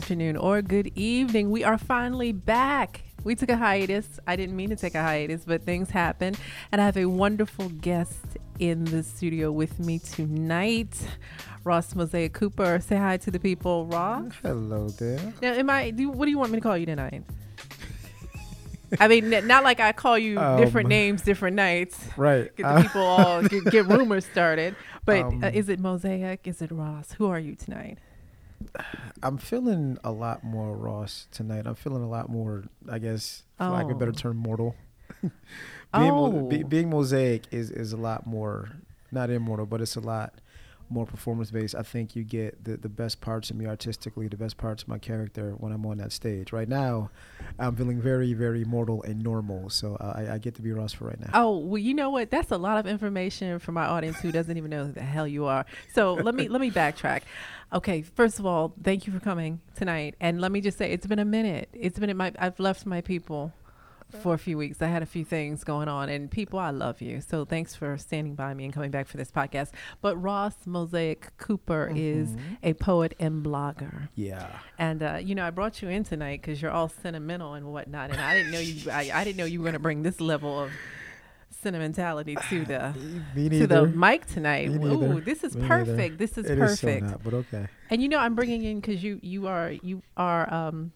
[0.00, 1.50] afternoon, or good evening.
[1.50, 3.02] We are finally back.
[3.22, 4.18] We took a hiatus.
[4.26, 6.38] I didn't mean to take a hiatus, but things happened.
[6.72, 8.16] And I have a wonderful guest
[8.58, 10.96] in the studio with me tonight.
[11.64, 12.80] Ross Mosaic Cooper.
[12.80, 14.32] Say hi to the people, Ross.
[14.42, 15.20] Hello there.
[15.42, 15.90] Now, am I?
[15.90, 17.22] Do, what do you want me to call you tonight?
[18.98, 22.08] I mean, n- not like I call you different Um, names, different nights.
[22.16, 22.44] Right.
[22.56, 24.76] Get the Uh, people all get, get rumors started.
[25.04, 26.48] But Um, uh, is it Mosaic?
[26.48, 27.12] Is it Ross?
[27.18, 27.98] Who are you tonight?
[29.22, 31.66] I'm feeling a lot more Ross tonight.
[31.66, 34.18] I'm feeling a lot more, I guess, for lack of a better Oh.
[34.18, 34.74] term, mortal.
[35.22, 35.32] being,
[35.92, 36.66] mo- be- Oh.
[36.66, 38.70] being mosaic is, is a lot more,
[39.10, 40.34] not immortal, but it's a lot
[40.90, 41.74] more performance based.
[41.74, 44.88] I think you get the, the best parts of me artistically, the best parts of
[44.88, 46.52] my character when I'm on that stage.
[46.52, 47.10] Right now,
[47.58, 49.70] I'm feeling very, very mortal and normal.
[49.70, 51.30] So I, I get to be Ross for right now.
[51.34, 52.30] Oh, well, you know what?
[52.30, 55.26] That's a lot of information for my audience who doesn't even know who the hell
[55.26, 55.64] you are.
[55.94, 57.22] So let me let me backtrack.
[57.72, 60.16] Okay, first of all, thank you for coming tonight.
[60.20, 61.68] And let me just say, it's been a minute.
[61.72, 63.52] It's been my I've left my people
[64.22, 64.82] for a few weeks.
[64.82, 67.20] I had a few things going on, and people, I love you.
[67.20, 69.70] So thanks for standing by me and coming back for this podcast.
[70.00, 72.40] But Ross Mosaic Cooper is Mhm.
[72.62, 74.08] a poet and blogger.
[74.14, 74.58] Yeah.
[74.78, 78.10] And uh, you know, I brought you in tonight because you're all sentimental and whatnot,
[78.10, 78.90] and I didn't know you.
[78.90, 80.70] I, I didn't know you were going to bring this level of
[81.62, 82.94] sentimentality to the
[83.34, 83.86] to the neither.
[83.88, 84.68] mic tonight.
[84.70, 85.84] Ooh, this is Me neither.
[85.84, 86.18] perfect.
[86.18, 87.06] This is It is so perfect.
[87.06, 87.66] not, but okay.
[87.90, 90.52] and you know, I'm bringing in because you you are you are.
[90.52, 90.92] um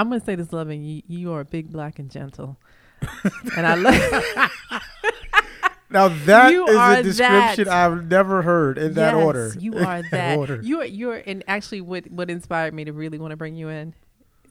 [0.00, 1.02] I'm to say this, loving you.
[1.06, 2.56] You are big, black, and gentle.
[3.56, 4.50] and I love.
[5.90, 7.68] Now that You is a description that.
[7.68, 9.54] I've never heard in that Yes, order.
[9.58, 10.38] You are that.
[10.38, 10.60] order.
[10.62, 13.68] You are you're and actually what what inspired me to really want to bring you
[13.68, 13.94] in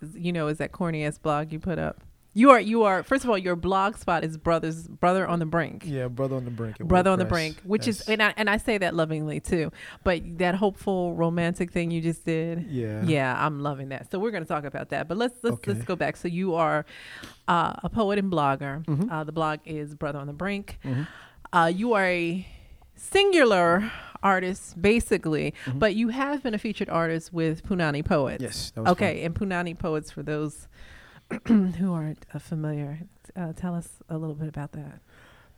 [0.01, 2.03] is, you know is that corny ass blog you put up.
[2.33, 5.45] You are you are first of all your blog spot is brothers brother on the
[5.47, 5.83] brink.
[5.85, 6.77] Yeah, brother on the brink.
[6.77, 9.71] Brother on the brink, which is and I and I say that lovingly too.
[10.03, 12.67] But that hopeful romantic thing you just did.
[12.69, 14.11] yeah, Yeah, I'm loving that.
[14.11, 15.07] So we're going to talk about that.
[15.07, 16.17] But let's let's let's go back.
[16.17, 16.85] So you are
[17.47, 18.85] uh, a poet and blogger.
[18.85, 19.11] Mhm.
[19.11, 20.77] Uh, the blog is Brother on the Brink.
[20.85, 21.07] Mhm.
[21.51, 22.45] Uh, you are a
[22.95, 25.79] singular artist, basically, Mhm.
[25.79, 28.41] but you have been a featured artist with Punani Poets.
[28.43, 28.71] Yes.
[28.77, 30.67] Okay, and Punani Poets, for those
[31.47, 33.01] who aren't uh, familiar,
[33.35, 34.99] uh, tell us a little bit about that.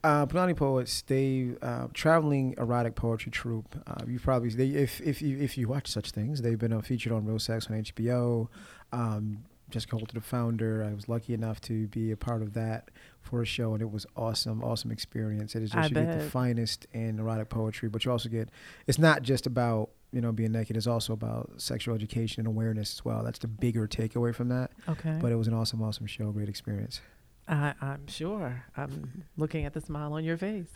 [0.04, 3.76] Uh, Punani Poets, they uh, traveling erotic poetry troupe.
[3.86, 6.82] Uh, you probably they if if you if you watch such things, they've been uh,
[6.82, 8.48] featured on Real Sex on HBO.
[8.92, 12.90] Um, Jessica Holter, the founder, I was lucky enough to be a part of that
[13.22, 15.56] for a show, and it was awesome, awesome experience.
[15.56, 18.50] It is I just you get the finest in erotic poetry, but you also get.
[18.88, 22.94] It's not just about you know being naked; is also about sexual education and awareness
[22.94, 23.24] as well.
[23.24, 24.72] That's the bigger takeaway from that.
[24.88, 25.18] Okay.
[25.22, 27.02] But it was an awesome, awesome show, great experience.
[27.48, 28.64] I, I'm sure.
[28.78, 30.68] I'm looking at the smile on your face.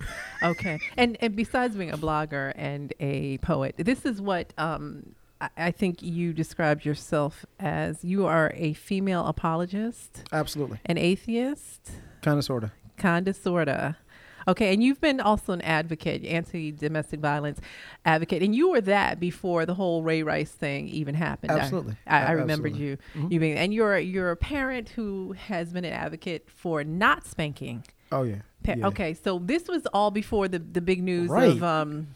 [0.44, 0.80] Okay.
[0.98, 5.72] and and besides being a blogger and a poet, this is what um, I, I
[5.72, 8.04] think you described yourself as.
[8.04, 11.92] You are a female apologist, Absolutely, an atheist,
[12.22, 12.72] kind of, sorta.
[12.98, 13.98] kinda, sorta.
[14.48, 17.60] Okay, and you've been also an advocate, anti-domestic violence
[18.06, 21.52] advocate, and you were that before the whole Ray Rice thing even happened.
[21.52, 21.96] I- Absolutely.
[22.06, 22.86] I, I A- remembered absolutely.
[22.88, 22.98] you,
[23.28, 23.32] Mhm.
[23.32, 27.84] you being, and you're you're a parent who has been an advocate for not spanking.
[28.12, 28.36] Oh yeah.
[28.64, 28.88] Pa- yeah.
[28.88, 31.50] Okay, so this was all before the the big news Right.
[31.50, 32.08] of um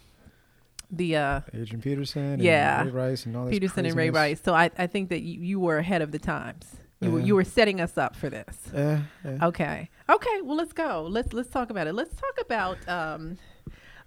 [0.92, 2.40] the uh Adrian Peterson.
[2.40, 2.82] Yeah.
[2.82, 4.10] And Ray Rice and all this Peterson and Ray.
[4.12, 4.40] Rice.
[4.44, 6.76] So I, I think that you, you were ahead of the times.
[7.02, 7.26] You were Yeah.
[7.26, 8.58] you were setting us up for this.
[8.74, 9.02] Yeah.
[9.24, 9.46] yeah.
[9.48, 9.90] Okay.
[10.10, 10.42] Okay.
[10.44, 11.08] Well, let's go.
[11.10, 11.94] Let's let's talk about it.
[11.94, 13.38] Let's talk about um,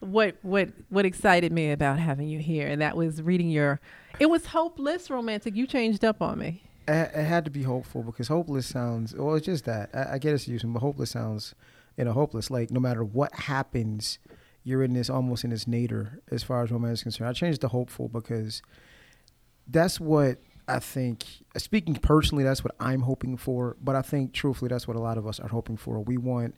[0.01, 3.81] what what what excited me about having you here, and that was reading your.
[4.21, 5.57] It was hopeless romantic.
[5.57, 6.63] You changed up on me.
[6.87, 9.15] It, it had to be hopeful because hopeless sounds.
[9.15, 9.91] Well, it's just that.
[9.95, 11.55] I, I get it's using, but hopeless sounds,
[11.97, 12.51] you know, hopeless.
[12.51, 14.19] Like no matter what happens,
[14.65, 17.31] you're in this almost in this nadir as far as romance is concerned.
[17.31, 18.61] I changed to hopeful because
[19.67, 21.25] that's what I think.
[21.57, 23.77] Speaking personally, that's what I'm hoping for.
[23.81, 26.01] But I think truthfully, that's what a lot of us are hoping for.
[26.01, 26.55] We want.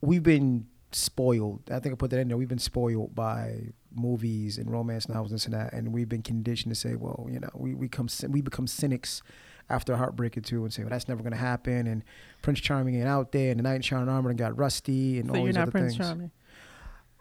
[0.00, 1.62] We've been spoiled.
[1.70, 2.36] I think I put that in there.
[2.36, 6.22] We've been spoiled by movies and romance novels and this and that, and we've been
[6.22, 9.22] conditioned to say, well, you know, we we come we become cynics
[9.68, 11.86] after a heartbreak or two and say, well, that's never going to happen.
[11.86, 12.02] And
[12.42, 15.28] Prince Charming ain't out there, and the knight in shining armor and got rusty, and
[15.28, 16.06] So all you're these not other Prince things.
[16.06, 16.30] Charming.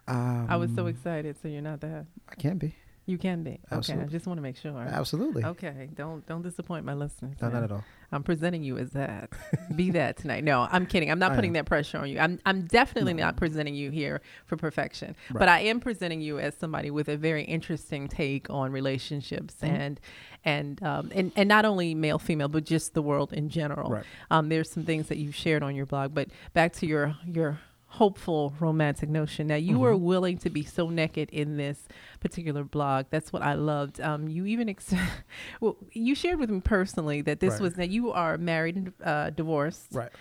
[0.07, 1.35] Um, I was so excited.
[1.41, 2.05] So you're not that.
[2.27, 2.75] I can't be
[3.09, 3.59] You can be.
[3.71, 3.93] Okay.
[3.93, 4.77] I just want to make sure.
[4.77, 5.43] absolutely.
[5.43, 5.89] Okay.
[5.95, 7.35] Don't don't disappoint my listeners.
[7.41, 7.53] No, man.
[7.55, 7.83] not at all.
[8.11, 9.29] I'm presenting you as that.
[9.75, 10.43] Be that tonight.
[10.43, 11.09] No, I'm kidding.
[11.11, 11.53] I'm not I putting am.
[11.53, 12.19] that pressure on you.
[12.19, 13.25] I'm I'm definitely No.
[13.25, 15.15] not presenting you here for perfection.
[15.31, 15.39] Right.
[15.39, 19.67] But I am presenting you as somebody with a very interesting take on relationships Mhm.
[19.69, 19.99] and
[20.45, 23.89] and um and, and not only male female but just the world in general.
[23.91, 24.05] Right.
[24.31, 27.59] Um there's some things that you've shared on your blog, but back to your your
[27.93, 29.47] hopeful romantic notion.
[29.47, 29.79] Now you Mhm.
[29.79, 31.87] were willing to be so naked in this
[32.19, 33.07] particular blog.
[33.09, 33.99] That's what I loved.
[33.99, 34.93] Um, you even ex-
[35.61, 37.61] well, you shared with me personally that this Right.
[37.61, 40.11] was that you are married and uh, divorced, Right.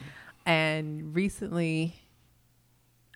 [0.47, 1.95] and recently.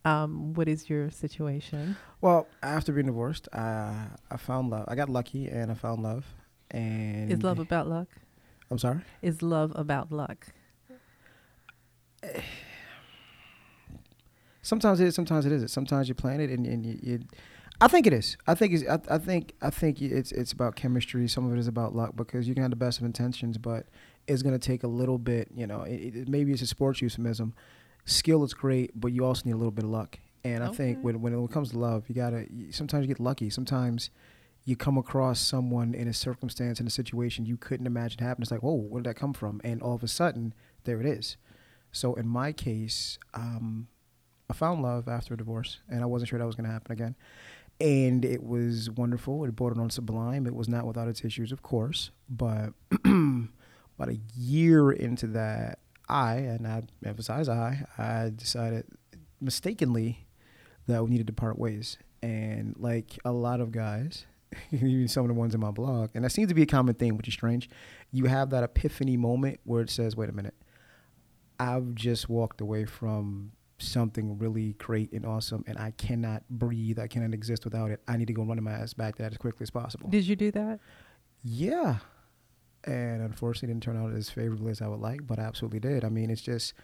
[0.04, 1.96] Um, what is your situation?
[2.20, 4.84] Well, after being divorced, I I found love.
[4.88, 6.26] I got lucky and I found love.
[6.72, 8.08] And Is love about luck?
[8.70, 9.02] I'm sorry.
[9.22, 10.48] Is love about luck?
[14.62, 15.14] Sometimes it is.
[15.14, 15.68] Sometimes it isn't.
[15.68, 17.20] Sometimes you plan it and, and you, you.
[17.80, 18.36] I think it is.
[18.46, 18.84] I think it's.
[18.88, 19.54] I, I think.
[19.60, 20.32] I think it's.
[20.32, 21.26] It's about chemistry.
[21.28, 23.86] Some of it is about luck because you can have the best of intentions, but
[24.28, 25.48] it's gonna take a little bit.
[25.54, 27.54] You know, it, it, maybe it's a sports euphemism.
[28.04, 30.18] Skill is great, but you also need a little bit of luck.
[30.44, 32.46] And I think when when it comes to love, you gotta.
[32.52, 33.50] You, sometimes you get lucky.
[33.50, 34.10] Sometimes
[34.64, 38.42] you come across someone in a circumstance in a situation you couldn't imagine happen.
[38.42, 39.60] It's like, whoa, where did that come from?
[39.64, 40.54] And all of a sudden,
[40.84, 41.36] there it is.
[41.90, 43.88] So in my case, um,
[44.52, 46.92] I found love after a divorce, and I wasn't sure that was going to happen
[46.92, 47.16] again.
[47.80, 49.46] And it was wonderful.
[49.46, 50.46] It bordered on sublime.
[50.46, 52.10] It was not without its issues, of course.
[52.28, 58.84] But about a year into that, I, and I emphasize I, I decided
[59.40, 60.26] mistakenly
[60.86, 61.96] that we needed to part ways.
[62.22, 64.26] And like a lot of guys,
[64.70, 66.94] even some of the ones in my blog, and that seems to be a common
[66.94, 67.70] theme, which is strange.
[68.10, 70.54] You have that epiphany moment where it says, wait a minute,
[71.58, 73.52] I've just walked away from
[73.82, 76.98] something really great and awesome, and I cannot breathe.
[76.98, 78.00] I cannot exist without it.
[78.06, 80.08] I need to go running my ass back to that as quickly as possible.
[80.08, 80.80] Did you do that?
[81.42, 81.96] Yeah.
[82.84, 85.80] And unfortunately, it didn't turn out as favorably as I would like, but I absolutely
[85.80, 86.04] did.
[86.04, 86.74] I mean, it's just.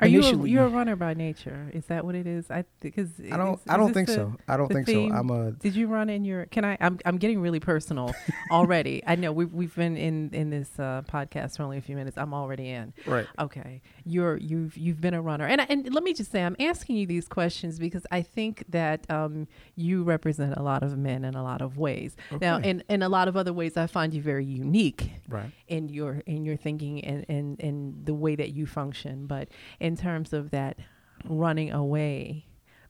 [0.00, 1.70] Are you a, you're a runner by nature?
[1.72, 2.50] Is that what it is?
[2.50, 3.60] I because I don't.
[3.68, 4.34] I don't think so.
[4.48, 5.10] I don't think theme?
[5.10, 5.16] so.
[5.16, 5.52] I'm a.
[5.52, 6.46] Did you run in your?
[6.46, 6.76] Can I?
[6.80, 8.12] I'm I'm getting really personal
[8.50, 9.04] already.
[9.06, 12.18] I know we've we've been in in this uh, podcast for only a few minutes.
[12.18, 12.92] I'm already in.
[13.06, 13.28] Right.
[13.38, 16.96] Okay, you're you've you've been a runner, and and let me just say, I'm asking
[16.96, 21.36] you these questions because I think that um, you represent a lot of men in
[21.36, 22.16] a lot of ways.
[22.40, 25.52] Now, in in a lot of other ways, I find you very unique Right.
[25.68, 29.26] in your in your thinking and and and the way that you function.
[29.26, 29.50] But
[29.84, 30.78] in terms of that
[31.26, 32.46] running away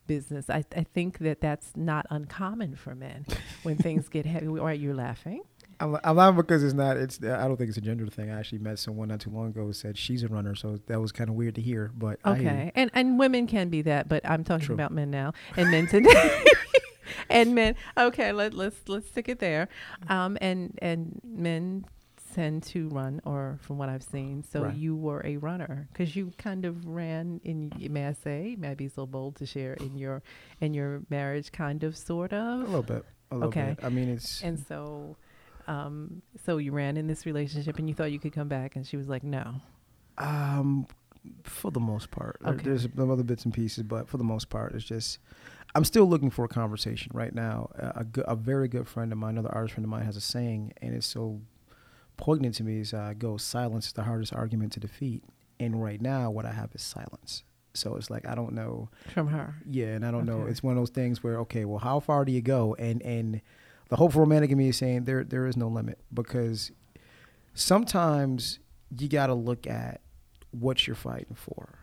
[0.06, 3.26] business, I I think that that's not uncommon for men
[3.64, 4.46] when things get heavy.
[4.60, 5.42] Are you laughing?
[5.80, 6.96] I'm, I'm laughing because it's not.
[6.96, 7.18] It's.
[7.20, 8.30] I don't think it's a gender thing.
[8.30, 11.00] I actually met someone not too long ago who said she's a runner, so that
[11.00, 11.90] was kind of weird to hear.
[11.96, 12.38] But I.
[12.38, 14.74] Okay, and and women can be that, but I'm talking True.
[14.74, 16.44] about men now, and men today,
[17.28, 17.74] and men.
[17.98, 19.68] Okay, let let's let's stick it there.
[20.08, 21.86] Um, and and men
[22.34, 24.74] tend to run, or from what I've seen, so Right.
[24.74, 27.72] you were a runner because you kind of ran in.
[27.90, 28.56] May I say?
[28.58, 30.22] May I be so bold to share in your
[30.60, 32.60] in your marriage, kind of, sort of?
[32.60, 33.04] a little bit.
[33.30, 33.74] A little Okay.
[33.76, 33.84] bit.
[33.84, 34.42] I mean, it's.
[34.42, 35.16] And so,
[35.66, 38.86] um, so you ran in this relationship, and you thought you could come back, and
[38.86, 39.54] she was like, "No."
[40.18, 40.86] Um,
[41.44, 42.62] for the most part, Okay.
[42.64, 45.18] there's some other bits and pieces, but for the most part, it's just
[45.74, 47.70] I'm still looking for a conversation right now.
[47.76, 50.16] A, a, good, a very good friend of mine, another artist friend of mine, has
[50.16, 51.40] a saying, and it's so
[52.16, 52.80] poignant to me.
[52.80, 55.24] Is uh, "Go silence is the hardest argument to defeat,"
[55.60, 57.44] and right now, what I have is silence.
[57.74, 58.88] So it's like I don't know.
[59.12, 59.56] From her.
[59.68, 60.46] Yeah, and I don't know.
[60.46, 62.74] It's one of those things where okay, well, how far do you go?
[62.78, 63.40] And and
[63.88, 66.70] the hopeful romantic in me is saying there there is no limit because
[67.54, 68.58] sometimes
[68.96, 70.00] you got to look at
[70.52, 71.78] what you're fighting for,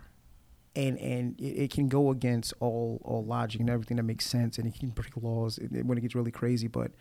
[0.75, 4.57] and and it, it can go against all all logic and everything that makes sense,
[4.57, 6.67] and it can break laws when it gets really crazy.
[6.67, 6.91] But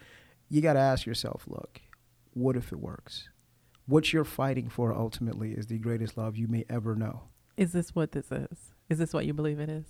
[0.49, 1.81] you got to ask yourself, look,
[2.35, 3.29] what if it works?
[3.87, 7.23] What you're fighting for ultimately is the greatest love you may ever know.
[7.57, 8.73] Is this what this is?
[8.89, 9.85] Is this what you believe it is?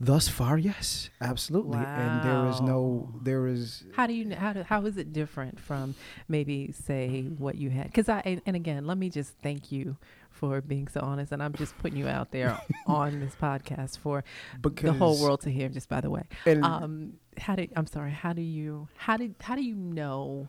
[0.00, 1.78] Thus far, yes, absolutely.
[1.78, 5.60] And there is no, there is, How do you how do, how is it different
[5.60, 5.94] from
[6.26, 7.86] maybe say what you had?
[7.86, 9.96] Because I and, and again, let me just thank you
[10.30, 14.24] for being so honest, and I'm just putting you out there on this podcast for
[14.60, 15.68] because the whole world to hear.
[15.68, 18.10] Just by the way, um, how do I'm sorry.
[18.10, 20.48] How do you how did how do you know?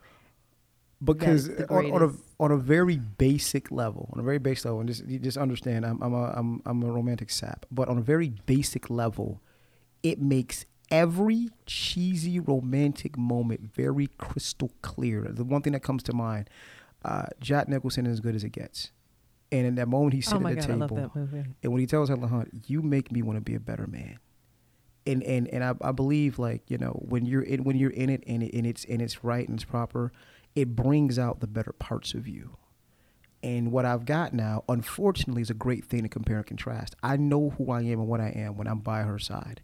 [1.03, 4.89] Because on, on a on a very basic level, on a very basic level, and
[4.89, 8.01] just you just understand, I'm I'm a I'm I'm a romantic sap, but on a
[8.01, 9.41] very basic level,
[10.01, 15.23] it makes every cheesy romantic moment very crystal clear.
[15.29, 16.49] The one thing that comes to mind,
[17.03, 18.91] uh, Jack Nicholson is as good as it gets,
[19.51, 20.97] and in that moment he's Oh sitting my at the god, I table.
[20.97, 21.45] love that movie.
[21.63, 24.19] And when he tells Helen Hunt, "You make me want to be a better man,"
[25.05, 28.09] and and and I, I believe like you know when you're in when you're in
[28.09, 30.11] it and it and it's and it's right and it's proper,
[30.55, 32.57] it brings out the better parts of you.
[33.41, 36.95] And what I've got now, unfortunately, is a great thing to compare and contrast.
[37.03, 39.61] I know who I am and what I am when I'm by her side.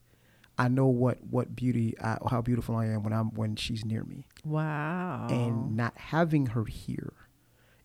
[0.58, 4.04] I know what what beauty, I, how beautiful I am when I'm when she's near
[4.04, 5.28] me Wow.
[5.30, 7.14] and not having her here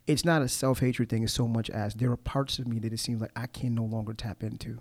[0.06, 2.92] it's not a self-hatred thing as so much as there are parts of me that
[2.92, 4.80] it seems like i can no longer tap into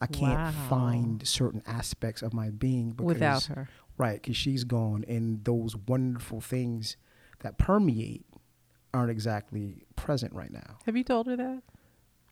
[0.00, 0.50] I can't Wow.
[0.68, 3.68] find certain aspects of my being because, Without her.
[3.98, 6.96] Right, because she's gone, and those wonderful things
[7.40, 8.24] that permeate
[8.92, 10.78] aren't exactly present right now.
[10.86, 11.62] Have you told her that?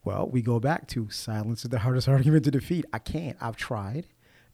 [0.04, 2.84] Well, we go back to silence is the hardest argument to defeat.
[2.92, 3.36] I can't.
[3.40, 4.06] I've tried.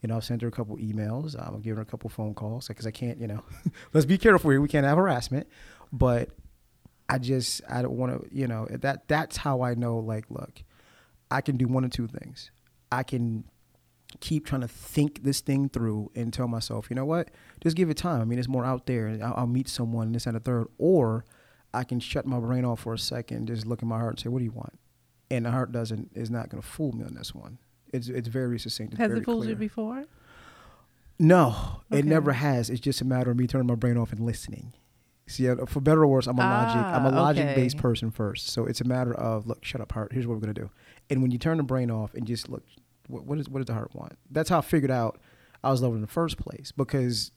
[0.03, 1.35] You know, I've sent her a couple emails.
[1.39, 3.19] I've given her a couple phone calls because I can't.
[3.19, 3.43] You know,
[3.93, 4.61] let's be careful here.
[4.61, 5.49] We can't have harassment.
[5.93, 6.31] But
[7.09, 8.37] I just I don't want to.
[8.37, 9.99] You know, that that's how I know.
[9.99, 10.63] Like, look,
[11.31, 12.51] I can do one or two things.
[12.93, 13.45] I can
[14.21, 17.31] keep trying to think this thing through and tell myself, you know what,
[17.63, 18.21] just give it time.
[18.21, 20.67] I mean, it's more out there, I'll, I'll meet someone, this and a third.
[20.79, 21.25] Or
[21.73, 24.21] I can shut my brain off for a second, just look at my heart and
[24.21, 24.79] say, what do you want?
[25.31, 27.59] And the heart doesn't is not going to fool me on this one.
[27.93, 28.93] It's it's very succinct.
[28.93, 30.05] It's Has very it fooled you before?
[31.19, 32.69] No, it never has.
[32.71, 34.73] It's just a matter of me turning my brain off and listening.
[35.27, 36.77] See, for better or worse, I'm a logic.
[36.77, 37.83] I'm a Ah, logic based okay.
[37.83, 38.49] person first.
[38.49, 40.13] So it's a matter of look, shut up, heart.
[40.13, 40.71] Here's what we're gonna do.
[41.09, 42.65] And when you turn the brain off and just look,
[43.07, 44.19] what, what is what does the heart want?
[44.31, 45.21] That's how I figured out
[45.63, 47.33] I was loving in the first place because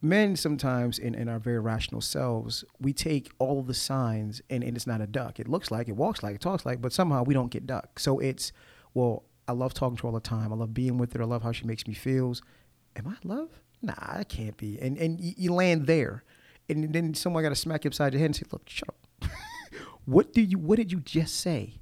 [0.00, 4.76] men sometimes in, in our very rational selves, we take all the signs and, and
[4.76, 5.40] it's not a duck.
[5.40, 7.98] It looks like, it walks like, it talks like, but somehow we don't get duck.
[7.98, 8.52] So it's,
[8.92, 10.52] well, I love talking to her all the time.
[10.52, 11.22] I love being with her.
[11.22, 12.42] I love how she makes me feels.
[12.96, 13.60] Am I love?
[13.82, 14.78] Nah, I can't be.
[14.80, 16.24] And and you, you land there.
[16.68, 19.30] And then someone got to smack you upside your head and say, look, shut up.
[20.06, 21.80] what do you what did you just say?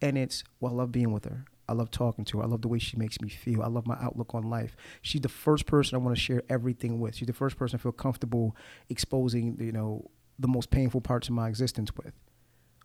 [0.00, 1.44] And it's, well, I love being with her.
[1.70, 2.44] I love talking to her.
[2.44, 3.62] I love the way she makes me feel.
[3.62, 4.76] I love my outlook on life.
[5.02, 7.14] She's the first person I want to share everything with.
[7.14, 8.56] She's the first person I feel comfortable
[8.88, 12.12] exposing, you know, the most painful parts of my existence with.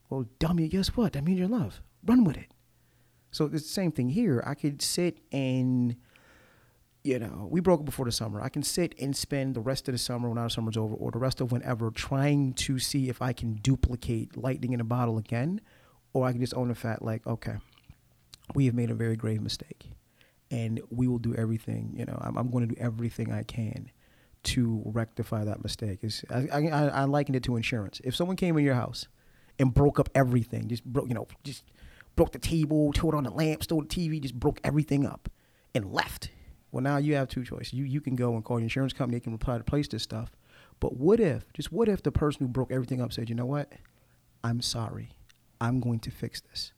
[0.10, 1.13] Well, dummy, guess what?
[1.13, 1.82] That means you're in love.
[2.06, 2.51] Run with it.
[3.32, 4.44] So it's the same thing here.
[4.46, 5.96] I could sit and,
[7.04, 8.39] you know, we broke up before the summer.
[8.39, 11.10] I can sit and spend the rest of the summer when our summer's over or
[11.10, 15.18] the rest of whenever trying to see if I can duplicate lightning in a bottle
[15.18, 15.60] again.
[16.13, 17.56] Or I can just own the fact like, okay,
[18.54, 19.92] we have made a very grave mistake.
[20.52, 23.90] And we will do everything, you know, I'm, I'm going to do everything I can
[24.44, 26.00] to rectify that mistake.
[26.04, 28.00] It's, I, I, I liken it to insurance.
[28.04, 29.08] If someone came in your house
[29.58, 31.64] and broke up everything, just broke, you know, just
[32.16, 35.30] broke the table, tore on the lamp, stole the TV, just broke everything up
[35.74, 36.30] and left.
[36.72, 37.74] Well, now you have two choices.
[37.74, 40.04] You you can go and call your insurance company, they can reply to replace this
[40.04, 40.32] stuff.
[40.80, 43.46] But what if, just what if the person who broke everything up said, you know
[43.46, 43.72] what?
[44.44, 45.16] I'm sorry.
[45.62, 46.74] I'm going to fix this.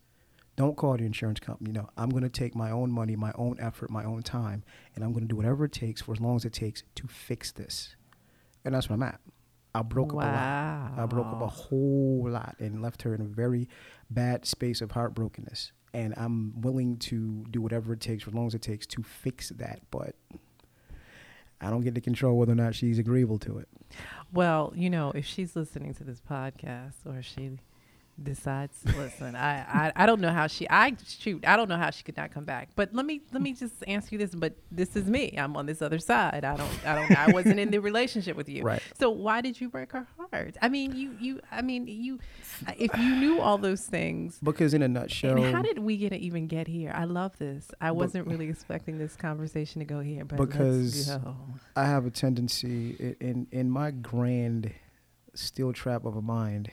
[0.58, 1.72] Don't call the insurance company.
[1.72, 4.64] No, I'm going to take my own money, my own effort, my own time,
[4.96, 7.08] and I'm going to do whatever it takes for as long as it takes to
[7.08, 7.96] fix this.
[8.66, 9.20] And that's where I'm at.
[9.76, 10.92] I broke up a lot.
[10.98, 13.70] I broke up a whole lot and left her in a very
[14.10, 15.72] bad space of heartbrokenness.
[15.94, 19.04] And I'm willing to do whatever it takes for as long as it takes to
[19.04, 19.82] fix that.
[19.92, 20.16] But
[21.62, 23.68] I don't get to control whether or not she's agreeable to it.
[24.34, 27.60] Well, you know, if she's listening to this podcast or she
[28.22, 31.92] decides listen, I, I I don't know how she I shoot I don't know how
[31.92, 32.70] she could not come back.
[32.76, 34.34] But let me let me just answer you this.
[34.34, 35.36] But this is me.
[35.38, 36.44] I'm on this other side.
[36.44, 38.64] I don't I don't I wasn't in the relationship with you.
[38.64, 38.82] Right.
[39.00, 40.58] So why did you break her heart?
[40.62, 42.20] I mean, you you I mean you
[42.78, 44.40] if you knew all those things.
[44.42, 46.92] Because in a nutshell, And how did we get to even get here?
[46.96, 47.72] I love this.
[47.80, 51.10] I wasn't really expecting this conversation to go here, but Because.
[51.76, 54.74] I have a tendency in in my grand
[55.36, 56.72] steel trap of a mind.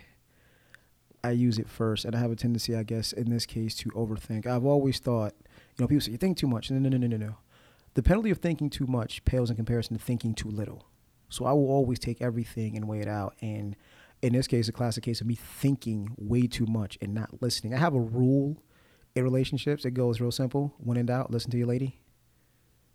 [1.24, 3.88] I use it first, and I have a tendency, I guess, in this case, to
[3.90, 4.46] overthink.
[4.46, 6.70] I've always thought, you know, people say you think too much.
[6.70, 7.36] No, no, no, no, no, no.
[7.94, 10.86] The penalty of thinking too much pales in comparison to thinking too little.
[11.30, 13.34] So I will always take everything and weigh it out.
[13.40, 13.74] And
[14.20, 17.72] in this case, a classic case of me thinking way too much and not listening.
[17.72, 18.62] I have a rule
[19.14, 19.84] in relationships.
[19.84, 22.00] It goes real simple: when in doubt, listen to your lady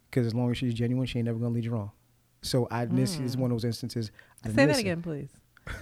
[0.09, 1.91] because as long as she's genuine, she ain't never gonna lead you wrong.
[2.41, 3.41] So I this is hmm.
[3.41, 4.12] one of those instances.
[4.43, 4.79] I Say didn't that listen.
[4.81, 5.29] again, please.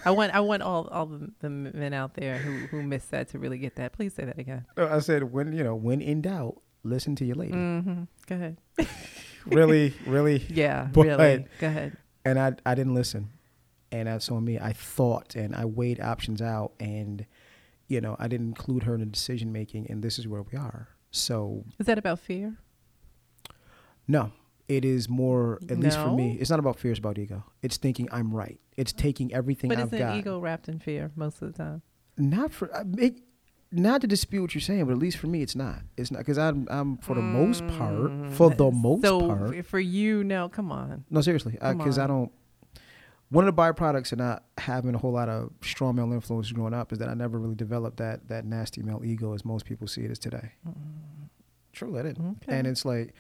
[0.06, 3.30] I want I want all all the, the men out there who who missed that
[3.30, 3.94] to really get that.
[3.94, 4.66] Please say that again.
[4.78, 7.54] I said when you know when in doubt, listen to your lady.
[7.54, 8.04] Mm-hmm.
[8.28, 8.58] Go ahead.
[9.46, 11.46] really, really, Yeah, But- really.
[11.60, 11.98] Go ahead.
[12.26, 13.30] and I I didn't listen,
[13.92, 14.60] and that's on me.
[14.60, 17.26] I thought and I weighed options out, and
[17.88, 20.58] you know I didn't include her in the decision making, and this is where we
[20.58, 20.90] are.
[21.12, 22.58] So Is that about fear?
[24.08, 24.32] no,
[24.68, 26.38] it is more at least for me.
[26.40, 27.44] It's not about fear; it's about ego.
[27.62, 28.60] It's thinking I'm right.
[28.76, 30.18] It's taking everything But I've isn't got.
[30.18, 31.82] ego wrapped in fear most of the time?
[32.18, 33.20] not for I it,
[33.72, 35.80] not to dispute what you're saying, but at least for me, it's not.
[35.98, 39.66] It's not because I'm I'm for the most part for the most Mm, so part.
[39.66, 41.06] for you, no, come on.
[41.10, 42.10] No, seriously, because I on.
[42.10, 42.32] don't.
[43.30, 46.74] One of the byproducts of not having a whole lot of strong male influence growing
[46.74, 49.86] up is that I never really developed that that nasty male ego as most people
[49.86, 50.54] see it as today.
[51.74, 52.38] True, I didn't.
[52.44, 52.58] Okay.
[52.58, 53.14] And it's like,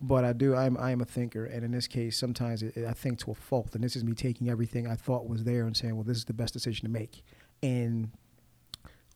[0.00, 0.54] but I do.
[0.54, 3.34] I'm I am a thinker, and in this case, sometimes it, I think to a
[3.34, 3.74] fault.
[3.74, 6.24] And this is me taking everything I thought was there and saying, well, this is
[6.26, 7.22] the best decision to make.
[7.62, 8.10] And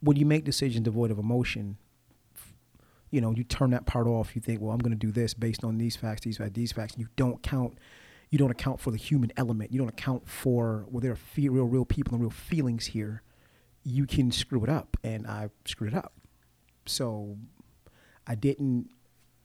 [0.00, 1.76] when you make decisions devoid of emotion,
[3.10, 4.34] you know, you turn that part off.
[4.34, 6.72] You think, well, I'm going to do this based on these facts, these facts, these
[6.72, 6.94] facts.
[6.94, 7.76] And you don't count,
[8.30, 9.72] you don't account for the human element.
[9.72, 13.22] You don't account for well, there are fe- real, real people and real feelings here.
[13.82, 16.12] You can screw it up, and I screwed it up.
[16.87, 17.37] So
[18.26, 18.90] I didn't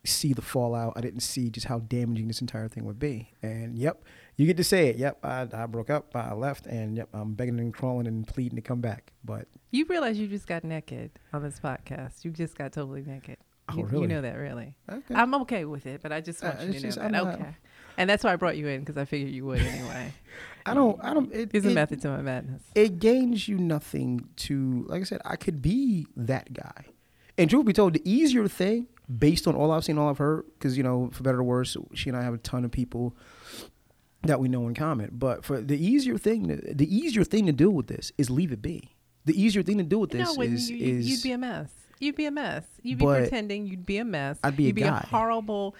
[0.06, 0.94] see the fallout.
[0.96, 3.32] I didn't see just how damaging this entire thing would be.
[3.42, 4.04] And yep,
[4.38, 4.98] you get to say it.
[4.98, 8.56] Yep, I, I broke up, I left, and yep, I'm begging and crawling and pleading
[8.56, 9.12] to come back.
[9.24, 12.24] But You realize you just got naked on this podcast.
[12.26, 13.38] You just got totally naked.
[13.70, 14.02] Oh, you, really?
[14.04, 14.76] you know that, really.
[14.92, 15.16] okay.
[15.16, 17.06] I'm okay with it, but I just Uh, want you to know just- that.
[17.06, 17.56] I'm not- okay.
[17.98, 20.14] And that's why I brought you in because I figured you would anyway.
[20.66, 21.00] I don't.
[21.02, 21.32] I don't.
[21.34, 22.62] It, There's a it- method to my madness.
[22.76, 26.88] it gains you nothing to like I said, I could be that guy.
[27.38, 30.46] And truth be told, the easier thing, based on all I've seen, all I've heard,
[30.54, 33.16] because you know, for better or worse, she and I have a ton of people
[34.24, 35.12] that we know in common.
[35.14, 38.52] But for the easier thing, to, the easier thing to do with this is leave
[38.52, 38.92] it be.
[39.26, 41.70] The easier thing to do with this is you, is you'd be a mess.
[42.00, 42.64] You'd be a mess.
[42.82, 44.38] You'd be pretending you'd be a mess.
[44.44, 45.00] I'd be a you'd be guy.
[45.02, 45.76] a horrible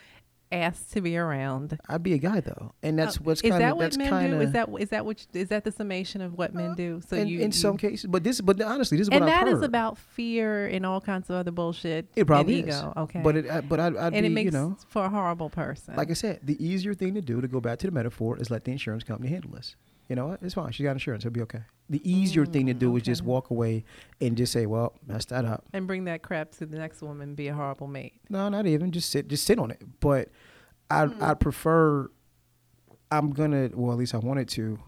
[0.56, 1.78] ass to be around.
[1.88, 4.10] I'd be a guy though, and that's Uh, what's kind that of what that's men
[4.10, 4.36] kind do?
[4.38, 7.02] of Is that is that what is that the summation of what men do?
[7.08, 9.28] So in, you in you- some cases, but this, but honestly, this is and what
[9.28, 12.08] that is about fear and all kinds of other bullshit.
[12.16, 12.68] It probably is.
[12.68, 12.94] ego.
[12.98, 15.10] Okay, But it, uh, but I'd, I'd and be, it makes you know, for a
[15.10, 15.96] horrible person.
[15.96, 18.50] Like I said, the easier thing to do to go back to the metaphor is
[18.50, 19.76] let the insurance company handle this.
[20.08, 20.40] You know what?
[20.44, 20.72] It's fine.
[20.72, 21.24] She got insurance.
[21.26, 21.62] It'll be okay.
[21.90, 23.84] The easier thing to Mm, do is just walk away
[24.22, 27.30] and just say, "Well, messed that up." and bring that crap to the next woman.
[27.30, 28.14] and Be a horrible mate.
[28.30, 28.92] No, not even.
[28.92, 29.28] Just sit.
[29.28, 29.82] Just sit on it.
[30.00, 30.30] But
[30.90, 31.24] I Hmm.
[31.24, 32.10] I prefer.
[33.12, 33.70] I'm gonna.
[33.74, 34.80] Well, at least I wanted to.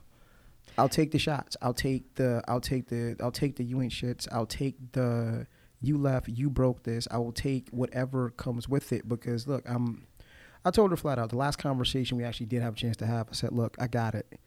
[0.78, 1.56] I'll take the shots.
[1.62, 2.44] I'll take the.
[2.48, 3.16] I'll take the.
[3.20, 3.64] I'll take the.
[3.64, 4.28] You ain't shits.
[4.32, 5.48] I'll take the.
[5.80, 6.28] You left.
[6.30, 7.08] You broke this.
[7.12, 10.08] I will take whatever comes with it because look, I'm.
[10.66, 13.06] I told her flat out the last conversation we actually did have a chance to
[13.06, 13.28] have.
[13.30, 14.40] I said, look, I got it.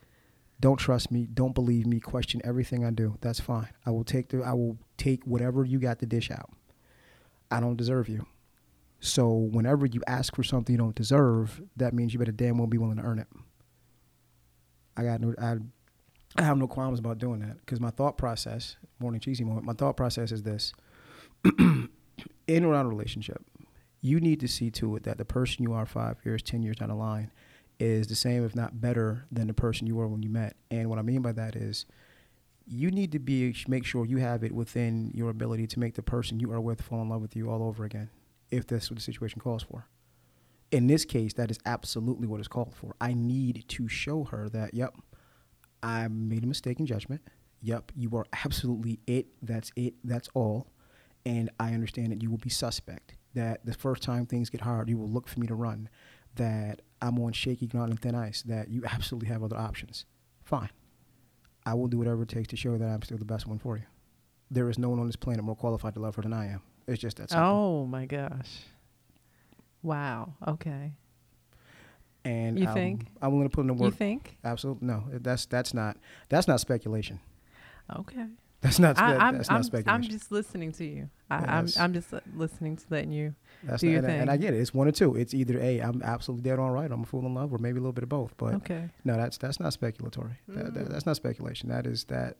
[0.60, 1.26] Don't trust me.
[1.32, 2.00] Don't believe me.
[2.00, 3.16] Question everything I do.
[3.22, 3.68] That's fine.
[3.86, 4.42] I will take the.
[4.42, 6.50] I will take whatever you got to dish out.
[7.50, 8.26] I don't deserve you.
[9.00, 12.66] So whenever you ask for something you don't deserve, that means you better damn well
[12.66, 13.26] be willing to earn it.
[14.96, 15.56] I got no, I,
[16.36, 19.72] I have no qualms about doing that because my thought process, morning cheesy moment, my
[19.72, 20.74] thought process is this:
[21.58, 21.88] in
[22.64, 23.42] or out of relationship,
[24.02, 26.76] you need to see to it that the person you are five years, ten years
[26.76, 27.30] down the line,
[27.80, 30.54] is the same, if not better, than the person you were when you met.
[30.70, 31.86] And what I mean by that is,
[32.66, 36.02] you need to be make sure you have it within your ability to make the
[36.02, 38.10] person you are with fall in love with you all over again,
[38.52, 39.88] if that's what the situation calls for.
[40.70, 42.94] In this case, that is absolutely what is called for.
[43.00, 44.94] I need to show her that, yep,
[45.82, 47.22] I made a mistake in judgment.
[47.62, 49.26] Yep, you are absolutely it.
[49.42, 49.94] That's it.
[50.04, 50.68] That's all.
[51.26, 53.14] And I understand that you will be suspect.
[53.34, 55.88] That the first time things get hard, you will look for me to run.
[56.36, 58.42] That I'm on shaky ground and thin ice.
[58.42, 60.06] That you absolutely have other options.
[60.44, 60.70] Fine.
[61.66, 63.76] I will do whatever it takes to show that I'm still the best one for
[63.76, 63.84] you.
[64.50, 66.62] There is no one on this planet more qualified to love her than I am.
[66.86, 67.46] It's just that simple.
[67.46, 68.62] Oh my gosh!
[69.82, 70.34] Wow.
[70.46, 70.92] Okay.
[72.24, 73.06] And You I'm, think?
[73.22, 73.92] I'm willing to put in the work.
[73.92, 74.36] You think?
[74.44, 75.04] Absolutely no.
[75.10, 75.96] That's that's not
[76.28, 77.20] that's not speculation.
[77.96, 78.26] Okay.
[78.60, 80.04] That's not I, I'm, that's I'm, not speculation.
[80.04, 81.08] I'm just listening to you.
[81.30, 83.34] I, Yeah, I'm, I'm just listening to letting you.
[83.64, 84.58] That's Do not, your and, I- and I get it.
[84.60, 85.14] It's one or two.
[85.16, 86.90] It's either a I'm absolutely dead on right.
[86.90, 88.34] I'm a fool in love, or maybe a little bit of both.
[88.36, 88.88] But Okay.
[89.04, 90.36] no, that's that's not speculatory.
[90.48, 91.68] That, that, that's not speculation.
[91.68, 92.36] That is that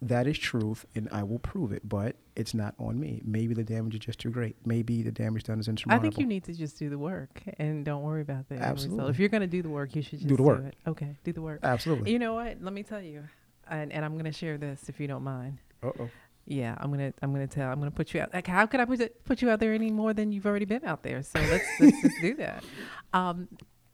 [0.00, 1.88] that is truth, and I will prove it.
[1.88, 3.20] But it's not on me.
[3.24, 4.54] Maybe the damage is just too great.
[4.64, 6.00] Maybe the damage done is instrumental.
[6.00, 8.62] I think you need to just do the work and don't worry about the end
[8.62, 8.72] result.
[8.78, 9.10] Absolutely.
[9.10, 10.64] If you're going to do the work, you should just Do the work.
[10.64, 10.74] it.
[10.86, 11.60] Okay, do the work.
[11.64, 12.12] absolutely.
[12.12, 12.58] You know what?
[12.62, 13.24] Let me tell you,
[13.68, 15.58] and, and I'm going to share this if you don't mind.
[15.82, 16.10] Uh oh.
[16.50, 18.32] Yeah, I'm gonna I'm gonna tell I'm gonna put you out.
[18.32, 20.84] Like, how could I put put you out there any more than you've already been
[20.84, 21.22] out there?
[21.22, 22.64] So let's let's just do that.
[23.12, 23.48] Um,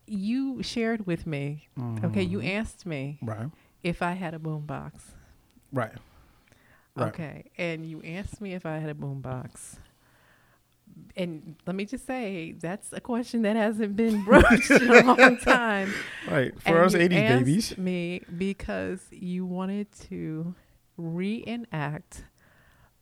[0.06, 1.68] you shared with me.
[2.04, 2.58] Okay, you Mm-hmm.
[2.60, 3.48] asked me Right.
[3.82, 4.92] if I had a boombox.
[5.72, 5.92] Right.
[6.94, 7.08] Right.
[7.08, 9.78] Okay, and you asked me if I had a boombox.
[11.16, 15.38] And let me just say, that's a question that hasn't been broached in a long
[15.38, 15.92] time.
[16.30, 16.52] Right.
[16.62, 17.78] For And us you 80s babies.
[17.78, 20.54] me because you wanted to
[20.96, 22.24] reenact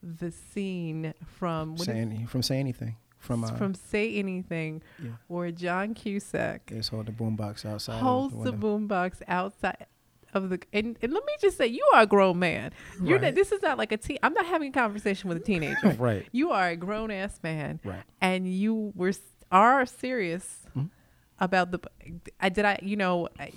[0.03, 2.97] the scene from Say any, from say anything.
[3.19, 5.11] From uh, from Say Anything, yeah.
[5.29, 8.01] where John Cusack It's hold the boombox outside.
[8.01, 9.87] holds the the boombox outside
[10.35, 12.73] of the and, and let me just say you are a grown man.
[13.01, 13.35] You're not, Right.
[13.37, 14.19] this is not like a teen.
[14.25, 15.91] I'm not having a conversation with a teenager.
[16.01, 16.27] right.
[16.33, 18.03] You are a grown ass man, Right.
[18.21, 19.13] and you were
[19.53, 20.91] are serious Mhm.
[21.39, 21.79] about the.
[22.41, 23.53] I did I you know I,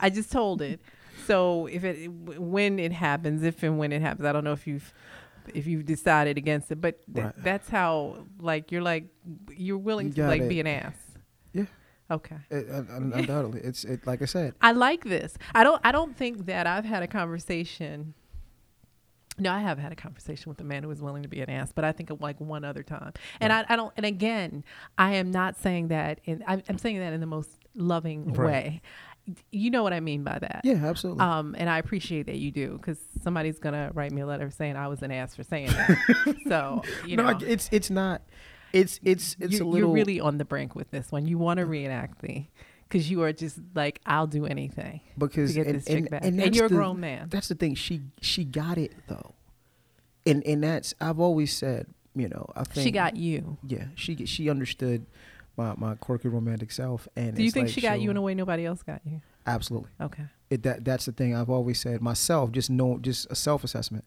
[0.00, 0.80] I just told it.
[1.26, 4.66] So if it when it happens, if and when it happens, I don't know if
[4.66, 4.92] you've
[5.54, 7.34] if you've decided against it, but th- Right.
[7.44, 9.04] that's how like you're like
[9.56, 10.94] you're willing You to like got be an ass.
[11.52, 11.64] Yeah.
[12.10, 12.36] Okay.
[12.50, 14.06] It, un- undoubtedly, it's it.
[14.06, 15.34] Like I said, I like this.
[15.54, 15.80] I don't.
[15.84, 18.14] I don't think that I've had a conversation
[19.38, 21.48] No, I have had a conversation with a man who was willing to be an
[21.48, 23.12] ass, but I think of like one other time.
[23.40, 23.92] And I, I don't.
[23.96, 24.62] And again,
[24.98, 26.20] I am not saying that.
[26.24, 28.46] In I'm, I'm saying that in the most loving Right.
[28.46, 28.82] way.
[29.52, 30.62] You know what I mean by that.
[30.64, 31.22] Yeah, absolutely.
[31.22, 34.76] Um, and I appreciate that you do because somebody's gonna write me a letter saying
[34.76, 36.36] I was an ass for saying that.
[36.48, 38.22] so you no, know, it's it's not.
[38.72, 39.88] It's it's it's you're, a little.
[39.88, 41.26] you're really on the brink with this one.
[41.26, 42.50] You want to reenact me
[42.88, 46.10] because you are just like I'll do anything because to get and, this chick and,
[46.10, 46.24] back.
[46.24, 47.28] and, And, you're a grown man.
[47.30, 47.76] That's the thing.
[47.76, 49.34] She she got it though,
[50.26, 51.86] and and that's I've always said.
[52.14, 53.56] You know, I think She got you.
[53.66, 55.06] Yeah, she she understood
[55.56, 58.22] my my quirky romantic self, and Do you think like she got you in a
[58.22, 59.20] way nobody else got you?
[59.46, 59.90] Absolutely.
[60.00, 60.24] Okay.
[60.50, 62.52] It, that that's the thing I've always said myself.
[62.52, 64.04] Just know, just a self assessment.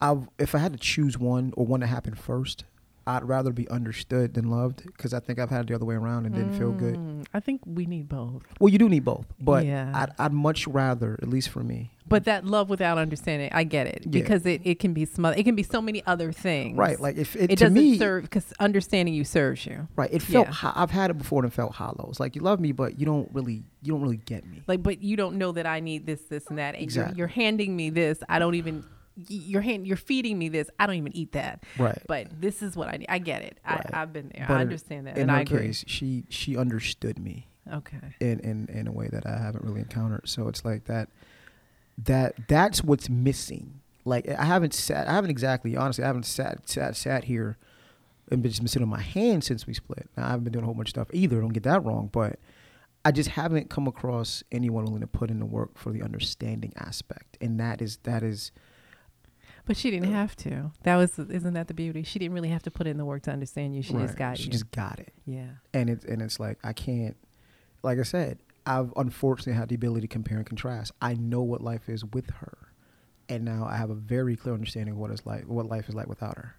[0.00, 2.64] I if I had to choose one or one that happened first,
[3.08, 5.94] I'd rather be understood than loved because I think I've had it the other way
[5.94, 6.96] around and didn't feel good.
[6.96, 8.42] Mm, I think we need both.
[8.58, 9.92] Well, you do need both, but Yeah.
[9.94, 13.86] I'd, I'd much rather, at least for me, But that love without understanding, I get
[13.86, 14.10] it Yeah.
[14.10, 15.38] because it, it can be smothered.
[15.38, 16.76] It can be so many other things.
[16.76, 16.98] right?
[16.98, 19.86] Like if it, it doesn't me, serve because understanding you serves you.
[19.94, 20.12] right?
[20.12, 20.52] It felt Yeah.
[20.54, 22.06] ho- I've had it before and it felt hollow.
[22.10, 24.62] It's like you love me, but you don't really, you don't really get me.
[24.66, 26.74] Like, but you don't know that I need this, this, and that.
[26.74, 27.12] And Exactly.
[27.16, 28.18] you're, you're handing me this.
[28.28, 28.82] I don't even.
[29.16, 30.68] Y- You're hand, you're feeding me this.
[30.78, 31.64] I don't even eat that.
[31.78, 32.00] Right.
[32.06, 33.06] But this is what I need.
[33.08, 33.58] I get it.
[33.68, 33.86] Right.
[33.92, 34.46] I, I've been there.
[34.48, 35.58] But I understand that, In and her I agree.
[35.66, 37.48] case, she she understood me.
[37.72, 38.14] Okay.
[38.20, 40.28] in, in in a way that I haven't really encountered.
[40.28, 41.08] So it's like that
[41.98, 43.80] that that's what's missing.
[44.04, 47.56] Like I haven't sat I haven't exactly honestly I haven't sat sat sat here
[48.30, 50.08] and been just been sitting on my hands since we split.
[50.16, 52.08] Now I haven't been doing a whole bunch of stuff either, don't get that wrong,
[52.12, 52.38] but
[53.04, 56.72] I just haven't come across anyone willing to put in the work for the understanding
[56.76, 57.36] aspect.
[57.40, 58.52] And that is that is
[59.66, 60.70] But she didn't uh, have to.
[60.84, 62.04] That was isn't that the beauty?
[62.04, 63.82] She didn't really have to put in the work to understand you.
[63.82, 64.16] She just right.
[64.16, 64.50] got she you.
[64.50, 65.12] just got it.
[65.26, 65.48] yeah.
[65.74, 67.16] and it's and it's like I can't
[67.82, 70.92] like I said, I've unfortunately had the ability to compare and contrast.
[71.00, 72.58] I know what life is with her.
[73.28, 75.94] And now I have a very clear understanding of what it's like what life is
[75.94, 76.56] like without her.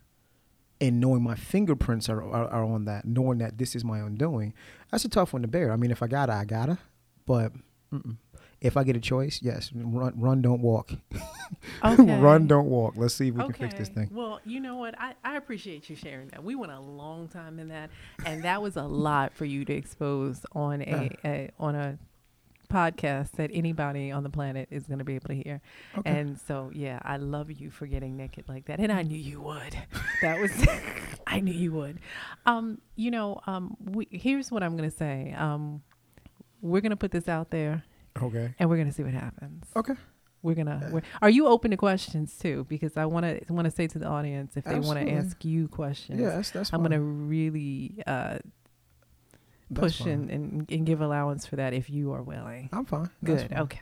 [0.80, 4.16] And knowing my fingerprints are, are, are on that, knowing that this is my own
[4.16, 4.54] doing,
[4.92, 5.72] that's a tough one to bear.
[5.72, 6.78] I mean, if I gotta, I gotta.
[7.26, 7.52] But
[7.92, 8.18] mm-mm.
[8.62, 10.92] If I get a choice, yes, run, run, don't walk.
[11.82, 12.20] Okay.
[12.20, 12.96] run, don't walk.
[12.98, 14.10] Let's see if we can fix this thing.
[14.12, 15.00] Well, you know what?
[15.00, 16.44] I, I appreciate you sharing that.
[16.44, 17.90] We went a long time in that,
[18.26, 21.98] and that was a lot for you to expose on a, a on a
[22.70, 25.62] podcast that anybody on the planet is going to be able to hear.
[25.98, 26.10] Okay.
[26.10, 29.42] And so, yeah, I love you for getting naked like that, and I knew you
[29.42, 29.78] would.
[30.24, 30.52] That was,
[31.28, 32.00] I knew you would.
[32.48, 35.36] Um, you know, um, we, here's what I'm going to say.
[35.38, 35.84] Um,
[36.60, 37.84] we're going to put this out there,
[38.22, 38.54] Okay.
[38.60, 39.66] and we're going to see what happens.
[39.76, 39.94] Okay.
[40.44, 40.90] We're gonna.
[40.92, 42.66] We're, are you open to questions too?
[42.70, 45.44] Because I want to want to say to the audience if they want to ask
[45.44, 46.22] you questions.
[46.22, 46.92] Yeah, that's that's I'm fine.
[46.92, 48.38] gonna really uh,
[49.74, 52.70] push and, and and give allowance for that if you are willing.
[52.72, 53.10] I'm fine.
[53.24, 53.50] Good.
[53.50, 53.60] fine.
[53.62, 53.82] Okay.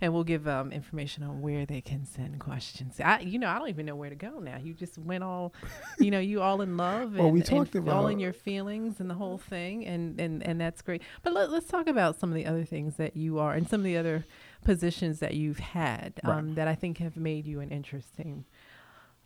[0.00, 3.00] And we'll give um, information on where they can send questions.
[3.04, 4.56] I, you know, I don't even know where to go now.
[4.62, 5.52] You just went all,
[5.98, 8.32] you know, you all in love and, Well, we and talked f- all in your
[8.32, 11.02] feelings and the whole thing, and and and that's great.
[11.24, 13.80] But let, let's talk about some of the other things that you are and some
[13.80, 14.24] of the other
[14.64, 16.38] positions that you've had Right.
[16.38, 18.44] um, that I think have made you an interesting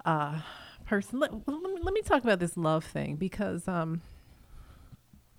[0.06, 0.40] uh,
[0.87, 1.18] person.
[1.20, 4.00] Let, let, me, let me talk about this love thing because um,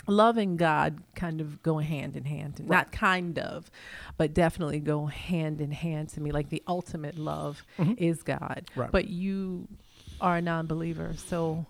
[0.07, 2.55] love and God kind of go hand in hand.
[2.59, 2.69] Right.
[2.69, 3.69] Not kind of,
[4.17, 6.31] but definitely go hand in hand to me.
[6.31, 7.97] Like the ultimate love Mhm.
[7.97, 8.69] is God.
[8.75, 8.91] Right.
[8.91, 9.67] But you
[10.21, 11.65] are a non-believer, so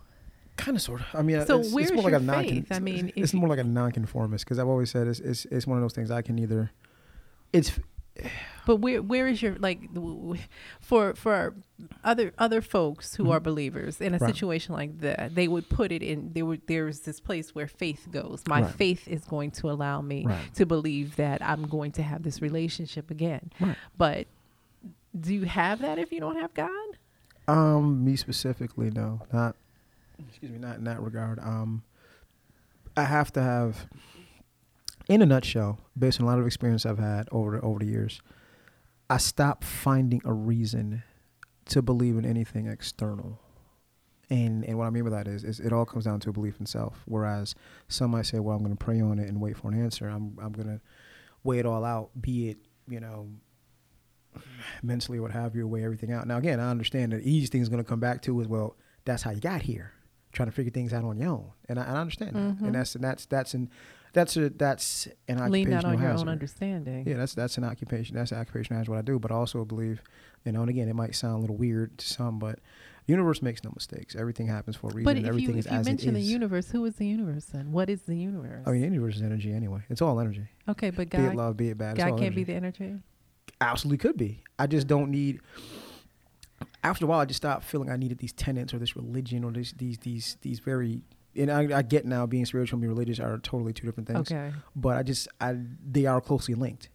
[0.55, 1.07] Kind of, sort of.
[1.15, 2.43] I mean, So it's, where's it's more like your a non.
[2.43, 2.67] faith?
[2.71, 5.79] I mean, it's more like a nonconformist because I've always said it's, it's it's one
[5.79, 6.69] of those things I can either.
[7.51, 7.79] It's
[8.67, 9.79] but where where is your like
[10.79, 11.55] for for
[12.03, 13.31] other other folks who Mhm.
[13.31, 14.33] are believers in a Right.
[14.35, 18.07] situation like that they would put it in there would there's this place where faith
[18.11, 18.71] goes my Right.
[18.71, 20.53] faith is going to allow me right.
[20.53, 23.51] to believe that I'm going to have this relationship again
[23.97, 24.27] but
[25.19, 26.69] do you have that if you don't have God
[27.47, 29.55] Um, me specifically, no, not.
[30.29, 31.39] Excuse me, not in that regard.
[31.39, 31.83] Um,
[32.95, 33.85] I have to have,
[35.07, 37.85] in a nutshell, based on a lot of experience I've had over the, over the
[37.85, 38.21] years,
[39.09, 41.03] I stopped finding a reason
[41.65, 43.39] to believe in anything external.
[44.29, 46.33] And and what I mean by that is, is it all comes down to a
[46.33, 47.03] belief in self.
[47.05, 47.53] Whereas
[47.87, 50.07] some might say, well, I'm going to pray on it and wait for an answer.
[50.07, 50.81] I'm I'm going to
[51.43, 53.27] weigh it all out, be it you know
[54.81, 56.25] mentally, or what have you, weigh everything out.
[56.25, 58.47] Now, again, I understand that the easiest thing is going to come back to is,
[58.47, 59.91] well, that's how you got here,
[60.31, 62.61] trying to figure things out on your own, and I, and I understand that, Mhm.
[62.65, 63.69] and that's and that's that's an
[64.13, 67.63] that's a that's an occupational lean not on your own understanding Yeah, that's that's an
[67.63, 68.15] occupation.
[68.15, 68.75] That's an occupation.
[68.75, 69.19] That's what I do.
[69.19, 70.01] But I also believe,
[70.45, 72.59] you know, and again, it might sound a little weird to some, but
[73.05, 74.15] the universe makes no mistakes.
[74.15, 75.03] Everything happens for a reason.
[75.03, 77.05] but if everything you is if you as it mention the universe who is the
[77.05, 79.81] universe then what is the universe I mean, the universe is energy anyway.
[79.89, 80.47] It's all energy.
[80.69, 81.97] okay but be it God love, be it bad.
[81.97, 82.95] God can't be the energy
[83.63, 84.43] absolutely could be.
[84.59, 85.39] I just don't need.
[86.83, 89.51] after a while, I just stopped feeling I needed these tenets or this religion or
[89.51, 91.01] these these these these very.
[91.35, 94.31] And I, I get now being spiritual and being religious are totally two different things.
[94.31, 94.53] Okay.
[94.75, 96.89] But I just I they are closely linked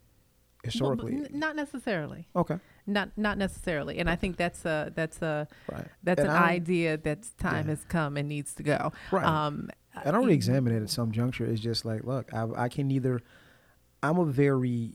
[0.65, 1.15] historically.
[1.17, 2.29] Well, n- not necessarily.
[2.37, 2.59] okay.
[2.87, 3.99] Not not necessarily.
[3.99, 5.87] And I think that's a that's a Right.
[6.03, 7.71] that's And an I idea that time Yeah.
[7.73, 8.93] has come and needs to go.
[9.11, 9.25] Right.
[9.25, 11.45] Um, I don't really examine it at some juncture.
[11.45, 13.21] It's just like, look, I, I can either,
[14.01, 14.93] I'm a very,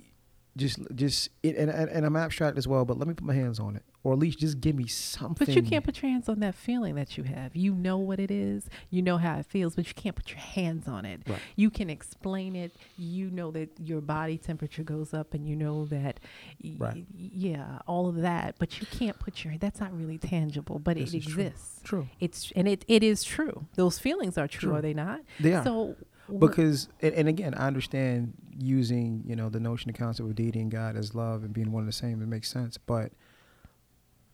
[0.56, 3.34] just, just, it, and, and, and I'm abstract as well, but let me put my
[3.34, 3.84] hands on it.
[4.06, 5.46] Or at least just give me something.
[5.46, 7.56] But you can't put your hands on that feeling that you have.
[7.56, 8.70] You know what it is.
[8.90, 11.22] You know how it feels, but you can't put your hands on it.
[11.26, 11.40] Right.
[11.56, 12.76] You can explain it.
[12.98, 16.20] You know that your body temperature goes up, and you know that,
[16.62, 17.06] y- Right.
[17.16, 18.56] yeah, all of that.
[18.60, 19.58] But you can't put your.
[19.58, 21.44] That's not really tangible, but This it is true.
[21.44, 21.80] exists.
[21.84, 22.10] True.
[22.20, 23.68] It's and it it is true.
[23.76, 24.78] Those feelings are true, True.
[24.80, 25.22] are they not?
[25.40, 25.64] They are.
[25.64, 25.96] So
[26.40, 30.60] because, and, and again, I understand using, you know, the notion, the concept of deity
[30.60, 32.22] and God as love and being one and the same.
[32.22, 32.78] It makes sense.
[32.78, 33.12] But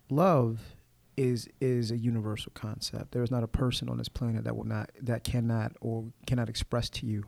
[0.09, 0.75] love
[1.17, 3.11] is is a universal concept.
[3.11, 6.49] There is not a person on this planet that will not that cannot or cannot
[6.49, 7.25] express to you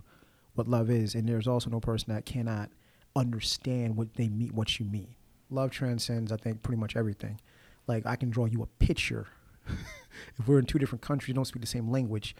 [0.53, 2.69] what love is, and there's also no person that cannot
[3.15, 5.15] understand what they mean, what you mean.
[5.49, 7.39] Love transcends, I think, pretty much everything.
[7.87, 9.27] Like I can draw you a picture.
[9.67, 12.35] if we're in two different countries, don't speak the same language,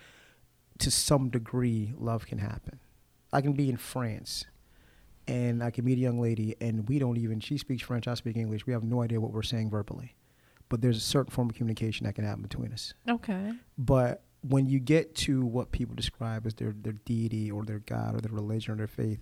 [0.79, 2.79] to some degree, love can happen.
[3.33, 4.45] I can be in France,
[5.27, 7.39] and I can meet a young lady, and we don't even.
[7.39, 8.65] She speaks French, I speak English.
[8.65, 10.15] We have no idea what we're saying verbally,
[10.71, 12.93] but there's a certain form of communication that can happen between us.
[13.09, 13.51] okay.
[13.77, 18.15] But when you get to what people describe as their, their deity or their God
[18.15, 19.19] or their religion or their faith,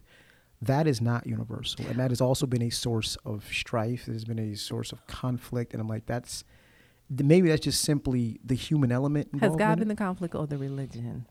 [0.61, 1.85] that is not universal.
[1.87, 4.07] And that has also been a source of strife.
[4.07, 5.73] It has been a source of conflict.
[5.73, 6.43] And I'm like, that's
[7.09, 9.29] maybe that's just simply the human element.
[9.41, 11.25] Has God in been the conflict or the religion?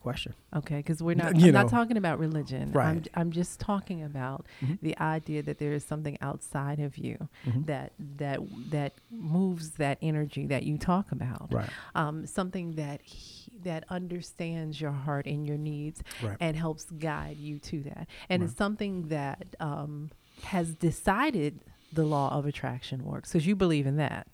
[0.00, 0.32] Question.
[0.56, 1.34] Okay, because we're not.
[1.36, 2.68] I'm not talking about religion.
[2.68, 3.08] I'm, Right.
[3.12, 4.78] I'm just talking about Mhm.
[4.80, 7.66] the idea that there is something outside of you Mhm.
[7.66, 11.52] that that that moves that energy that you talk about.
[11.52, 11.68] Right.
[11.94, 16.38] Um, something that he, that understands your heart and your needs Right.
[16.40, 18.08] and helps guide you to that.
[18.30, 20.10] And it's something that um,
[20.44, 21.60] has decided
[21.92, 23.32] the law of attraction works.
[23.32, 24.26] Because you believe in that,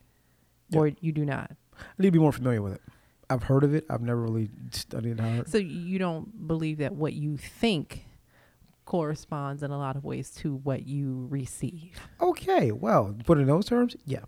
[0.68, 0.78] Yeah.
[0.78, 1.50] or you do not.
[1.76, 2.82] I need to be more familiar with it.
[3.28, 3.84] I've heard of it.
[3.90, 5.48] I've never really studied it hard.
[5.48, 8.04] So you don't believe that what you think
[8.84, 11.98] corresponds in a lot of ways to what you receive.
[12.20, 12.70] Okay.
[12.72, 14.20] Well, put it in those terms, yeah.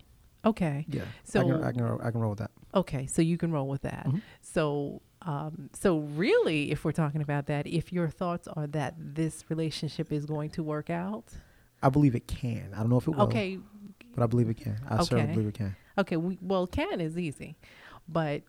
[0.45, 0.85] Okay.
[0.89, 1.03] Yeah.
[1.23, 2.51] So I can, I can, I can roll with that.
[2.73, 4.05] okay, so you can roll with that.
[4.07, 4.21] Mhm.
[4.41, 9.43] So um, so really, if we're talking about that, if your thoughts are that this
[9.49, 11.25] relationship is going to work out,
[11.83, 12.69] I believe it can.
[12.73, 13.23] I don't know if it will.
[13.23, 13.59] okay,
[14.15, 14.79] But I believe it can.
[14.89, 15.75] I certainly believe it can.
[15.97, 17.57] okay, we, well, can is easy,
[18.07, 18.43] but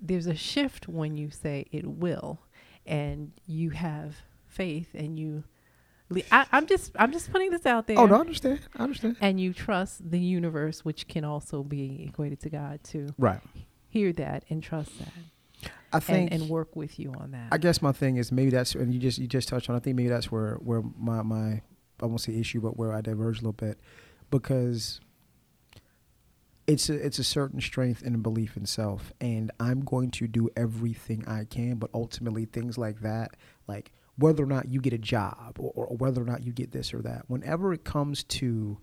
[0.00, 2.40] there's a shift when you say it will,
[2.86, 5.44] and you have faith, and you.
[6.08, 7.98] le- I, I'm just I'm just putting this out there.
[7.98, 8.60] Oh, no, I understand.
[8.76, 9.16] I understand.
[9.20, 13.40] and you trust the universe, which can also be equated to God, to Right.
[13.88, 15.12] hear that and trust that
[15.92, 16.32] I and, think.
[16.32, 17.48] and work with you on that.
[17.52, 19.76] I guess my thing is maybe that's and you just you just touched on.
[19.76, 21.62] I think maybe that's where where my my
[22.02, 23.78] I won't say issue, but where I diverge a little bit
[24.30, 25.00] because
[26.70, 30.28] it's a it's a certain strength and a belief in self, and I'm going to
[30.28, 31.76] do everything I can.
[31.76, 35.96] But ultimately, things like that, like whether or not you get a job or, or
[35.96, 38.78] whether or not you get this or that, whenever it comes to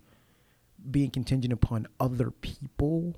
[0.92, 3.16] being contingent upon other people,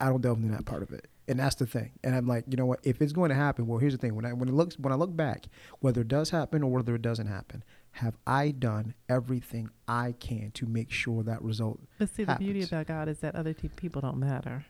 [0.00, 1.08] I don't delve into that part of it.
[1.26, 1.92] And that's the thing.
[2.04, 2.80] And I'm like, you know what?
[2.82, 4.14] If it's going to happen, well, here's the thing.
[4.14, 5.46] When I when it looks when I look back,
[5.80, 10.50] whether it does happen or whether it doesn't happen, have I done everything I can
[10.52, 11.80] to make sure that result?
[11.98, 14.64] but see, the beauty about God is that other t- people don't matter.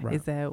[0.00, 0.14] Right.
[0.14, 0.52] Is that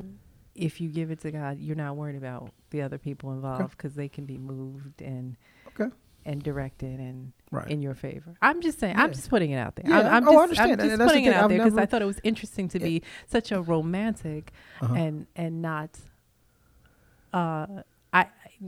[0.55, 3.95] if you give it to God, you're not worried about the other people involved because
[3.95, 5.89] they can be moved and Okay.
[6.25, 7.67] and directed and Right.
[7.71, 8.35] in your favor.
[8.41, 8.95] I'm just saying.
[8.97, 9.89] I'm just putting it out there.
[9.89, 9.99] Yeah.
[9.99, 10.81] I'm, I'm Oh, I just, understand.
[10.91, 12.85] I'm just putting it out I've there because I thought it was interesting to Yeah.
[12.85, 14.51] be such a romantic
[14.81, 14.93] Uh-huh.
[14.93, 15.97] and and not.
[17.33, 17.83] Uh,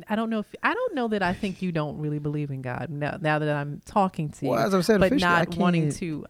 [0.07, 2.61] I don't know if I don't know that I think you don't really believe in
[2.61, 3.17] God now.
[3.19, 6.25] Now that I'm talking to well, you, as I've said, but not wanting to.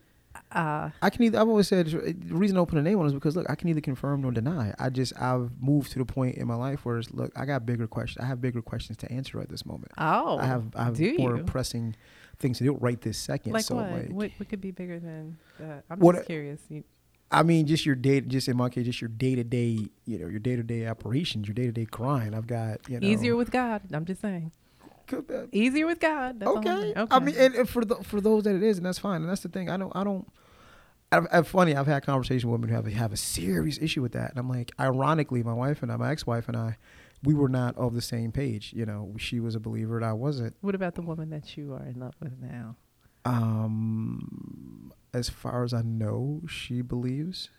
[0.52, 1.39] Uh, I can either.
[1.39, 3.69] I've always said the reason I open a name on is because look, I can
[3.69, 4.74] either confirm nor deny.
[4.80, 7.65] I just I've moved to the point in my life where it's look, I got
[7.65, 8.24] bigger questions.
[8.24, 9.91] I have bigger questions to answer at this moment.
[9.97, 11.43] oh, I have I have more you?
[11.43, 11.95] pressing
[12.39, 13.54] things to do right this second.
[13.54, 13.91] like so what?
[13.91, 14.32] like, what?
[14.38, 15.84] What could be bigger than that?
[15.89, 16.62] I'm What- just curious.
[16.69, 16.84] You,
[17.32, 20.20] I mean, just your day, just in my case, just your day to day, you
[20.20, 22.34] know, your day to day operations, your day to day crying.
[22.34, 23.82] I've got you know easier with God.
[23.94, 24.52] I'm just saying.
[25.52, 26.44] Easier with God.
[26.44, 26.94] All okay.
[26.96, 29.22] I mean, and, and for the, for those that it is, and that's fine.
[29.22, 29.70] And that's the thing.
[29.70, 29.91] I don't.
[29.96, 30.28] I don't.
[31.12, 31.76] I've, I've funny.
[31.76, 34.50] I've had conversations with women who have have a serious issue with that, and I'm
[34.50, 36.78] like, ironically, my wife and I, my ex wife and I,
[37.24, 38.74] we were not of the same page.
[38.74, 40.56] You know, she was a believer and I wasn't.
[40.62, 42.76] What about the woman that you are in love with now?
[43.25, 47.49] Um, as far as I know, she believes.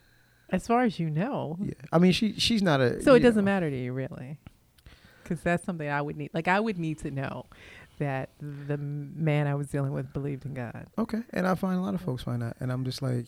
[0.51, 1.57] As far as you know.
[1.63, 3.01] Yeah, I mean, she she's not a.
[3.03, 3.51] So it doesn't know.
[3.51, 4.39] matter to you, really,
[5.23, 6.31] because that's something I would need.
[6.35, 7.47] Like I would need to know
[7.99, 10.87] that the man I was dealing with believed in God.
[10.99, 13.27] Okay, and I find a lot of folks find that, and I'm just like,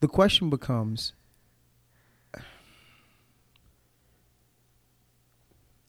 [0.00, 1.12] the question becomes,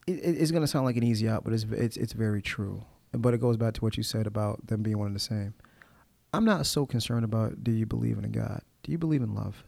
[0.08, 2.42] it, it- it's going to sound like an easy out, but it's it's it's very
[2.42, 2.84] true.
[3.14, 5.54] But it goes back to what you said about them being one and the same.
[6.34, 8.62] I'm not so concerned about do you believe in a God?
[8.82, 9.64] Do you believe in love?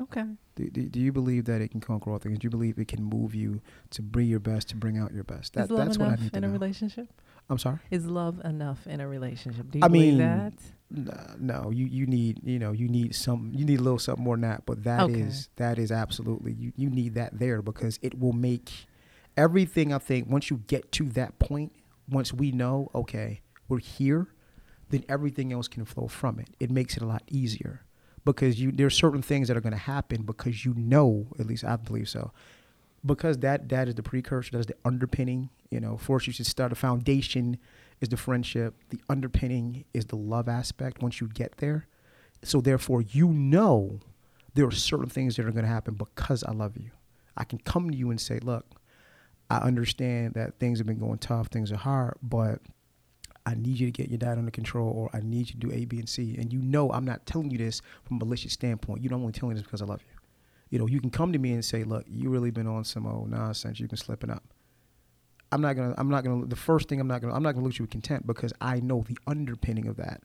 [0.00, 0.24] Okay.
[0.54, 2.38] Do, do, do you believe that it can conquer all things?
[2.38, 5.24] Do you believe it can move you to bring your best, to bring out your
[5.24, 5.54] best?
[5.54, 6.52] That, Is love that's what I need to in a know.
[6.52, 7.08] relationship?
[7.48, 7.78] I'm sorry.
[7.90, 9.70] Is love enough in a relationship?
[9.70, 10.52] Do you I believe mean, that?
[10.90, 14.24] No, no, you you need you know you need some you need a little something
[14.24, 15.64] more than that, but that is Okay.
[15.64, 18.70] that is absolutely you you need that there because it will make
[19.36, 19.92] everything.
[19.92, 21.72] I think once you get to that point,
[22.10, 24.26] once we know okay we're here,
[24.90, 26.48] then everything else can flow from it.
[26.58, 27.84] It makes it a lot easier
[28.24, 31.64] because you are certain things that are going to happen because you know at least
[31.64, 32.32] I believe so
[33.04, 35.50] because that that is the precursor, that is the underpinning.
[35.70, 37.58] You know, first you should start a foundation
[38.00, 38.74] is the friendship.
[38.90, 41.02] The underpinning is the love aspect.
[41.02, 41.86] Once you get there,
[42.42, 44.00] so therefore you know
[44.54, 46.90] there are certain things that are going to happen because I love you.
[47.36, 48.66] I can come to you and say, look,
[49.50, 52.60] I understand that things have been going tough, things are hard, but
[53.44, 55.72] I need you to get your dad under control, or I need you to do
[55.72, 56.36] A, B, and C.
[56.38, 59.02] And you know, I'm not telling you this from a malicious standpoint.
[59.02, 60.20] You know, I'm only telling this because I love you
[60.70, 63.06] you know, you can come to me and say, "Look, you really been on some
[63.06, 63.80] old nonsense.
[63.80, 64.44] You've been slipping up."
[65.52, 65.94] I'm not gonna.
[65.98, 66.46] I'm not gonna.
[66.46, 67.34] The first thing I'm not gonna.
[67.34, 70.22] I'm not gonna look at you with contempt because I know the underpinning of that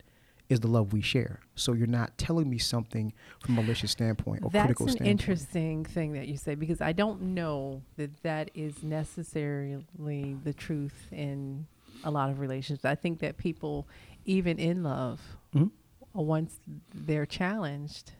[0.49, 1.39] is the love we share.
[1.55, 5.85] So you're not telling me something from a malicious standpoint or That's critical an interesting
[5.85, 11.65] thing that you say because I don't know that that is necessarily the truth in
[12.03, 12.85] a lot of relationships.
[12.85, 13.87] I think that people,
[14.25, 15.19] even in love,
[15.55, 15.71] Mhm.
[16.13, 16.59] once
[16.93, 18.11] they're challenged,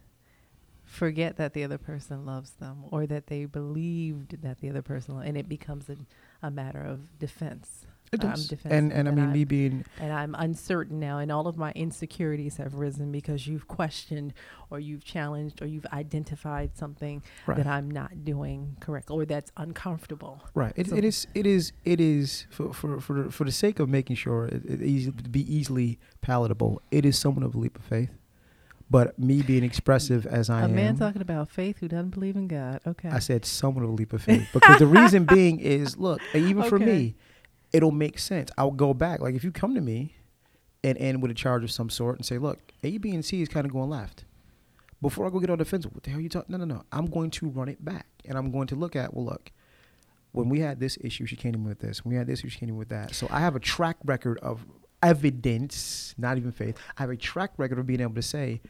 [0.84, 5.20] forget that the other person loves them or that they believed that the other person,
[5.22, 5.98] and it becomes a,
[6.42, 7.86] a matter of defense.
[8.16, 8.48] It I'm does.
[8.48, 11.58] defensive and and I mean, I'm- me being and I'm uncertain now, and all of
[11.58, 14.34] my insecurities have risen because you've questioned,
[14.70, 19.52] or you've challenged, or you've identified something right, that I'm not doing correct, or that's
[19.58, 20.42] uncomfortable.
[20.54, 20.74] right.
[20.76, 21.28] It, so- it is.
[21.34, 21.72] It is.
[21.84, 25.12] It is for for for the, for the sake of making sure it, it easy
[25.12, 26.82] to be easily palatable.
[26.92, 28.10] It is somewhat of a leap of faith.
[28.88, 32.12] But me being expressive as I a am, A man talking about faith who doesn't
[32.12, 32.82] believe in God.
[32.86, 33.10] Okay.
[33.10, 36.62] I said somewhat of a leap of faith because the reason being is, look, even
[36.64, 37.16] for me,
[37.76, 38.50] it'll make sense.
[38.58, 39.20] I'll go back.
[39.20, 40.16] Like if you come to me
[40.82, 43.42] and end with a charge of some sort and say, look, A, B, and C
[43.42, 44.24] is kind of going left.
[45.02, 46.58] Before I go get on defensive, what the hell are you talking?
[46.58, 46.84] No, no, no.
[46.94, 49.52] I'm going to run it back and I'm going to look at, well, look,
[50.32, 52.06] when we had this issue, she came in with this.
[52.06, 53.14] When we had this issue, she came in with that.
[53.14, 54.66] So I have a track record of
[55.04, 56.78] evidence, not even faith.
[56.98, 58.62] I have a track record of being able to say,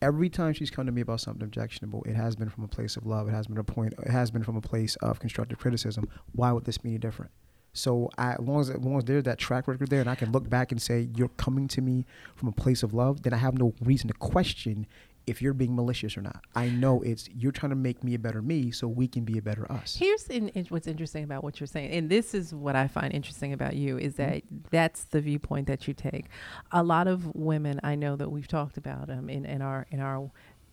[0.00, 2.96] every time she's come to me about something objectionable, it has been from a place
[2.96, 3.28] of love.
[3.28, 3.94] It has been a point.
[4.04, 6.08] It has been from a place of constructive criticism.
[6.32, 7.30] Why would this be any different?
[7.72, 10.14] So I, as long as, as long as there's that track record there, and I
[10.14, 12.04] can look back and say you're coming to me
[12.34, 14.86] from a place of love, then I have no reason to question
[15.26, 16.42] if you're being malicious or not.
[16.54, 19.38] I know it's you're trying to make me a better me, so we can be
[19.38, 19.96] a better us.
[19.96, 23.12] Here's in, in- what's interesting about what you're saying, and this is what I find
[23.12, 26.26] interesting about you is that that's the viewpoint that you take.
[26.72, 30.00] A lot of women I know that we've talked about um, in, in our in
[30.00, 30.30] our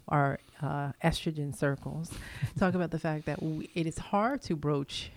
[0.08, 2.12] our uh, estrogen circles
[2.58, 5.12] talk about the fact that we, it is hard to broach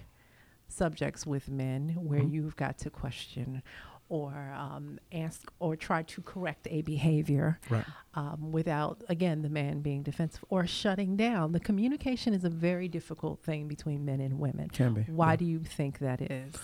[0.72, 2.32] subjects with men where Mhm.
[2.32, 3.62] you've got to question
[4.08, 7.84] or um, ask or try to correct a behavior Right.
[8.14, 11.52] um, without, again, the man being defensive or shutting down.
[11.52, 14.68] The communication is a very difficult thing between men and women.
[14.68, 15.02] Can be.
[15.04, 15.36] Why Yeah.
[15.36, 16.54] do you think that is?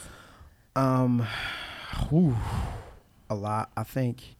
[0.76, 1.26] Um,
[2.10, 2.36] whew,
[3.30, 3.70] a lot.
[3.76, 4.36] I think,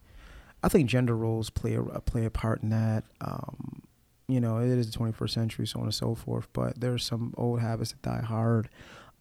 [0.63, 3.05] I think gender roles play a play a part in that.
[3.23, 3.83] Um,
[4.29, 6.47] you know, it is the 21st century, so on and so forth.
[6.53, 8.69] But there's some old habits that die hard.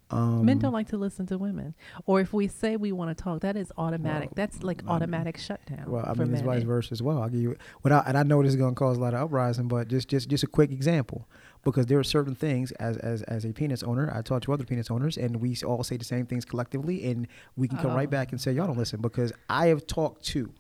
[0.10, 1.76] Um, Men don't like to listen to women.
[2.06, 4.30] Or if we say we want to talk, that is automatic.
[4.30, 5.84] Well, That's like I mean- automatic shutdown.
[5.88, 7.22] Well, I mean, it's vice versa as well.
[7.22, 9.22] I'll give you without, and I know this is going to cause a lot of
[9.22, 11.28] uprising, but just, just, just a quick example,
[11.66, 14.64] because there are certain things as, as, as a penis owner, I talk to other
[14.64, 17.28] penis owners, and we all say the same things collectively, and
[17.58, 18.12] we can come right Oh.
[18.12, 20.52] back and say y'all don't listen because I have talked to.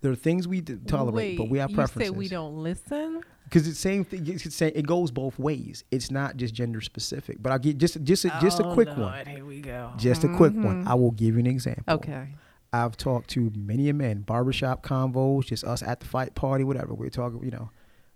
[0.00, 2.08] There are things we tolerate, but we have preferences.
[2.08, 3.20] you say we don't listen?
[3.44, 4.26] because it's same thing.
[4.26, 5.82] It's saying it goes both ways.
[5.90, 7.38] It's not just gender specific.
[7.42, 9.26] But I'll get just just a, just a Oh, quick one.
[9.26, 9.92] Here we go.
[9.96, 10.84] Just a quick one.
[10.84, 10.86] Mhm.
[10.86, 11.82] I will give you an example.
[11.94, 12.28] Okay.
[12.72, 16.92] I've talked to many a men, barbershop convos, just us at the fight party, whatever.
[16.94, 17.70] We're talking, you know.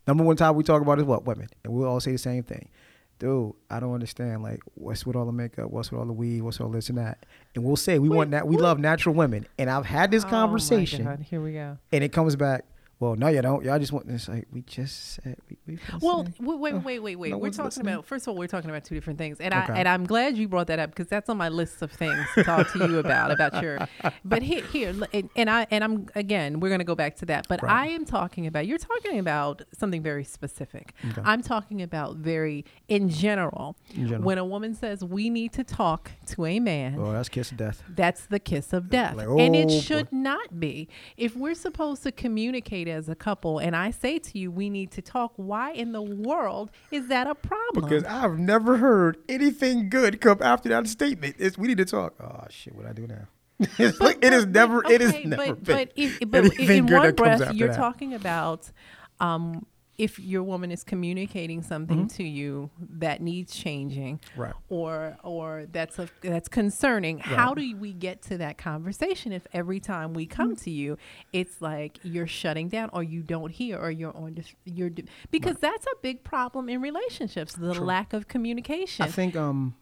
[0.06, 1.24] Number one topic we talk about is what?
[1.24, 1.48] Women.
[1.64, 2.68] And we'll all say the same thing.
[3.22, 4.42] Dude, I don't understand.
[4.42, 5.70] Like, what's with all the makeup?
[5.70, 6.40] What's with all the weed?
[6.42, 7.24] What's all this and that?
[7.54, 8.48] And we'll say we Wait, want that.
[8.48, 8.62] We what?
[8.64, 9.46] love natural women.
[9.58, 11.78] And I've had this Oh, my conversation, God, Here we go.
[11.92, 12.64] and it comes back.
[13.02, 13.64] Well, no, you don't.
[13.64, 14.08] Y'all just want.
[14.08, 15.36] It's like we just said.
[15.50, 17.30] We, we well, wait, wait, Oh, wait, wait, wait.
[17.30, 17.92] no we're talking listening?
[17.94, 18.06] about.
[18.06, 19.72] First of all, we're talking about two different things, and Okay.
[19.72, 22.24] I and I'm glad you brought that up because that's on my list of things
[22.36, 23.78] to talk to you about about your.
[24.24, 27.26] But here, here, and, and I and I'm again, we're going to go back to
[27.26, 27.46] that.
[27.48, 27.72] But Right.
[27.72, 28.66] I am talking about.
[28.68, 30.94] You're talking about something very specific.
[31.10, 31.22] Okay.
[31.24, 33.76] I'm talking about very in general.
[33.94, 34.22] In general.
[34.22, 37.56] When a woman says we need to talk to a man, oh, that's kiss of
[37.56, 37.82] death.
[37.88, 39.16] that's the kiss of death.
[39.16, 39.80] Like, and it oh, boy.
[39.80, 40.88] should not be.
[41.16, 44.90] If we're supposed to communicate as a couple and I say to you, we need
[44.92, 47.88] to talk, why in the world is that a problem?
[47.88, 51.36] Because I've never heard anything good come after that statement.
[51.38, 52.14] It's we need to talk.
[52.20, 53.26] Oh shit, what I do now?
[53.78, 54.84] it's like, it is but- never.
[54.90, 55.54] it is never.
[55.54, 57.76] But, been but, if, but in one breath, you're that.
[57.76, 58.70] talking about
[59.20, 59.66] um,
[60.02, 62.16] if your woman is communicating something Mm-hmm.
[62.18, 64.54] to you that needs changing, Right.
[64.68, 67.18] or or that's a, that's concerning.
[67.18, 70.62] How do we get to that conversation if every time we come Mm.
[70.64, 70.98] to you,
[71.32, 74.90] it's like you're shutting down, or you don't hear, or you're on you're
[75.30, 77.84] because that's a big problem in relationships, the True.
[77.84, 79.04] lack of communication.
[79.04, 79.74] I think um,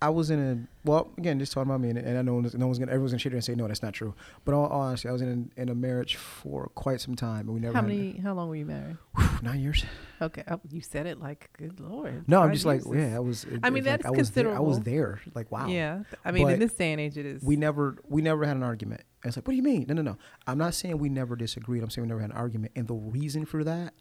[0.00, 2.66] I was in a well again just talking about me, and, and I know no
[2.66, 4.14] one's gonna everyone's gonna shit and say no, that's not true.
[4.44, 7.48] But all, all honesty, I was in a, in a marriage for quite some time,
[7.48, 8.18] and we never how many?
[8.18, 8.96] How long were you married?
[9.42, 9.84] nine years.
[10.22, 12.28] Okay, oh, you said it like good lord.
[12.28, 13.44] No, I'm just like yeah, I was.
[13.44, 14.54] It, I mean, it's like that's I was there.
[14.54, 15.20] I was there.
[15.34, 15.66] Like wow.
[15.66, 17.42] Yeah, I mean, in this day and age, it is.
[17.42, 19.02] we never we never had an argument.
[19.22, 19.86] And it's like, what do you mean?
[19.88, 20.16] No, no, no.
[20.46, 21.82] I'm not saying we never disagreed.
[21.82, 22.72] I'm saying we never had an argument.
[22.76, 23.94] And the reason for that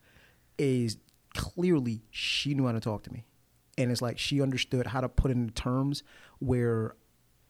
[0.60, 0.98] is
[1.34, 3.26] clearly she knew how to talk to me.
[3.78, 6.04] And it's like she understood how to put it into terms
[6.40, 6.96] where,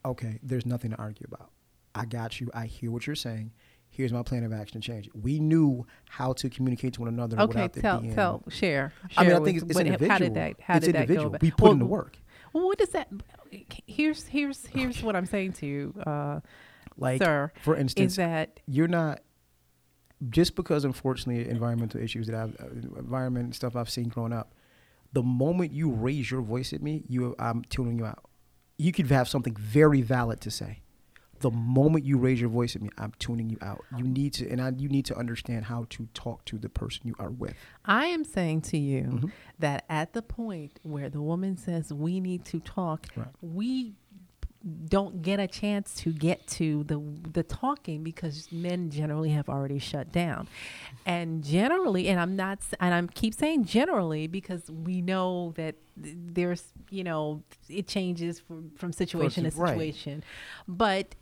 [0.06, 1.52] okay, there's nothing to argue about.
[1.96, 2.50] I got you.
[2.54, 3.54] I hear what you're saying.
[3.90, 5.16] Here's my plan of action to change it.
[5.16, 8.14] We knew how to communicate to one another okay, tell being.
[8.14, 8.92] tell share.
[9.16, 10.12] I mean, I think it's, it's individual.
[10.12, 10.56] How did that?
[10.60, 11.24] How it's did that individual.
[11.24, 11.36] go?
[11.36, 12.18] about- We put well, in the work.
[12.54, 13.08] Well, what does that?
[13.86, 16.42] Here's here's here's what I'm saying to you, uh,
[16.98, 17.52] Like, sir.
[17.62, 19.22] for instance Is that you're not
[20.30, 24.54] just because unfortunately environmental issues that I've uh, environment stuff I've seen growing up.
[25.18, 28.24] The moment you raise your voice at me, you I'm tuning you out.
[28.78, 30.82] You could have something very valid to say.
[31.40, 33.84] The moment you raise your voice at me, I'm tuning you out.
[33.98, 37.02] You need to, and I, you need to understand how to talk to the person
[37.06, 37.56] you are with.
[37.86, 39.32] I am saying to you Mhm.
[39.58, 43.28] that at the point where the woman says we need to talk, Right.
[43.42, 43.96] we
[44.90, 47.00] don't get a chance to get to the
[47.32, 50.48] the talking because men generally have already shut down
[51.06, 56.74] and generally and i'm not and i'm keep saying generally because we know that there's
[56.90, 59.70] you know it changes from, from situation to Person- right.
[59.74, 60.24] situation
[60.68, 61.16] but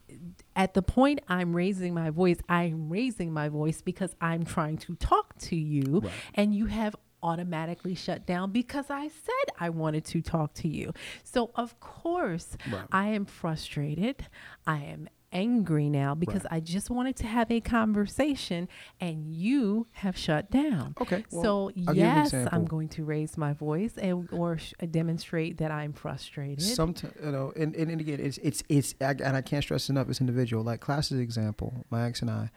[0.55, 4.95] at the point i'm raising my voice i'm raising my voice because i'm trying to
[4.95, 6.11] talk to you Right.
[6.35, 6.95] and you have
[7.25, 10.93] automatically shut down because I said I wanted to talk to you.
[11.23, 12.85] So of course Right.
[12.91, 14.27] I am frustrated.
[14.67, 16.53] I am angry now because Right.
[16.57, 18.69] I just wanted to have a conversation
[19.01, 20.93] and you have shut down.
[21.01, 22.47] Okay, well, so I'll give you an yes.
[22.53, 26.61] I'm going to raise my voice and or sh- uh, demonstrate that I'm frustrated.
[26.61, 29.89] Sometimes, you know, and, and, and again, it's it's it's, I, and I can't stress
[29.89, 30.07] enough.
[30.09, 30.63] It's individual.
[30.63, 32.49] Like classic example, my ex and I.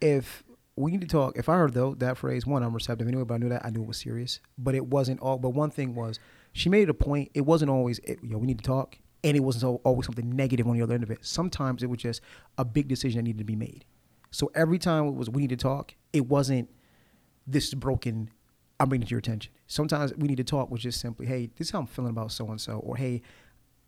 [0.00, 0.44] If
[0.76, 3.34] we need to talk, if I heard though that phrase, one, I'm receptive anyway, but
[3.34, 4.40] I knew that I knew it was serious.
[4.56, 5.38] But it wasn't all.
[5.38, 6.18] But one thing was,
[6.52, 7.30] she made it a point.
[7.34, 10.66] It wasn't always, it, yo, we need to talk, and it wasn't always something negative
[10.66, 11.18] on the other end of it.
[11.22, 12.22] Sometimes it was just
[12.58, 13.84] a big decision that needed to be made.
[14.30, 16.70] So every time it was we need to talk, it wasn't
[17.46, 18.30] this is broken.
[18.80, 19.52] I'm bringing it to your attention.
[19.66, 22.32] Sometimes we need to talk was just simply, hey, this is how I'm feeling about
[22.32, 23.22] so and so, or hey,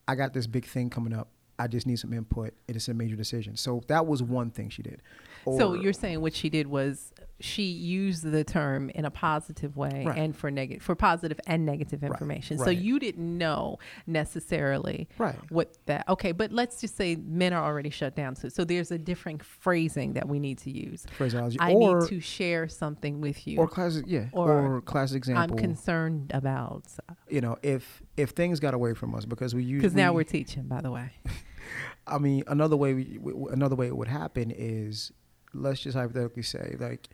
[0.06, 1.28] I got this big thing coming up.
[1.58, 2.54] I just need some input.
[2.68, 3.56] It is a major decision.
[3.56, 5.02] So that was one thing she did.
[5.44, 10.04] so you're saying what she did was she used the term in a positive way
[10.06, 10.16] Right.
[10.18, 12.58] and for negative for positive and negative Right, information.
[12.58, 12.76] So right.
[12.78, 15.36] you didn't know necessarily Right.
[15.50, 18.36] what that okay, but let's just say men are already shut down.
[18.36, 21.06] So so there's a different phrasing that we need to use.
[21.16, 23.58] phraseology, I or need to share something with you.
[23.58, 26.84] or classic, yeah, Or or, classic I'm concerned about
[27.28, 30.24] you know, if if things got away from us because we usually because now we're
[30.24, 30.64] teaching.
[30.64, 31.10] By the way,
[32.06, 35.12] I mean, another way we, w- another way it would happen is,
[35.52, 37.08] let's just hypothetically say, like,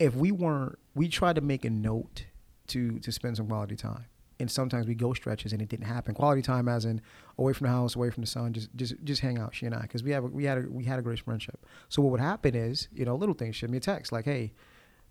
[0.00, 2.24] if we weren't, we tried to make a note
[2.68, 4.06] to to spend some quality time,
[4.40, 6.14] and sometimes we go stretches and it didn't happen.
[6.14, 7.00] Quality time, as in
[7.38, 9.74] away from the house, away from the sun, just just just hang out, she and
[9.74, 11.64] I, because we have a, we had a, we had a great friendship.
[11.88, 14.52] So what would happen is, you know, little things, send me a text like, hey,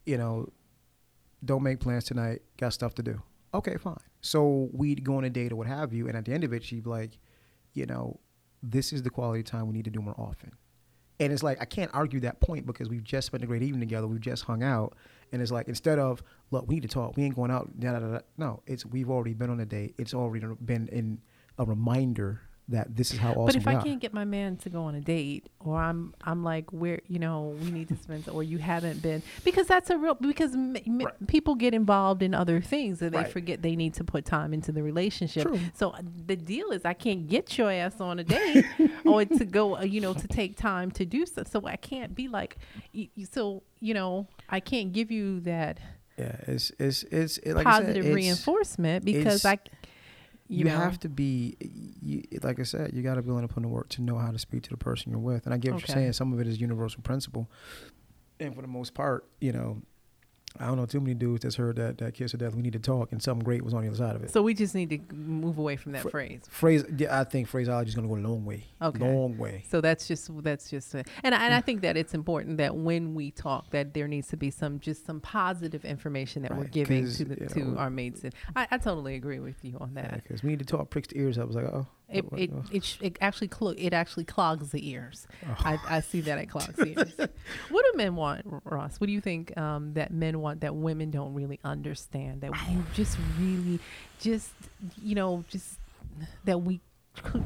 [0.06, 0.52] you know,
[1.46, 3.22] don't make plans tonight, got stuff to do.
[3.54, 3.98] Okay, fine.
[4.22, 6.52] So we'd go on a date or what have you, and at the end of
[6.52, 7.20] it, she'd be like,
[7.74, 8.20] you know,
[8.64, 10.52] this is the quality time we need to do more often.
[11.20, 13.82] And it's like I can't argue that point because we've just spent a great evening
[13.82, 14.08] together.
[14.08, 14.96] We've just hung out,
[15.32, 17.18] and it's like instead of look, we need to talk.
[17.18, 17.80] We ain't going out.
[17.80, 18.20] Da, da, da.
[18.38, 19.96] No, it's we've already been on a date.
[19.98, 21.20] It's already been in
[21.58, 23.84] a reminder that this is how awesome But if we I are.
[23.84, 27.20] can't get my man to go on a date, or I'm I'm like where you
[27.20, 30.76] know we need to spend, or you haven't been, because that's a real because m-
[30.86, 31.28] m- Right.
[31.28, 33.32] people get involved in other things and they Right.
[33.32, 35.44] forget they need to put time into the relationship.
[35.48, 35.60] True.
[35.74, 38.66] So uh, the deal is I can't get your ass on a date
[39.06, 41.44] or to go, uh, you know, to take time to do so.
[41.44, 42.58] So I can't be like,
[42.94, 45.80] y- y- so you know, I can't give you that
[46.18, 49.58] yeah, it's it's it's it, like I said, positive it's- reinforcement because it's- I,
[50.50, 51.56] you, know, have to be
[52.02, 54.02] you, like i said you got to be willing to put in the work to
[54.02, 55.46] know how to speak to the person you're with.
[55.46, 55.94] And i get what Okay.
[55.94, 57.50] you're saying some of it is universal principle.
[58.40, 59.82] And for the most part you know
[60.60, 62.74] i don't know too many dudes that's heard that that kiss of death we need
[62.74, 64.74] to talk and something great was on the other side of it So we just
[64.74, 66.42] need to move away from that Fr- phrase.
[66.50, 69.00] phrase yeah, i think phraseology is going to go a long way Okay.
[69.00, 72.14] long way So that's just that's just a, and I, and I think that it's
[72.14, 76.42] important that when we talk that there needs to be some just some positive information
[76.44, 78.24] that we're giving to the to know, our mates.
[78.24, 80.24] And I, I totally agree with you on that.
[80.24, 81.44] because we need to talk pricks the ears up.
[81.44, 84.90] I was like, oh, It it it, sh- it actually clo- it actually clogs the
[84.90, 85.28] ears.
[85.48, 85.56] Oh.
[85.60, 87.14] I, I see that it clogs the ears.
[87.70, 89.00] What do men want, Ross?
[89.00, 92.42] What do you think um, that men want that women don't really understand?
[92.42, 93.80] That you just really,
[94.20, 94.52] just
[95.04, 95.80] you know, just
[96.46, 96.82] that we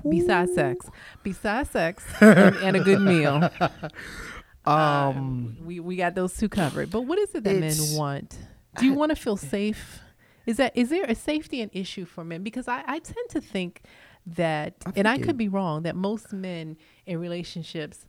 [0.09, 0.87] besides sex,
[1.23, 3.49] besides sex and, and a good meal.
[4.65, 6.89] um, Uh, we we got those two covered.
[6.89, 8.37] But what is it that men want?
[8.77, 9.99] Do you want to feel safe?
[10.45, 12.43] Is that is there a safety an issue for men?
[12.43, 13.81] Because I, I tend to think
[14.25, 18.07] that, I and I could be wrong, that most men in relationships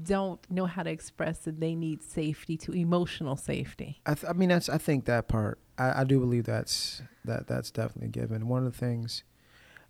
[0.04, 4.00] don't know how to express that they need safety to emotional safety.
[4.06, 4.70] I, th- I mean, that's.
[4.70, 5.60] I think that part.
[5.78, 7.48] I, I do believe that's that.
[7.48, 8.48] That's definitely given.
[8.48, 9.24] One of the things.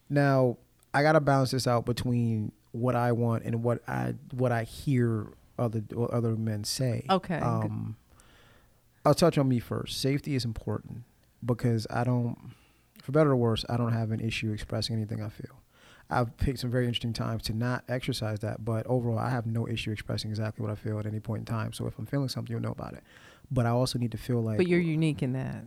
[0.09, 0.57] Now,
[0.93, 5.27] I gotta balance this out between what I want and what I what I hear
[5.57, 7.05] other other men say.
[7.09, 7.37] Okay.
[7.37, 7.95] Um,
[9.05, 10.01] I'll touch on me first.
[10.01, 11.03] Safety is important
[11.45, 12.37] because I don't,
[13.01, 15.61] for better or worse, I don't have an issue expressing anything I feel.
[16.11, 19.67] I've picked some very interesting times to not exercise that, but overall, I have no
[19.67, 21.71] issue expressing exactly what I feel at any point in time.
[21.71, 23.03] So if I'm feeling something, you'll know about it.
[23.51, 24.57] But I also need to feel like.
[24.57, 25.65] but you're unique in that.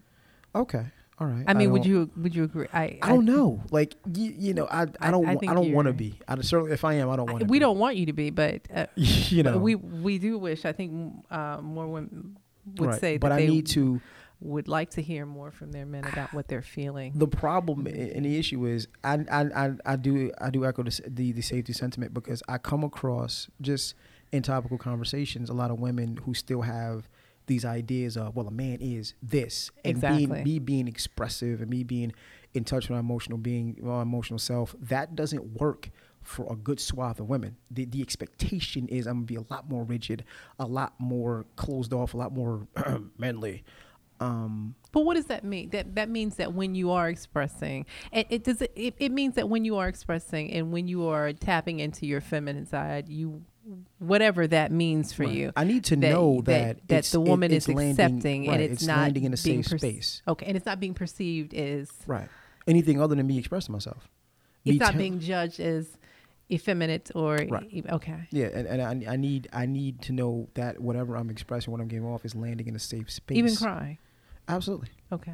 [0.54, 0.86] okay.
[1.20, 1.44] All right.
[1.46, 2.66] I mean, would you would you agree?
[2.72, 3.62] I I don't know.
[3.70, 6.18] Like you, you know, I I- I don't I I don't want to be.
[6.26, 7.46] I certainly if I am, I don't want to.
[7.46, 9.52] we don't want you to be, but uh, you know.
[9.52, 10.64] But we we do wish.
[10.64, 12.38] I think uh, more women
[12.76, 13.00] would right.
[13.00, 14.00] say but that I they need to.
[14.43, 17.12] Would like to hear more from their men about what they're feeling.
[17.14, 21.01] The problem and the issue is, I I I, I do I do echo the,
[21.07, 23.95] the the safety sentiment because I come across just
[24.32, 27.09] in topical conversations a lot of women who still have
[27.47, 30.26] these ideas of well a man is this and Exactly.
[30.26, 32.12] being me being expressive and me being
[32.55, 35.90] in touch with my emotional being my emotional self that doesn't work
[36.22, 39.68] for a good swath of women the the expectation is I'm gonna be a lot
[39.68, 40.24] more rigid
[40.59, 42.66] a lot more closed off a lot more
[43.18, 43.64] manly
[44.22, 45.70] um But what does that mean?
[45.70, 48.94] That that means that when you are expressing, it, it does it, it.
[48.98, 52.66] It means that when you are expressing and when you are tapping into your feminine
[52.66, 53.42] side, you
[53.98, 55.32] whatever that means for Right.
[55.34, 55.52] you.
[55.56, 58.60] I need to that- know that- that that the woman it's is landing- accepting and
[58.60, 60.22] right, it's not landing in a safe perce- space.
[60.26, 62.28] Okay, and it's not being perceived as Right.
[62.66, 64.08] Anything other than me expressing myself.
[64.64, 65.96] Me it's not tell- being judged as
[66.50, 67.66] effeminate or Right.
[67.70, 68.26] e- okay.
[68.30, 71.80] Yeah, and, and I, I need I need to know that whatever I'm expressing, what
[71.80, 73.38] I'm giving off, is landing in a safe space.
[73.38, 73.98] Even crying.
[74.53, 74.88] Absolutely.
[75.11, 75.32] Okay.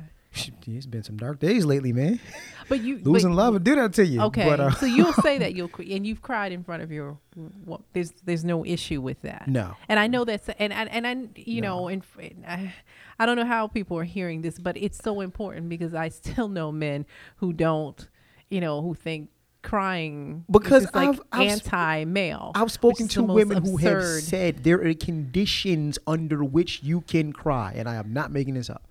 [0.67, 2.21] It's been some dark days lately, man.
[2.69, 4.21] But you Losing but, love would do that to you.
[4.23, 6.93] Okay, But, uh, so you'll say that you'll cry, and you've cried in front of
[6.93, 7.19] your.
[7.65, 9.49] Well, there's there's no issue with that.
[9.49, 9.75] no.
[9.89, 11.69] And I know that's and and and I you No.
[11.81, 12.03] know and
[12.47, 12.75] I,
[13.19, 16.49] I don't know how people are hearing this, but it's so important because I still
[16.49, 17.07] know men
[17.37, 18.07] who don't,
[18.51, 19.31] you know, who think
[19.63, 22.53] crying Because is like I've- I've anti-male.
[22.55, 27.73] I've spoken to women who have said there are conditions under which you can cry,
[27.75, 28.88] and I am not making this up.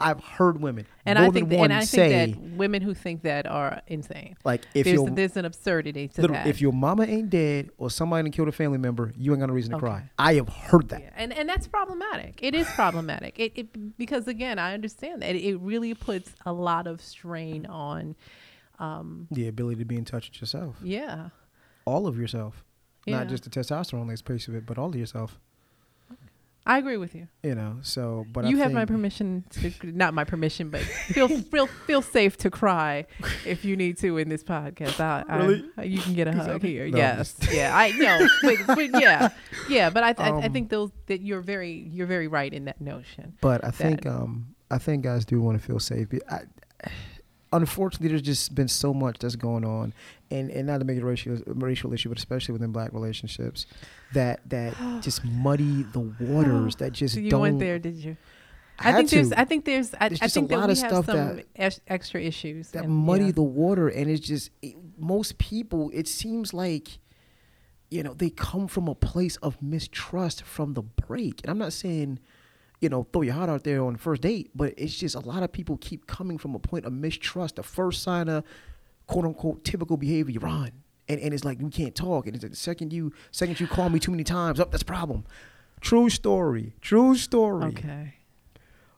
[0.00, 2.56] I've heard women and more I think than that, one and I say, think that
[2.56, 4.36] women who think that are insane.
[4.44, 6.46] like, if there's there's an absurdity to that.
[6.46, 9.54] if your mama ain't dead or somebody killed a family member, you ain't got no
[9.54, 9.86] reason to Okay.
[9.86, 10.10] cry.
[10.18, 11.00] I have heard that.
[11.02, 12.38] Yeah, and and that's problematic.
[12.42, 13.38] It is problematic.
[13.38, 18.16] It, it because again, I understand that it really puts a lot of strain on.
[18.78, 21.28] Um, The ability to be in touch with yourself, yeah,
[21.84, 22.64] all of yourself,
[23.04, 23.18] yeah.
[23.18, 25.38] not just the testosterone that's piece of it, but all of yourself.
[26.66, 27.26] I agree with you.
[27.42, 31.26] You know, so but you I have my permission to not my permission, but feel
[31.52, 33.06] feel feel safe to cry
[33.46, 35.00] if you need to in this podcast.
[35.00, 35.64] I, I, Really?
[35.84, 36.86] you can get a hug here.
[36.88, 39.30] No, yes, yeah, I know, but, but yeah,
[39.68, 42.66] yeah, but I, I I Um, think those that you're very you're very right in
[42.66, 43.34] that notion.
[43.40, 46.08] But I think um I think guys do want to feel safe.
[46.30, 46.40] I,
[47.52, 49.92] unfortunately, there's just been so much that's going on,
[50.30, 53.66] and and not to make it a racial racial issue, but especially within black relationships,
[54.14, 56.76] that that just muddy the waters.
[56.76, 57.40] That just So you don't.
[57.40, 58.16] went there, did you?
[58.82, 59.28] I think there's.
[59.30, 59.38] to.
[59.40, 59.92] I think there's.
[60.00, 62.70] I, There's I just a think that lot we of have some that- extra issues
[62.70, 63.32] that and, muddy yeah.
[63.32, 66.98] the water and it's just it, most people it seems like
[67.90, 71.72] you know they come from a place of mistrust from the break and i'm not
[71.74, 72.18] saying
[72.80, 75.20] you know throw your heart out there on the first date but it's just a
[75.20, 78.44] lot of people keep coming from a point of mistrust the first sign of
[79.08, 80.70] quote unquote typical behavior you run
[81.08, 83.66] and, and it's like we can't talk and it's like the second you second you
[83.66, 85.24] call me too many times up that's a problem
[85.80, 88.14] true story true story Okay.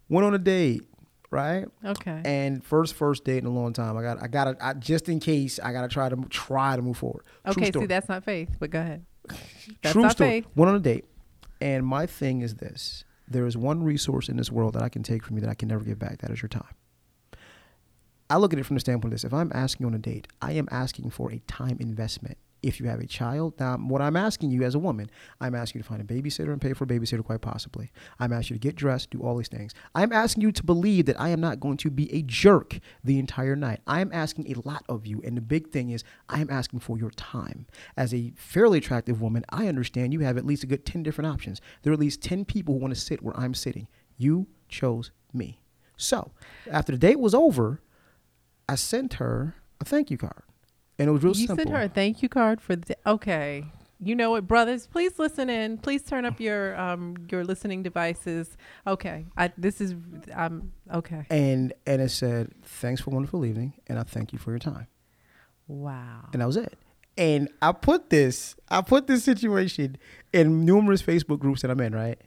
[0.08, 0.82] went on a date
[1.30, 2.20] right Okay.
[2.24, 3.96] and first first date in a long time.
[3.96, 6.82] I got I got to just in case I got to try to try to
[6.82, 7.24] move forward.
[7.46, 7.70] True okay.
[7.70, 7.84] story.
[7.84, 8.56] See, that's not faith.
[8.60, 9.06] But go ahead.
[9.82, 10.30] That's True not story.
[10.42, 10.46] faith.
[10.56, 11.04] Went on a date,
[11.60, 15.02] and my thing is this: there is one resource in this world that I can
[15.04, 16.18] take from you that I can never give back.
[16.18, 16.74] That is your time.
[18.32, 20.26] I look at it from the standpoint of this: if I'm asking on a date,
[20.40, 22.38] I am asking for a time investment.
[22.62, 25.80] If you have a child, now what I'm asking you as a woman, I'm asking
[25.80, 27.92] you to find a babysitter and pay for a babysitter quite possibly.
[28.18, 29.74] I'm asking you to get dressed, do all these things.
[29.94, 33.18] I'm asking you to believe that I am not going to be a jerk the
[33.18, 33.80] entire night.
[33.86, 36.80] I am asking a lot of you, and the big thing is I am asking
[36.80, 37.66] for your time.
[37.98, 41.30] As a fairly attractive woman, I understand you have at least a good 10 different
[41.30, 41.60] options.
[41.82, 43.88] There are at least 10 people who want to sit where I'm sitting.
[44.16, 45.60] You chose me.
[45.98, 46.30] So,
[46.70, 47.82] after the date was over,
[48.72, 50.44] I sent her a thank you card.
[50.98, 51.56] And it was real you simple.
[51.56, 52.96] You sent her a thank you card for the.
[53.06, 53.66] Okay.
[54.00, 54.86] You know what, brothers?
[54.86, 55.76] Please listen in.
[55.76, 58.56] Please turn up your um your listening devices.
[58.86, 59.26] Okay.
[59.36, 59.94] I this is
[60.32, 61.26] um okay.
[61.28, 64.58] and and it said, "Thanks for a wonderful evening, and I thank you for your
[64.58, 64.86] time."
[65.68, 66.30] Wow.
[66.32, 66.78] And that was it.
[67.18, 69.98] And I put this, I put this situation
[70.32, 72.18] in numerous Facebook groups that I'm in, right?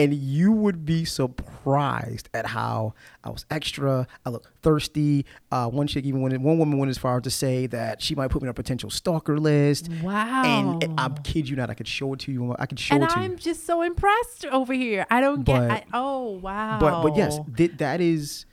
[0.00, 4.06] And you would be surprised at how I was extra.
[4.24, 5.26] I look thirsty.
[5.52, 8.14] Uh, one chick even went, one woman went as far as to say that she
[8.14, 9.90] might put me on a potential stalker list.
[10.02, 10.42] Wow.
[10.44, 12.54] And, and I kid you not, I could show it to you.
[12.58, 13.36] I could show and it to I'm you.
[13.36, 15.06] just so impressed over here.
[15.10, 15.68] I don't get.
[15.68, 16.78] But- I, oh wow.
[16.80, 18.46] But but yes, th- that is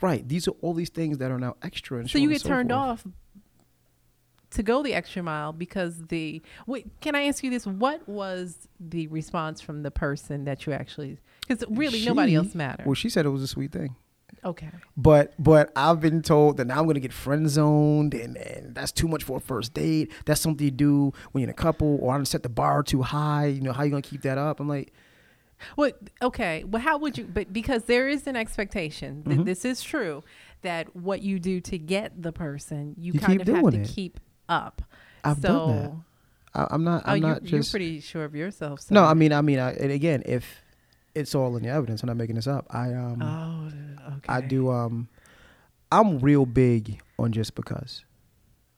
[0.00, 0.26] right.
[0.26, 1.98] These are all these things that are now extra.
[1.98, 2.80] And so you and get turned forth.
[2.80, 3.06] off
[4.56, 6.86] to go the extra mile because the wait.
[7.00, 7.66] Can I ask you this?
[7.66, 11.18] What was the response from the person that you actually?
[11.46, 12.84] Because really, nobody else mattered.
[12.86, 13.94] Well, she said it was a sweet thing.
[14.44, 14.70] okay.
[14.96, 18.90] But but I've been told that now I'm gonna get friend zoned and, and that's
[18.92, 20.10] too much for a first date.
[20.24, 22.82] That's something you do when you're in a couple or I done set the bar
[22.82, 23.46] too high.
[23.46, 24.58] You know, how you gonna keep that up?
[24.60, 24.92] I'm like,
[25.76, 25.98] What?
[26.20, 26.64] Okay.
[26.64, 27.24] Well, how would you?
[27.24, 29.44] But because there is an expectation that Mhm.
[29.44, 30.22] this is true,
[30.62, 33.88] that what you do to get the person, you, You kind of have to it.
[33.88, 34.18] keep
[34.48, 34.82] up.
[35.24, 35.92] I've so, done that.
[36.54, 38.80] I, I'm not Oh, I'm you're, not you're pretty sure of yourself.
[38.80, 38.94] So.
[38.94, 40.62] No, I mean I mean I, and again, if
[41.14, 42.66] it's all in the evidence, I'm not making this up.
[42.70, 44.26] I um Oh, okay.
[44.28, 45.08] I do um
[45.92, 48.04] I'm real big on just because.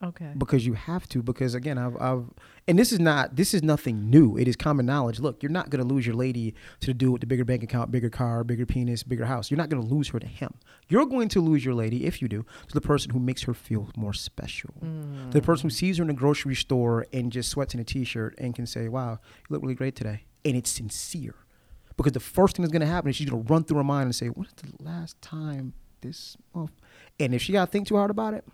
[0.00, 0.30] Okay.
[0.38, 2.26] because you have to because again I've, I've
[2.68, 4.36] and this is not this is nothing new.
[4.36, 5.18] It is common knowledge.
[5.18, 7.64] Look you're not going to lose your lady to the dude with the bigger bank
[7.64, 9.50] account bigger car bigger penis bigger house.
[9.50, 10.54] You're not going to lose her to him.
[10.88, 13.54] You're going to lose your lady if you do to the person who makes her
[13.54, 14.70] feel more special.
[14.84, 15.32] Mm.
[15.32, 17.84] to the person who sees her in a grocery store and just sweats in a
[17.84, 21.34] t-shirt and can say wow you look really great today and it's sincere.
[21.96, 23.84] Because the first thing that's going to happen is she's going to run through her
[23.84, 25.72] mind and say when's the last time
[26.02, 26.70] this month?
[27.18, 28.44] And if she got to think too hard about it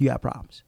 [0.00, 0.64] you got problems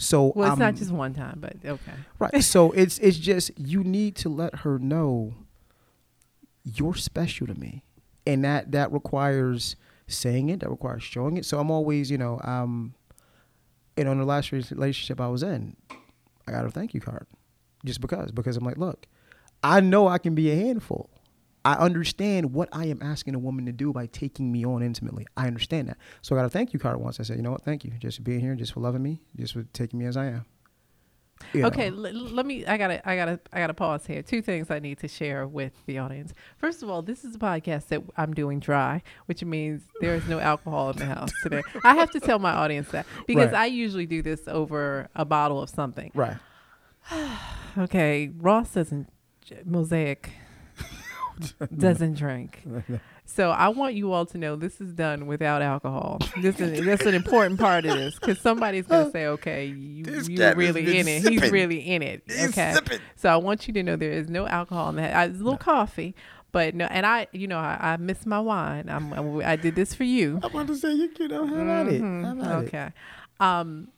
[0.00, 1.92] so Well, it's not just one time, but okay.
[2.18, 2.42] Right.
[2.42, 5.34] So it's it's just you need to let her know
[6.64, 7.84] you're special to me.
[8.26, 9.76] And that that requires
[10.06, 11.44] saying it, that requires showing it.
[11.44, 12.94] So I'm always, you know, um
[13.96, 15.76] you know, in the last relationship I was in,
[16.48, 17.26] I got a thank you card.
[17.84, 18.32] Just because.
[18.32, 19.06] Because I'm like, look,
[19.62, 21.10] I know I can be a handful.
[21.64, 25.26] I understand what I am asking a woman to do by taking me on intimately.
[25.36, 25.98] I understand that.
[26.22, 27.20] So I got to thank you card once.
[27.20, 27.92] I said, you know what, thank you.
[27.98, 30.46] Just for being here, just for loving me, just for taking me as I am.
[31.54, 32.66] You Okay, l- let me.
[32.66, 33.06] I gotta.
[33.08, 33.40] I gotta.
[33.50, 34.22] I gotta pause here.
[34.22, 36.34] Two things I need to share with the audience.
[36.58, 40.28] First of all, this is a podcast that I'm doing dry, which means there is
[40.28, 41.62] no alcohol in the house today.
[41.84, 43.62] I have to tell my audience that because Right.
[43.62, 46.10] I usually do this over a bottle of something.
[46.14, 46.36] Right.
[47.78, 49.08] Okay, Ross doesn't.
[49.64, 50.32] Mosaic
[51.78, 52.62] doesn't drink.
[53.32, 56.18] So I want you all to know this is done without alcohol.
[56.42, 60.54] This is that's an important part of this because somebody's gonna say, "Okay, you you
[60.54, 61.22] really in it.
[61.28, 62.74] He's really in it." Okay.
[63.14, 65.14] So I want you to know there is no alcohol in that.
[65.14, 66.16] I, there's a little coffee,
[66.50, 66.86] but no.
[66.86, 68.88] And I, you know, I, I miss my wine.
[68.88, 70.40] I'm, I, I did this for you.
[70.42, 71.30] I want to say you at it.
[71.30, 72.24] Mhm.
[72.24, 72.66] Have at it.
[72.66, 72.90] Okay.
[73.38, 73.88] Um,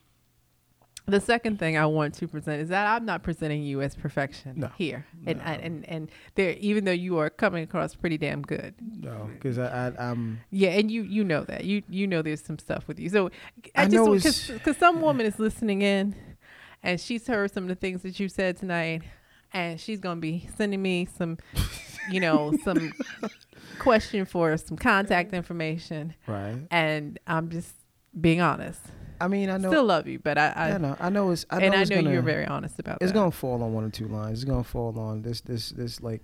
[1.06, 4.54] the second thing I want to present is that I'm not presenting you as perfection
[4.60, 4.68] No.
[4.78, 8.74] here, and I, and and there, even though you are coming across pretty damn good.
[8.80, 10.40] No, because I, I, I'm.
[10.50, 13.08] Yeah, and you you know that you you know there's some stuff with you.
[13.08, 13.30] So
[13.74, 16.14] I, I just because because some woman is listening in,
[16.82, 19.02] and she's heard some of the things that you said tonight,
[19.52, 21.36] and she's gonna be sending me some,
[22.10, 22.92] you know, some
[23.80, 26.58] question for some contact information, Right.
[26.70, 27.74] and I'm just
[28.20, 28.80] being honest.
[29.22, 29.70] I mean, I know.
[29.70, 30.96] Still love you, but I, I, I know.
[31.00, 31.30] I know.
[31.30, 31.46] It's.
[31.50, 33.04] I know and I know gonna, you're very honest about it.
[33.04, 33.18] It's that.
[33.18, 34.42] gonna fall on one or two lines.
[34.42, 36.22] It's gonna fall on this, this, this like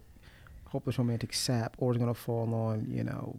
[0.67, 3.39] hopeless romantic sap, or it's gonna fall on you know.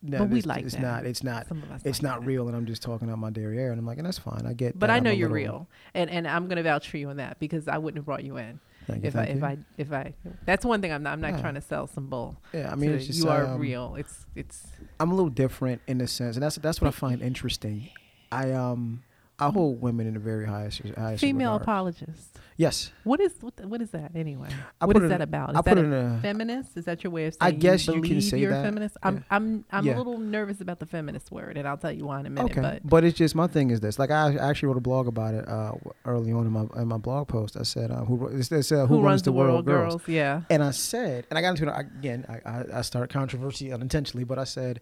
[0.00, 0.80] No, But we like it's that.
[0.80, 1.06] not.
[1.06, 1.48] It's not.
[1.48, 2.26] Some of us It's like not that.
[2.26, 4.46] real, and I'm just talking out my derriere, and I'm like, and that's fine.
[4.46, 4.78] I get.
[4.78, 4.90] But.
[4.90, 7.66] I know you're little- real, and and I'm gonna vouch for you on that because
[7.66, 9.42] I wouldn't have brought you in Thank you, if I if.
[9.42, 10.14] I if I.
[10.46, 11.14] That's one thing I'm not.
[11.14, 11.40] I'm not Yeah.
[11.40, 12.36] trying to sell some bull.
[12.54, 13.96] Yeah, I mean, to- it's just you are um, real.
[13.98, 14.68] It's it's
[15.00, 17.88] I'm a little different in a sense, and that's that's what I find interesting.
[18.32, 19.02] I um
[19.40, 21.62] I hold women in the very highest highest female regard.
[21.62, 22.38] apologist.
[22.56, 24.48] Yes, What is what, is that anyway?
[24.80, 25.50] I What is it- that about?
[25.50, 26.18] Is I that a a.
[26.20, 26.76] feminist?
[26.76, 27.54] Is that your way of saying?
[27.54, 28.62] I guess you you can believe say you're that.
[28.62, 28.96] a feminist?
[29.00, 29.94] I'm I'm I'm Yeah.
[29.94, 32.50] a little nervous about the feminist word, and I'll tell you why in a minute.
[32.50, 33.96] Okay, But but, it's just my thing is this.
[33.96, 35.74] Like I I actually wrote a blog about it uh,
[36.04, 37.56] early on in my in my blog post.
[37.56, 40.02] I said uh, who it says, uh, who, runs the world, girls?
[40.08, 40.40] Yeah.
[40.50, 42.26] And I said, and I got into it again.
[42.28, 44.80] I, I, I started controversy unintentionally, but I said,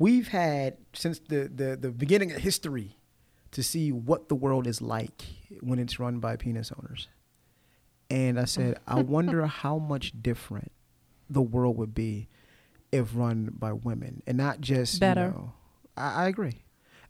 [0.00, 2.96] we've had since the, the, the beginning of history
[3.52, 5.22] to see what the world is like
[5.60, 7.06] when it's run by penis owners.
[8.08, 10.72] And I said, I wonder how much different
[11.28, 12.28] the world would be
[12.90, 15.30] if run by women and not just you Better.
[15.30, 15.52] know-
[15.96, 16.64] I, I agree.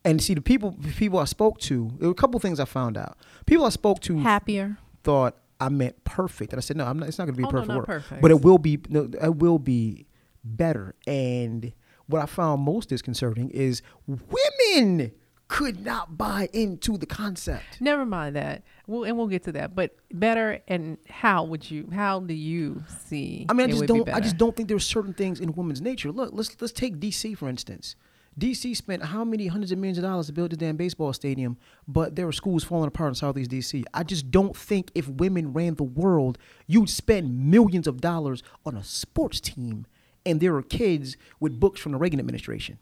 [0.04, 2.64] And see, the people the people I spoke to, there were a couple things I
[2.64, 3.18] found out.
[3.44, 4.78] People I spoke to Happier.
[5.04, 7.08] thought I meant perfect, and I said, no, I'm not.
[7.08, 8.22] It's not going to be oh, perfect no, not perfect.
[8.22, 8.78] but it will be.
[8.88, 10.06] No, it will be
[10.42, 10.94] better.
[11.06, 11.74] And
[12.10, 15.12] what I found most disconcerting is women
[15.50, 17.80] could not buy into the concept.
[17.80, 18.62] Never mind that.
[18.86, 19.74] We'll, and we'll get to that.
[19.74, 21.88] But better and how would you?
[21.92, 23.46] How do you see?
[23.48, 24.02] I mean, I just don't.
[24.02, 24.20] I better?
[24.20, 26.12] just don't think there's certain things in women's nature.
[26.12, 27.96] Look, let's let's take DC for instance.
[28.38, 31.58] DC spent how many hundreds of millions of dollars to build the damn baseball stadium,
[31.88, 33.84] but there were schools falling apart in Southeast DC.
[33.92, 36.38] I just don't think if women ran the world,
[36.68, 39.84] you'd spend millions of dollars on a sports team,
[40.26, 42.78] and there are kids with books from the Reagan administration.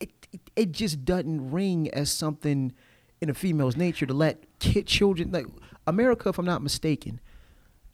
[0.00, 2.72] It it, it just doesn't ring as something
[3.20, 5.46] in a female's nature to let kid children like
[5.86, 7.20] America, if I'm not mistaken,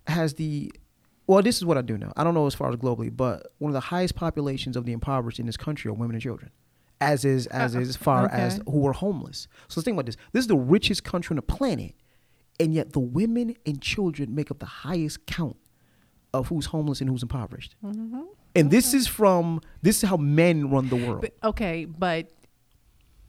[0.07, 0.73] has the
[1.27, 2.13] well, this is what I do know.
[2.17, 4.93] I don't know as far as globally, but one of the highest populations of the
[4.93, 6.51] impoverished in this country are women and children.
[7.01, 9.49] As is as Uh, is as far as who are homeless.
[9.69, 10.17] So let's think about this.
[10.33, 11.95] This is the richest country on the planet,
[12.61, 15.57] and yet the women and children make up the highest count
[16.35, 17.75] of who's homeless and who's impoverished.
[17.85, 18.23] Mm-hmm.
[18.55, 21.23] And this is from this is how men run the world.
[21.23, 22.31] But, okay, but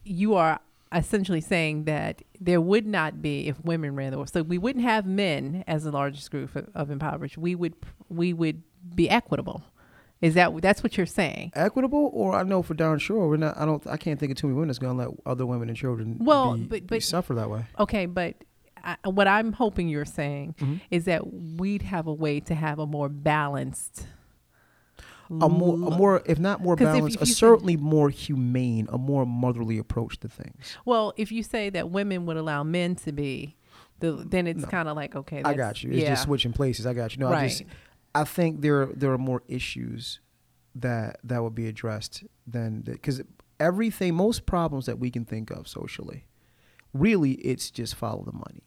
[0.03, 0.59] you are
[0.91, 4.29] essentially saying that there would not be if women ran the world.
[4.29, 7.37] So we wouldn't have men as the largest group of, of impoverished.
[7.37, 7.73] We would
[8.09, 8.63] we would
[8.95, 9.63] be equitable.
[10.21, 11.51] Is that that's what you're saying?
[11.53, 13.57] Equitable, or I know for darn sure we're not.
[13.57, 13.85] I don't.
[13.87, 16.55] I can't think of too many women that's gonna let other women and children Well,
[16.55, 17.65] be, but- but- suffer that way.
[17.79, 18.35] Okay, but
[18.83, 20.81] I, what I'm hoping you're saying Mhm.
[20.91, 24.07] is that we'd have a way to have a more balanced.
[25.29, 28.97] a more, a more, if not more balanced, a you said- certainly more humane, a
[28.97, 30.77] more motherly approach to things.
[30.85, 33.55] Well, if you say that women would allow men to be,
[33.99, 34.67] the, then it's No.
[34.67, 35.41] kind of like okay.
[35.43, 35.91] I got you.
[35.91, 36.85] It's yeah, just switching places.
[36.85, 37.21] I got you.
[37.21, 37.45] No, right.
[37.45, 37.63] I just,
[38.13, 40.19] I think there, there are more issues
[40.75, 43.21] that that would be addressed than because
[43.59, 46.25] everything, most problems that we can think of socially,
[46.93, 48.63] really, it's just follow the money.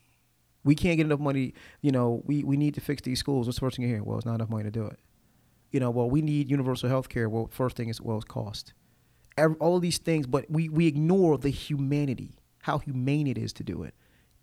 [0.67, 1.55] We can't get enough money.
[1.81, 3.47] You know, we, we need to fix these schools.
[3.47, 4.03] What's the first thing you hear?
[4.03, 4.99] Well, it's not enough money to do it.
[5.71, 7.29] You know, well, we need universal health care.
[7.29, 8.75] Well, first thing is, well, it's cost.
[9.39, 13.53] Every, all of these things, but we, we ignore the humanity, how humane it is
[13.55, 13.95] to do it.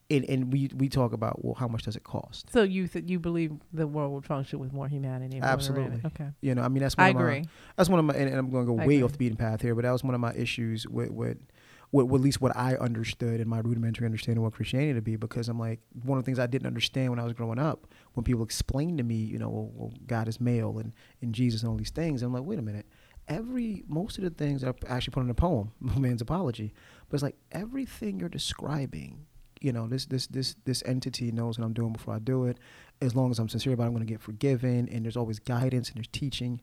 [0.10, 2.52] And, and we, we talk about, well, how much does it cost?
[2.52, 5.38] So you th- you believe the world would function with more humanity?
[5.38, 5.54] if women ran it.
[5.54, 6.02] Absolutely.
[6.06, 6.28] Okay.
[6.42, 7.46] You know, I mean, that's one I of my, agree.
[7.78, 9.04] That's one of my, and, and I'm going to go I way agree.
[9.04, 11.38] off the beaten path here, but that was one of my issues with, with,
[11.94, 15.02] with, with at least what I understood in my rudimentary understanding of what Christianity to
[15.02, 17.60] be, because I'm like, one of the things I didn't understand when I was growing
[17.60, 20.92] up, when people explained to me, you know, well, well, God is male and,
[21.22, 22.88] and Jesus and all these things, I'm like, wait a minute.
[23.28, 26.74] Every, most of the things that I actually put in a poem, Man's Apology,
[27.08, 29.28] but it's like everything you're describing,
[29.62, 32.58] you know, this, this, this, this entity knows what I'm doing before I do it.
[33.02, 35.40] As long as I'm sincere about it, I'm going to get forgiven, and there's always
[35.40, 36.60] guidance and there's teaching.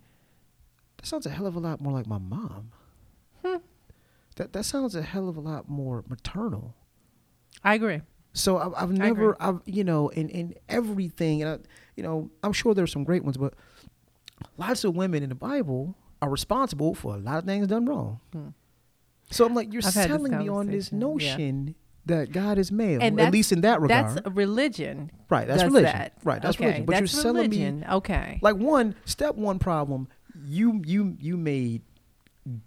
[0.96, 2.72] That sounds a hell of a lot more like my mom.
[3.44, 3.56] Hmm.
[4.40, 6.74] That that sounds a hell of a lot more maternal.
[7.62, 8.00] I agree.
[8.32, 11.58] So I've, I've never, I've you know, in in everything, and I,
[11.94, 13.52] you know, I'm sure there's some great ones, but
[14.56, 18.20] lots of women in the Bible are responsible for a lot of things done wrong.
[18.32, 18.48] Hmm.
[19.30, 21.32] So I'm like, you're I've selling me on this conversation, yeah.
[21.32, 21.74] notion
[22.06, 24.16] that God is male, And at least in that regard.
[24.16, 25.10] That's a religion.
[25.28, 25.84] right, that's religion.
[25.92, 26.14] that.
[26.24, 26.64] Right, that's okay.
[26.64, 26.86] religion.
[26.86, 27.84] But that's you're selling me.
[27.92, 28.38] Okay.
[28.40, 31.82] like one step one problem you you you made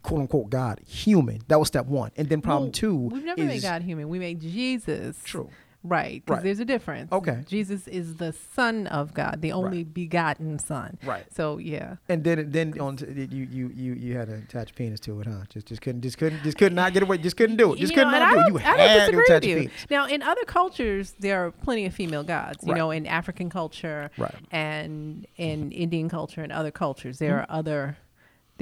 [0.01, 3.43] quote unquote god human that was step one and then problem Well, two We've never
[3.43, 4.09] made God human.
[4.09, 5.49] We made Jesus true
[5.85, 6.43] Right, because Right.
[6.45, 7.11] there's a difference.
[7.11, 7.43] Okay.
[7.45, 10.97] Jesus is the Son of God, the only begotten Son.
[11.03, 11.25] Right.
[11.35, 15.01] So yeah, And then then on to, you you you you had to attach penis
[15.01, 15.41] to it, huh?
[15.49, 17.17] Just just couldn't just couldn't just could not get away.
[17.17, 17.79] Just couldn't do it.
[17.79, 18.61] Just You could know, not do it.
[18.61, 19.71] You had to attach penis.
[19.89, 22.63] Now, in other cultures, there are plenty of female gods.
[22.63, 22.77] You Right.
[22.77, 24.35] know, in African culture Right.
[24.51, 27.51] and in Indian culture and other cultures, there Mm-hmm.
[27.51, 27.97] are other.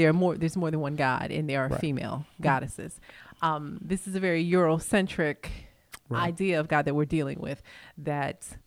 [0.02, 0.36] There are more.
[0.36, 1.80] There's more than one god, and there are Right.
[1.80, 3.00] female goddesses.
[3.44, 5.46] Um, this is a very Eurocentric
[6.10, 6.24] Right.
[6.30, 7.62] idea of God that we're dealing with.
[8.00, 8.58] That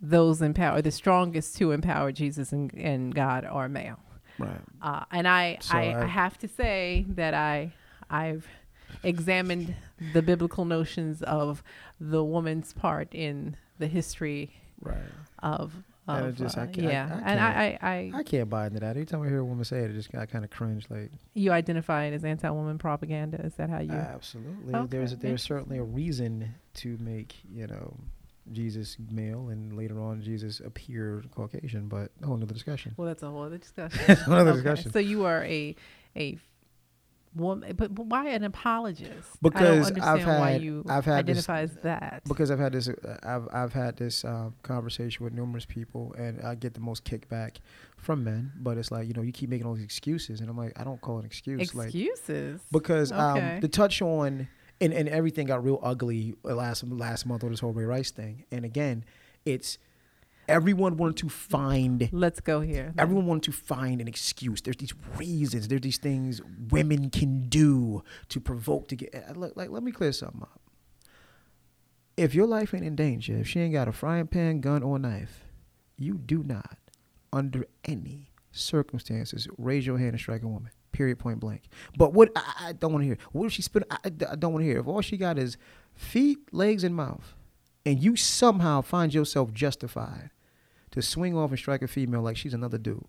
[0.00, 3.98] those in power, the strongest to empower Jesus and, and God, are male.
[4.38, 4.60] Right.
[4.80, 7.72] Uh, and I, So I, I- I have to say that I,
[8.08, 8.46] I've
[9.02, 9.74] examined
[10.12, 11.62] the biblical notions of
[12.00, 14.96] the woman's part in the history Right.
[15.42, 15.72] of,
[16.08, 17.20] And just- I uh, I- yeah.
[17.24, 18.90] I and I, I, I, I can't buy into that.
[18.90, 20.86] Every time I hear a woman say it, it just I kind of cringe.
[20.90, 23.40] Like you identify it as anti-woman propaganda.
[23.44, 23.92] Is that how you?
[23.92, 27.94] absolutely, Okay, there's there's certainly a reason to make you know
[28.50, 32.94] Jesus male and later on Jesus appear Caucasian, but a whole nother discussion.
[32.96, 34.00] well, that's a whole other discussion.
[34.26, 34.62] Another Okay.
[34.62, 34.92] discussion.
[34.92, 35.76] So you are a,
[36.16, 36.36] a
[37.34, 39.12] woman, but, but why an apologist?
[39.42, 42.22] Because I don't I've understand why had- you I've had this- as that.
[42.28, 46.40] because I've had this uh, I've I've had this um, conversation with numerous people and
[46.42, 47.56] I get the most kickback
[47.96, 50.56] from men but it's like you know you keep making all these excuses and I'm
[50.56, 52.60] like I don't call it an excuse like Excuses.
[52.72, 53.54] because Okay.
[53.54, 54.48] um, the touch on
[54.80, 58.44] and, and everything got real ugly last last month with this whole Ray Rice thing
[58.50, 59.04] and again
[59.44, 59.78] it's
[60.48, 62.92] everyone wanted to find Let's go here.
[62.98, 64.60] Everyone wanted to find an excuse.
[64.62, 65.68] There's these reasons.
[65.68, 66.40] There's these things
[66.70, 69.14] women can do to provoke to get.
[69.14, 70.60] uh, Like, like, let me clear something up.
[72.16, 74.98] If your life ain't in danger, if she ain't got a frying pan, gun, or
[74.98, 75.44] knife,
[75.96, 76.76] you do not,
[77.32, 80.70] under any circumstances, raise your hand and strike a woman.
[80.92, 81.18] Period.
[81.18, 81.62] Point blank.
[81.96, 83.18] But what I, I don't want to hear.
[83.32, 83.82] What if she spit?
[83.90, 84.78] I I don't want to hear.
[84.80, 85.56] If all she got is
[85.94, 87.34] feet, legs, and mouth,
[87.84, 90.30] and you somehow find yourself justified
[90.92, 93.04] to swing off and strike a female like she's another dude,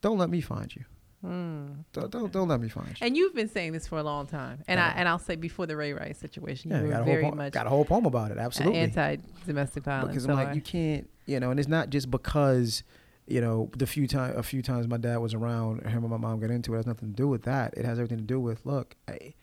[0.00, 0.84] don't let me find you.
[1.22, 1.66] Hmm.
[1.92, 2.94] Don't don't, don't let me find you.
[3.00, 5.66] And you've been saying this for a long time, and I and I'll say before
[5.66, 7.70] the Ray Rice situation, Yeah, you got were a whole very poem, much got a
[7.70, 8.38] whole poem about it.
[8.38, 8.78] Absolutely.
[8.80, 10.08] anti-domestic violence.
[10.10, 12.82] because so I'm like, I- you can't, you know, and it's not just because,
[13.26, 16.18] you know, the few time a few times my dad was around, him and my
[16.18, 16.76] mom got into it.
[16.76, 17.74] it has nothing to do with that.
[17.76, 19.34] It has everything to do with look, hey,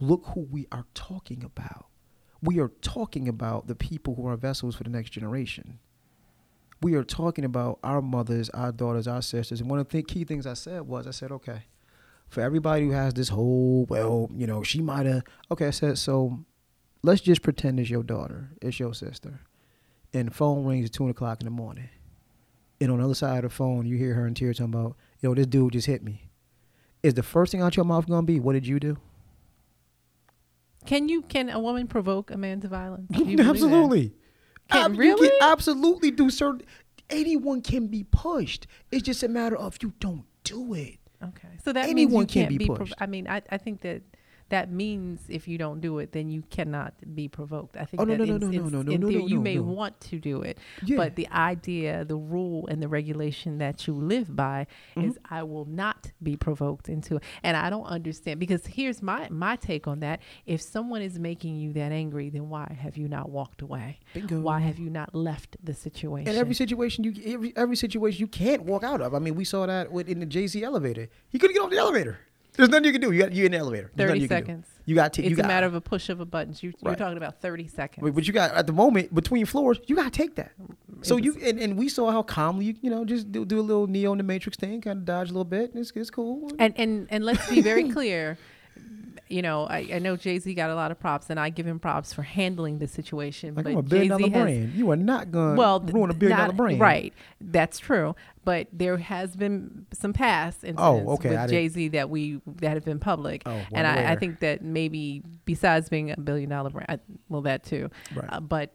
[0.00, 1.86] look who we are talking about.
[2.42, 5.78] We are talking about the people who are vessels for the next generation.
[6.82, 9.60] We are talking about our mothers, our daughters, our sisters.
[9.60, 11.64] And one of the key things I said was, I said, okay,
[12.28, 15.98] for everybody who has this whole, well, you know, she might have, okay, I said,
[15.98, 16.44] so
[17.02, 19.40] let's just pretend it's your daughter, it's your sister
[20.12, 21.88] and the phone rings at two o'clock in the morning.
[22.80, 24.96] And on the other side of the phone, you hear her in tears talking about,
[25.20, 26.30] yo, this dude just hit me.
[27.02, 28.96] Is the first thing out your mouth gonna be, what did you do?
[30.86, 33.06] Can you can a woman provoke a man to violence?
[33.16, 34.14] You absolutely.
[34.70, 35.30] Can- Ab- you really?
[35.42, 36.62] absolutely do certain
[37.10, 38.66] anyone can be pushed.
[38.92, 40.98] It's just a matter of you don't do it.
[41.22, 42.66] Okay, so that Anyone means you can can't be be.
[42.66, 42.94] prov- pushed.
[42.98, 44.02] I mean, I I think that
[44.50, 47.76] that means if you don't do it, then you cannot be provoked.
[47.76, 49.26] I think Oh, no, that no, no, no, no, no, no, in no, theory, no,
[49.28, 50.96] you may want to do it, Yeah.
[50.98, 55.08] but the idea, the rule, and the regulation that you live by Mm-hmm.
[55.10, 57.22] is I will not be provoked into it.
[57.42, 61.56] And I don't understand because here's my my take on that: if someone is making
[61.56, 63.98] you that angry, then why have you not walked away?
[64.14, 64.40] Bingo.
[64.40, 66.28] Why have you not left the situation?
[66.28, 69.14] In every situation, you every, every situation you can't walk out of.
[69.14, 71.08] I mean, we saw that with in the Jay Z elevator.
[71.28, 72.18] He couldn't get off the elevator.
[72.56, 73.12] There's nothing you can do.
[73.12, 73.90] You got you in the elevator.
[73.94, 74.46] There's Thirty you can do.
[74.46, 74.66] seconds.
[74.86, 75.22] You got to.
[75.22, 76.52] It's you got, a matter of a push of a button.
[76.60, 76.98] You, You're Right.
[76.98, 78.02] talking about thirty seconds.
[78.04, 80.52] But, but you got at the moment between floors, you gotta take that.
[81.02, 83.60] So It you and, and we saw how calmly you you know just do, do
[83.60, 85.70] a little Neo in the Matrix thing, kind of dodge a little bit.
[85.74, 86.50] It's it's cool.
[86.58, 88.36] And and and let's be very clear.
[89.30, 91.64] You know, I, I know Jay Z got a lot of props, and I give
[91.66, 93.54] him props for handling the situation.
[93.54, 94.74] like but I'm a billion dollar Jay-Z has, brand.
[94.74, 98.16] You are not gonna well, ruin a billion not- dollar brand, Right, that's true.
[98.44, 102.72] But there has been some past incidents Oh, okay, with Jay Z that we that
[102.74, 106.70] have been public, Oh, and I, I think that maybe besides being a billion dollar
[106.70, 108.28] brand, I, well, that too, Right.
[108.32, 108.72] uh, but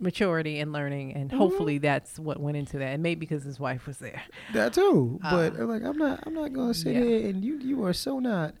[0.00, 1.38] maturity and learning, and Mm-hmm.
[1.38, 4.22] hopefully that's what went into that, and maybe because his wife was there.
[4.52, 5.18] That too.
[5.22, 7.00] But Uh, like I'm not I'm not gonna sit yeah.
[7.02, 8.54] here and you you are so not.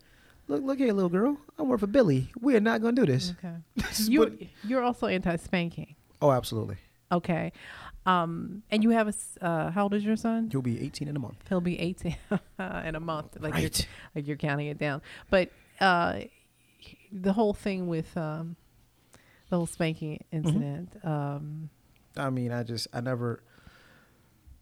[0.48, 1.38] Look look here, little girl.
[1.58, 2.30] I'm working for Billy.
[2.40, 3.32] We are not gonna do this.
[3.38, 3.54] Okay,
[4.06, 5.94] you you're also anti spanking.
[6.20, 6.76] oh, absolutely.
[7.12, 7.52] Okay.
[8.06, 9.14] Um, and you have a,
[9.44, 10.48] uh, how old is your son?
[10.50, 11.38] He'll be 18 in a month.
[11.48, 12.14] He'll be 18
[12.84, 13.38] in a month.
[13.40, 13.88] Like you're, right.
[14.14, 15.00] like you're counting it down.
[15.30, 16.20] But, uh,
[17.10, 18.56] the whole thing with, um,
[19.48, 20.46] the whole spanking Mm-hmm.
[20.48, 21.70] incident, um,
[22.14, 23.42] I mean, I just, I never,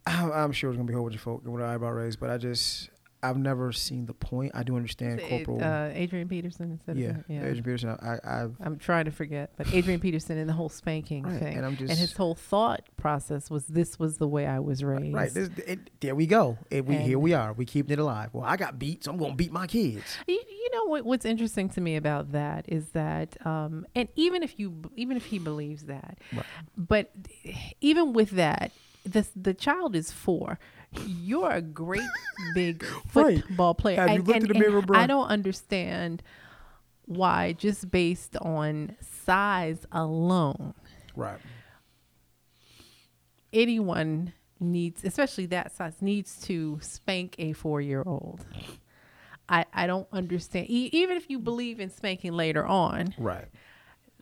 [0.07, 2.21] I'm I'm sure it's gonna be a whole bunch of folk with an eyebrow raised,
[2.21, 2.91] but I just,
[3.23, 4.53] I've never seen the point.
[4.55, 5.63] I do understand It- corporal.
[5.63, 7.41] uh, Adrian Peterson instead yeah, of yeah.
[7.45, 7.91] Adrian Peterson.
[8.03, 11.57] I, I've I'm trying to forget, but Adrian Peterson and the whole spanking right, thing,
[11.57, 14.83] and I'm just and his whole thought process was this was the way I was
[14.83, 15.15] raised.
[15.15, 15.33] right.
[15.33, 16.59] This, it, there we go.
[16.71, 17.53] It, we here we are.
[17.53, 18.31] We keeping it alive.
[18.33, 20.17] Well, I got beat, so I'm gonna beat my kids.
[20.27, 21.05] You, you know what?
[21.05, 25.27] What's interesting to me about that is that, um, and even if you, even if
[25.27, 26.45] he believes that, Right.
[26.77, 27.13] but
[27.81, 28.73] even with that,
[29.05, 30.59] the the child is four.
[31.07, 32.03] You're a great
[32.55, 32.85] big
[33.15, 33.43] Right.
[33.43, 33.97] football player.
[34.01, 34.99] Have you and, looked and- in the mirror, bro?
[34.99, 36.23] I don't understand
[37.07, 40.75] why, just based on size alone,
[41.17, 41.41] Right.
[43.53, 48.47] anyone needs, especially that size, needs to spank a four year old.
[49.49, 50.71] I, I don't understand.
[50.71, 53.49] E- even if you believe in spanking later on, Right.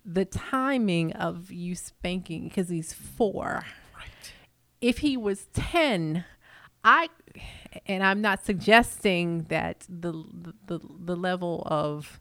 [0.05, 3.65] the timing of you spanking, because he's four.
[3.95, 4.33] Right.
[4.81, 6.25] If he was 10,
[6.85, 7.09] I,
[7.87, 10.13] and I'm not suggesting that the,
[10.67, 12.21] the, the, level of,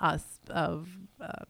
[0.00, 0.18] uh,
[0.50, 0.88] of,
[1.20, 1.44] uh,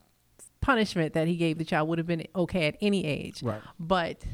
[0.60, 3.60] punishment that he gave the child would have been okay at any age Right.
[3.78, 4.24] but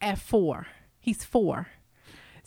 [0.00, 0.66] at four,
[1.00, 1.68] he's four.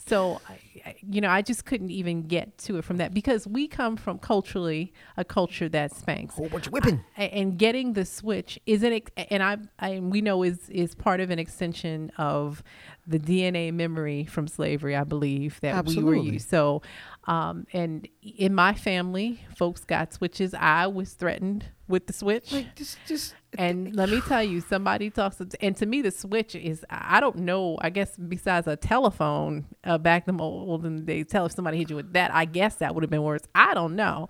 [0.08, 3.46] So, I- I- you know, I just couldn't even get to it from that because
[3.46, 6.34] we come from culturally a culture that spanks.
[6.36, 7.04] Whole bunch of whipping.
[7.16, 11.20] A- and getting the switch isn't ex- and I, I we know is is part
[11.20, 12.62] of an extension of
[13.06, 16.32] the DNA memory from slavery I believe that we were Absolutely.
[16.34, 16.82] used so
[17.26, 22.76] um and in my family folks got switches I was threatened with the switch Like
[22.76, 26.84] just, just and let me tell you, somebody talks, and to me, the switch is,
[26.90, 31.52] I don't know, I guess besides a telephone uh, back them olden days, tell if
[31.52, 33.42] somebody hit you with that, I guess that would have been worse.
[33.54, 34.28] I don't know.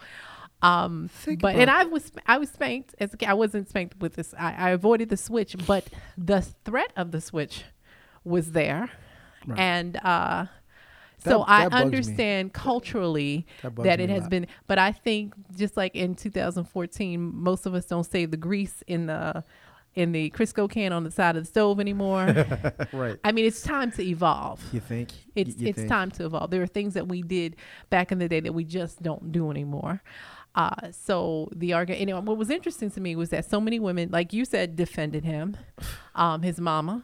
[0.60, 3.28] Um, Think but, and I was, I was spanked as a kid.
[3.28, 4.34] I wasn't spanked with this.
[4.38, 5.86] I, I avoided the switch, but
[6.16, 7.64] the threat of the switch
[8.24, 8.90] was there.
[9.46, 9.58] Right.
[9.58, 10.46] And, uh,
[11.22, 11.84] That- so I that bugs me.
[11.84, 17.66] understand culturally That that it has been, but I think just like in 2014, most
[17.66, 19.44] of us don't save the grease in the
[19.94, 22.26] in the Crisco can on the side of the stove anymore.
[22.92, 23.16] right.
[23.24, 24.62] I mean, it's time to evolve.
[24.72, 25.10] You think?
[25.34, 25.88] It's you it's think?
[25.88, 26.50] time to evolve.
[26.50, 27.56] There are things that we did
[27.90, 30.00] back in the day that we just don't do anymore.
[30.54, 33.78] Uh, so the argument, you know, what was interesting to me was that so many
[33.80, 35.56] women, like you said, defended him.
[36.14, 37.02] Um, his mama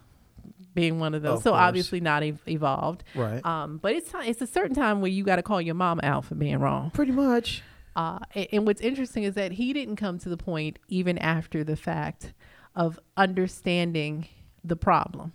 [0.74, 1.38] being one of those.
[1.38, 1.60] Of so course.
[1.60, 3.04] obviously not ev- evolved.
[3.14, 3.44] Right.
[3.46, 6.24] Um, but it's it's a certain time where you got to call your mom out
[6.24, 6.90] for being wrong.
[6.90, 7.62] Pretty much.
[7.96, 11.62] Uh, a- and what's interesting is that he didn't come to the point even after
[11.62, 12.32] the fact
[12.74, 14.26] of understanding
[14.64, 15.32] the problem.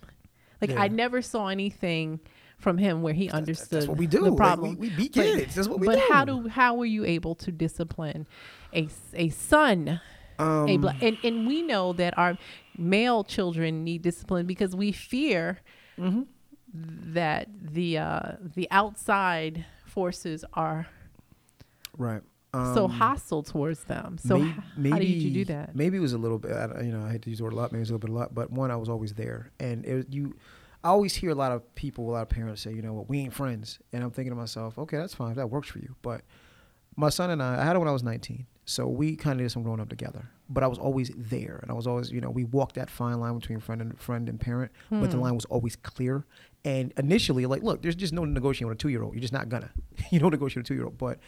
[0.60, 0.82] Like Yeah.
[0.82, 2.20] I never saw anything
[2.58, 4.20] from him where he understood That's what we do.
[4.24, 5.54] the Like, we, we beat But- kids.
[5.54, 6.04] That's what we but do.
[6.10, 8.26] how do how were you able to discipline
[8.74, 10.00] a, a son?
[10.40, 12.36] Um, a black and and we know that our
[12.76, 15.58] male children need discipline because we fear
[15.98, 16.22] Mm-hmm.
[17.14, 20.86] that the uh, the outside forces are
[21.98, 22.22] right.
[22.54, 24.18] so Um, hostile towards them.
[24.18, 24.48] So may-
[24.88, 25.74] h- how did you do that?
[25.74, 26.52] Maybe it was a little bit.
[26.52, 27.72] I, you know, I hate to use the word a lot.
[27.72, 28.34] Maybe it was a little bit a lot.
[28.34, 30.36] But one, I was always there, and it, you.
[30.82, 33.06] I always hear a lot of people, a lot of parents say, you know, what,
[33.10, 35.94] we ain't friends, and I'm thinking to myself, okay, that's fine, that works for you.
[36.00, 36.22] But
[36.96, 39.44] my son and I, I had it when I was 19, so we kind of
[39.44, 40.30] did some growing up together.
[40.48, 43.20] But I was always there, and I was always, you know, we walked that fine
[43.20, 45.22] line between friend and friend and parent, but the Hmm.
[45.22, 46.24] line was always clear.
[46.64, 49.14] And initially, like, look, there's just no negotiating with a two year old.
[49.14, 49.70] You're just not gonna.
[50.10, 50.98] you don't negotiate with a two year old.
[50.98, 51.18] But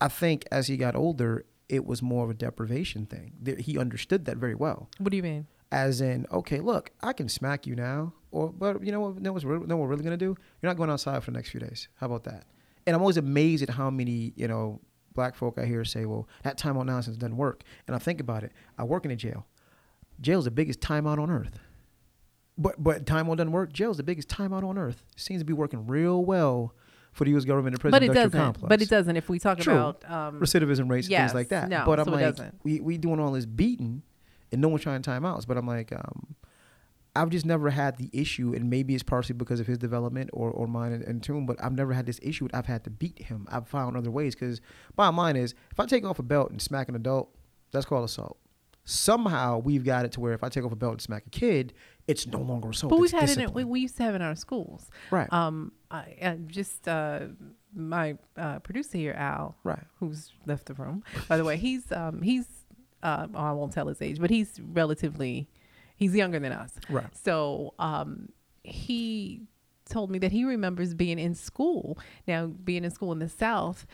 [0.00, 3.32] I think as he got older, it was more of a deprivation thing.
[3.58, 4.88] He understood that very well.
[4.98, 5.46] What do you mean?
[5.70, 9.20] As in, okay, look, I can smack you now, or but you know what?
[9.20, 10.34] Know what's re- know what we're really gonna do?
[10.62, 11.88] You're not going outside for the next few days.
[11.96, 12.44] How about that?
[12.86, 14.80] And I'm always amazed at how many you know
[15.18, 17.62] black folk I hear say, well, that timeout nonsense doesn't work.
[17.86, 18.52] And I think about it.
[18.78, 19.46] I work in a jail.
[20.20, 21.58] Jail's the biggest timeout on earth.
[22.56, 23.72] But but timeout doesn't work.
[23.72, 25.02] Jail's the biggest timeout on earth.
[25.16, 26.72] Seems to be working real well
[27.12, 27.44] for the U.S.
[27.44, 28.30] government and prison But it doesn't.
[28.40, 29.16] complex But it doesn't.
[29.16, 29.74] If we talk True.
[29.74, 31.68] about um, recidivism rates and Yes, things like that.
[31.68, 32.54] no, but I'm so it like, doesn't.
[32.64, 34.02] we we doing all this beating,
[34.52, 35.44] and no one's trying to time outs.
[35.44, 36.36] But I'm like, um,
[37.16, 40.50] I've just never had the issue, and maybe it's partially because of his development or,
[40.50, 41.46] or mine and, and tune.
[41.46, 42.48] But I've never had this issue.
[42.54, 43.46] I've had to beat him.
[43.50, 44.60] I've found other ways because
[44.94, 47.34] bottom line is, if I take off a belt and smack an adult,
[47.72, 48.38] that's called assault.
[48.84, 51.30] Somehow we've got it to where if I take off a belt and smack a
[51.30, 51.74] kid,
[52.06, 52.90] it's no longer assault.
[52.90, 53.52] but we've had it.
[53.52, 54.88] We, we used to have it in our schools.
[55.10, 57.26] right, Um, I, I just uh,
[57.74, 61.04] my uh, producer here, Al, right, who's left the room.
[61.28, 62.46] By the way, he's um, he's
[63.02, 65.50] uh, I won't tell his age, but he's relatively
[65.98, 66.72] he's younger than us.
[66.88, 67.06] right.
[67.24, 68.30] So um,
[68.64, 69.42] he
[69.88, 71.98] told me that he remembers being in school.
[72.26, 73.86] Now, being in school in the South,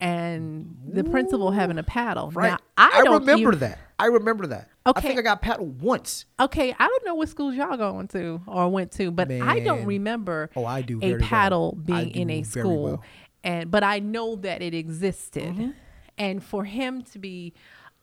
[0.00, 2.30] and the principal having a paddle.
[2.30, 2.50] Right.
[2.50, 3.78] Now, I, don't remember even- that.
[3.98, 4.68] I remember that.
[4.86, 4.98] Okay.
[4.98, 6.24] I think I got paddled once.
[6.40, 9.84] Okay, I don't know what schools y'all going to or went to, but I don't
[9.84, 11.28] remember Oh, I do a very well.
[11.28, 12.82] paddle being in a school.
[12.82, 12.92] well.
[12.94, 13.02] Mm-hmm.
[13.44, 15.74] And but I know that it existed.
[16.16, 17.52] And for him to be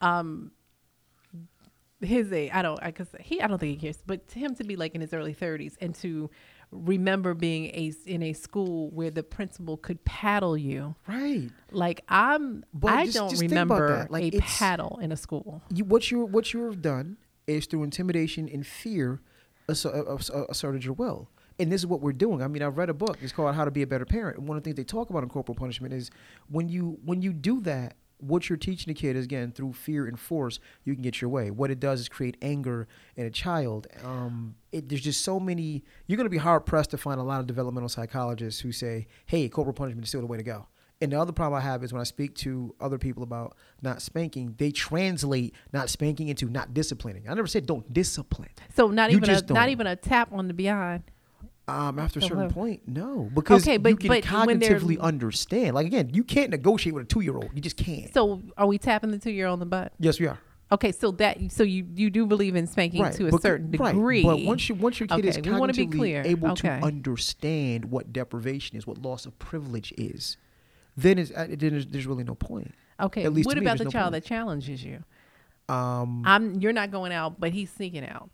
[0.00, 0.52] um
[2.00, 4.54] his age, I don't I cuz he I don't think he cares, but to him
[4.56, 6.30] to be like in his early 30s and to
[6.70, 10.94] remember being a in a school where the principal could paddle you.
[11.06, 11.50] Right.
[11.70, 14.06] Like I'm But I just- don't just remember.
[14.10, 15.62] Like, a paddle in a school.
[15.74, 19.20] You, what you what you have done is through intimidation and fear,
[19.68, 20.04] asser-
[20.48, 21.30] asserted your will.
[21.60, 22.40] And this is what we're doing.
[22.42, 23.18] I mean, I've read a book.
[23.20, 24.38] It's called How to Be a Better Parent.
[24.38, 26.10] And one of the things they talk about in corporal punishment is
[26.48, 30.06] when you when you do that, what you're teaching the kid is again through fear
[30.06, 31.50] and force, you can get your way.
[31.50, 33.86] What it does is create anger in a child.
[34.04, 35.84] Um, it, there's just so many.
[36.06, 39.06] You're going to be hard pressed to find a lot of developmental psychologists who say,
[39.26, 40.66] "Hey, corporal punishment is still the way to go."
[41.00, 44.02] And the other problem I have is when I speak to other people about not
[44.02, 47.28] spanking, they translate not spanking into not disciplining.
[47.28, 48.48] I never said don't discipline.
[48.74, 51.04] So not You even a not even a tap on the behind.
[51.68, 52.48] Um, after a certain Hello.
[52.50, 55.74] point, no, because Okay, you but- can but cognitively understand.
[55.74, 57.50] Like again, you can't negotiate with a two-year-old.
[57.54, 58.12] You just can't.
[58.14, 59.92] So are we tapping the two year old on the butt?
[59.98, 60.38] yes, we are.
[60.72, 63.92] Okay, so that so you you do believe in spanking to a Becau- certain right.
[63.94, 64.22] degree.
[64.22, 66.22] But once you once your kid is Okay, be cognitively clear.
[66.24, 66.80] able Okay.
[66.80, 70.36] to understand what deprivation is, what loss of privilege is,
[70.96, 72.74] then it's, uh, then there's, there's really no point.
[73.00, 74.24] okay, at least what me, about there's the no child point.
[74.24, 75.04] that challenges you?
[75.68, 78.30] Um, I'm you're not going out, but he's sneaking out.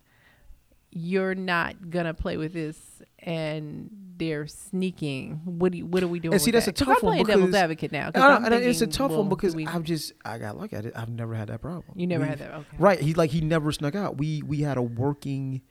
[0.97, 2.79] You're not gonna play with this,
[3.19, 5.41] and they're sneaking.
[5.43, 6.35] What do you, what are we doing?
[6.35, 6.85] And see, with that's a that?
[6.85, 8.11] 'Cause tough I'm one playing devil's advocate now.
[8.11, 10.37] 'cause I I'm and it's a thinking, tough well, one because we- I've just I
[10.37, 10.77] got lucky.
[10.77, 11.99] I did, I've never had that problem.
[11.99, 12.57] you never had We've- that.
[12.59, 12.99] Okay, Right.
[13.01, 14.17] He like he never snuck out.
[14.17, 15.61] We we had a working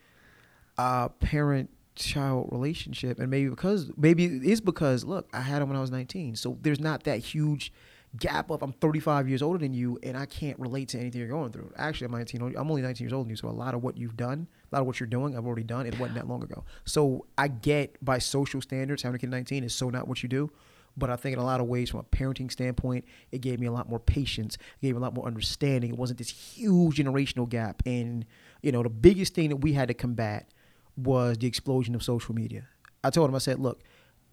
[0.76, 5.76] uh parent child relationship and maybe because maybe it's because look, I had him when
[5.76, 6.36] I was 19.
[6.36, 7.72] So there's not that huge
[8.18, 11.28] gap of I'm 35 years older than you and I can't relate to anything you're
[11.30, 11.72] going through.
[11.76, 12.42] Actually, I'm 19.
[12.56, 14.74] I'm only 19 years older than you, so a lot of what you've done, a
[14.74, 15.86] lot of what you're doing, I've already done.
[15.86, 16.64] It wasn't that long ago.
[16.84, 20.22] So I get by social standards having a kid at 19 is so not what
[20.22, 20.50] you do.
[20.96, 23.66] But I think in a lot of ways, from a parenting standpoint, it gave me
[23.66, 24.54] a lot more patience.
[24.54, 25.90] It gave me a lot more understanding.
[25.90, 27.82] It wasn't this huge generational gap.
[27.84, 28.24] And
[28.62, 30.48] you know, the biggest thing that we had to combat
[30.96, 32.68] was the explosion of social media.
[33.02, 33.82] I told him, I said, look,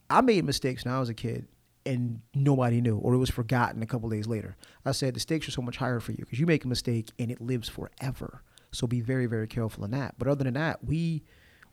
[0.10, 1.48] I made mistakes when I was a kid,
[1.86, 4.56] and nobody knew, or it was forgotten a couple days later.
[4.86, 7.10] I said the stakes are so much higher for you because you make a mistake
[7.18, 8.44] and it lives forever.
[8.72, 10.16] So be very, very careful in that.
[10.18, 11.24] But other than that, we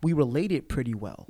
[0.02, 1.26] we related pretty well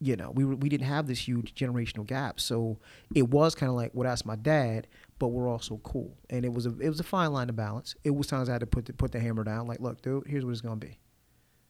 [0.00, 2.78] you know, we we didn't have this huge generational gap, so
[3.14, 4.86] it was kind of like, well, that's my dad,
[5.18, 7.96] but we're also cool, and it was a it was a fine line to balance.
[8.04, 10.26] It was times I had to put the, put the hammer down, like, look, dude,
[10.26, 11.00] here's what it's gonna be,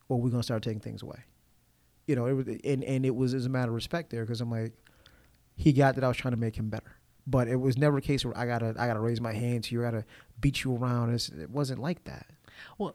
[0.08, 1.20] or we're gonna start taking things away,
[2.06, 4.42] you know, it was and and it was as a matter of respect there because
[4.42, 4.74] I'm like,
[5.56, 6.96] he got that I was trying to make him better,
[7.26, 9.74] but it was never a case where I gotta I gotta raise my hand to
[9.74, 10.04] you, I gotta
[10.38, 11.14] beat you around.
[11.14, 12.26] It wasn't like that.
[12.76, 12.94] well,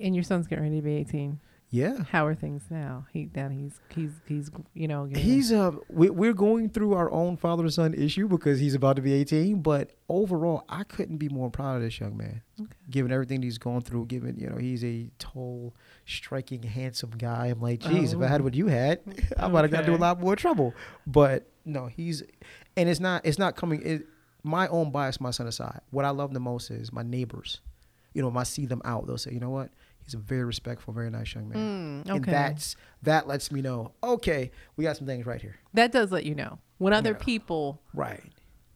[0.00, 1.40] and your son's getting ready to be 18.
[1.70, 2.04] Yeah.
[2.10, 3.06] How are things now?
[3.12, 7.10] He now he's he's he's you know getting- He's uh we, we're going through our
[7.10, 9.60] own father son issue because he's about to be 18.
[9.60, 12.70] But overall, I couldn't be more proud of this young man, Okay.
[12.90, 14.06] given everything he's gone through.
[14.06, 15.74] Given you know he's a tall,
[16.06, 17.46] striking, handsome guy.
[17.46, 19.00] I'm like, geez, if I had what you had,
[19.36, 20.74] I might have got into a lot more trouble.
[21.08, 22.22] But no, he's
[22.76, 23.82] and it's not it's not coming.
[23.82, 24.06] It,
[24.44, 27.60] my own bias, my son aside, what I love the most is my neighbors.
[28.14, 29.70] You know, if I see them out, they'll say, you know what?
[30.04, 32.04] He's a very respectful, very nice young man.
[32.06, 35.56] Mm, And that's that lets me know, okay, we got some things right here.
[35.74, 37.18] that does let you know when other Yeah.
[37.24, 38.22] people Right.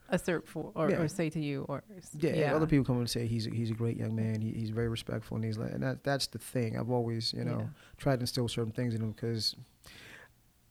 [0.08, 1.00] assert for or, Yeah.
[1.00, 1.82] or say to you or
[2.14, 4.40] Yeah, and other people come and say he's a, he's a great young man.
[4.40, 6.78] He, he's very respectful, and he's like, and that that's the thing.
[6.78, 7.66] I've always you know Yeah.
[7.98, 9.54] tried to instill certain things in him because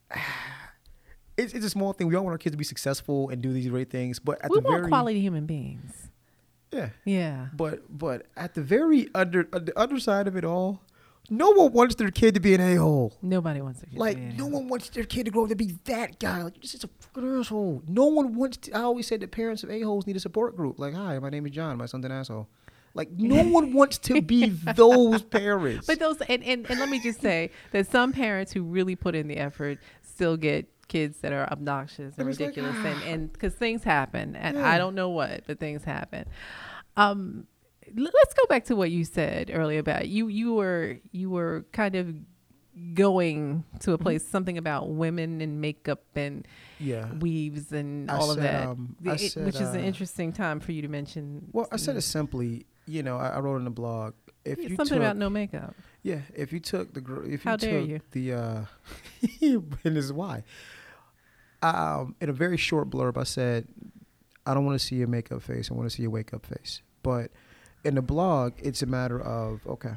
[1.37, 2.07] it's it's a small thing.
[2.07, 4.49] We all want our kids to be successful and do these great things, but at
[4.49, 6.06] we the want very quality human beings.
[6.71, 7.47] Yeah, Yeah.
[7.53, 10.81] but but at the very under uh, the underside of it all,
[11.29, 13.13] no one wants their kid to be an a hole.
[13.21, 13.87] Nobody wants to.
[13.93, 14.33] Like yeah.
[14.37, 16.43] no one wants their kid to grow up to be that guy.
[16.43, 17.83] Like this is a fucking asshole.
[17.87, 18.57] No one wants.
[18.57, 20.79] To, I always said that parents of a holes need a support group.
[20.79, 21.77] Like, hi, my name is John.
[21.77, 22.47] My son's an asshole.
[22.93, 25.87] Like no one wants to be those parents.
[25.87, 29.15] But those and, and, and let me just say that some parents who really put
[29.15, 32.99] in the effort still get kids that are obnoxious and And it's like, ridiculous and
[33.03, 33.07] ah.
[33.07, 34.69] and because things happen and Yeah.
[34.69, 36.25] I don't know what but things happen.
[36.95, 37.47] Um,
[37.95, 41.95] let's go back to what you said earlier about you you were you were kind
[41.95, 42.13] of
[42.93, 43.93] going to Mm-hmm.
[43.93, 46.47] a place something about women and makeup and
[46.79, 47.11] yeah.
[47.13, 50.59] weaves and I all of that, um, it- said, which is an uh, interesting time
[50.59, 51.47] for you to mention.
[51.51, 52.65] Well, I said it simply.
[52.85, 54.13] You know, I, I wrote in the blog.
[54.45, 55.75] If Yeah, you something took, about no makeup.
[56.03, 57.99] yeah, if you took the gr- if you How took you.
[58.11, 58.61] the uh,
[59.41, 60.43] and this is why.
[61.75, 63.67] Um, in a very short blurb, I said,
[64.45, 65.69] I don't want to see your makeup face.
[65.69, 66.81] I want to see your wake up face.
[67.03, 67.31] But
[67.83, 69.95] in the blog, it's a matter of okay.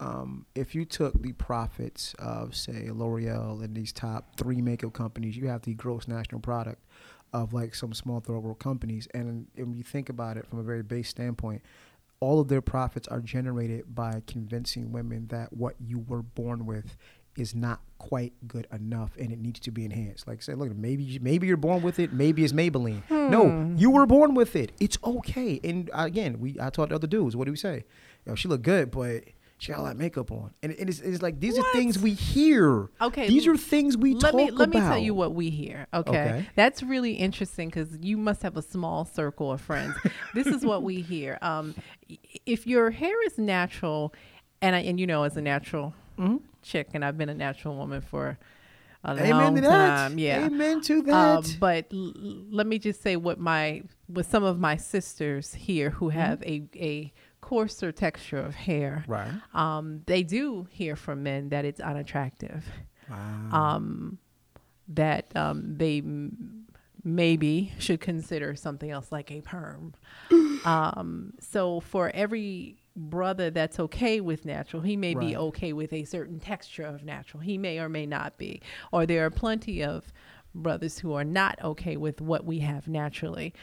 [0.00, 5.36] Um, if you took the profits of, say, L'Oreal and these top three makeup companies,
[5.36, 6.84] you have the gross national product
[7.32, 9.08] of like some small third world companies.
[9.12, 11.62] And, and when you think about it from a very base standpoint,
[12.20, 16.96] all of their profits are generated by convincing women that what you were born with
[17.36, 20.26] is not quite good enough and it needs to be enhanced.
[20.26, 23.02] Like say, look, maybe maybe you're born with it, maybe it's Maybelline.
[23.04, 23.30] Hmm.
[23.30, 24.72] No, you were born with it.
[24.80, 25.60] It's okay.
[25.62, 27.36] And again, we I taught the other dudes.
[27.36, 27.84] What do we say?
[28.26, 29.24] Yo, she look good, but
[29.60, 31.66] she got all that makeup on, and, and it's, it's like these What?
[31.66, 32.90] are things we hear.
[33.00, 35.88] Okay, these are things we let talk me let me tell you what we hear.
[35.92, 36.48] Okay, Okay.
[36.54, 39.96] that's really interesting because you must have a small circle of friends.
[40.34, 41.38] this is what we hear.
[41.42, 41.74] Um,
[42.46, 44.14] if your hair is natural,
[44.62, 46.40] and I, and you know, as a natural Mhm.
[46.62, 48.38] chick, and I've been a natural woman for
[49.04, 49.96] a Amen long to that.
[49.96, 50.18] time.
[50.18, 50.46] Yeah.
[50.46, 51.56] Amen to Um, that.
[51.60, 52.12] but l-
[52.50, 56.18] let me just say what my with some of my sisters here who Mm-hmm.
[56.18, 59.04] have a a coarser texture of hair.
[59.06, 59.30] right.
[59.54, 62.64] Um, they do hear from men that it's unattractive
[63.08, 63.50] Wow.
[63.76, 64.18] um,
[64.88, 66.66] that um, they m-
[67.04, 69.94] maybe should consider something else like a perm.
[70.64, 76.04] um, so for every brother that's okay with natural, he may be okay with a
[76.04, 77.42] certain texture of natural.
[77.42, 78.60] He may or may not be.
[78.92, 80.12] Or there are plenty of
[80.54, 83.54] brothers who are not okay with what we have naturally.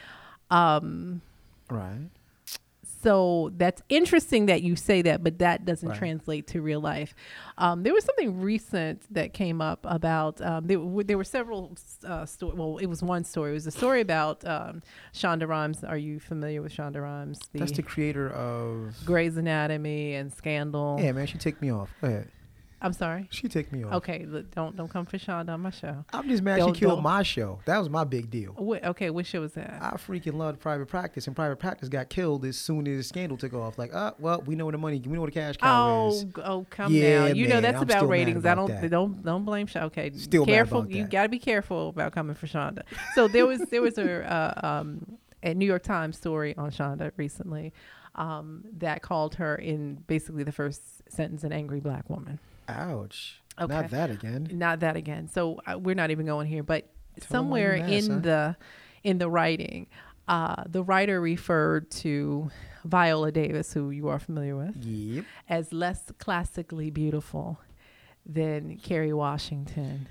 [0.49, 1.21] Um,
[1.69, 2.09] right.
[3.05, 5.97] So that's interesting that you say that, but that doesn't Right.
[5.97, 7.13] translate to real life.
[7.59, 11.77] Um, there was something recent that came up about um, there, were, there were several
[12.03, 13.51] uh, sto- Well, it was one story.
[13.51, 14.81] It was a story about um,
[15.13, 15.83] Shonda Rhimes.
[15.83, 17.39] Are you familiar with Shonda Rhimes?
[17.53, 18.95] The, That's the creator of.
[19.05, 20.99] Grey's Anatomy and Scandal.
[20.99, 21.27] Yeah, man.
[21.27, 21.93] She take me off.
[22.01, 22.29] Go ahead.
[22.81, 23.27] I'm sorry.
[23.31, 23.93] She take me off.
[23.93, 26.03] Okay, look, don't don't come for Shonda on my show.
[26.13, 27.59] I'm just mad Don't- she killed don't- my show.
[27.65, 28.53] That was my big deal.
[28.59, 29.79] Okay, what show was that?
[29.81, 33.37] I freaking loved private practice, and private practice got killed as soon as the scandal
[33.37, 33.77] took off.
[33.79, 36.07] Like, uh, well, we know where the money, we know where the cash cow Oh,
[36.09, 36.25] is.
[36.43, 37.35] oh, come Yeah, down.
[37.37, 38.45] You know that's I'm about ratings.
[38.45, 38.89] I don't that.
[38.91, 39.83] don't don't blame Shonda.
[39.83, 40.79] Okay, Still careful.
[40.79, 42.83] about You got to be careful about coming for Shonda.
[43.15, 44.23] So there was there was a
[44.63, 47.71] uh, um, a New York Times story on Shonda recently
[48.15, 52.39] um, that called her in basically the first sentence an angry black woman.
[52.67, 53.41] Ouch.
[53.59, 53.73] Okay.
[53.73, 54.49] Not that again.
[54.51, 55.27] Not that again.
[55.29, 56.89] So uh, we're not even going here, but
[57.19, 58.21] Tell somewhere mad, in son.
[58.23, 58.55] the
[59.03, 59.87] in the writing,
[60.27, 62.49] uh, the writer referred to
[62.83, 65.25] Viola Davis, who you are familiar with Yep.
[65.47, 67.59] as less classically beautiful
[68.25, 70.07] than Kerry Washington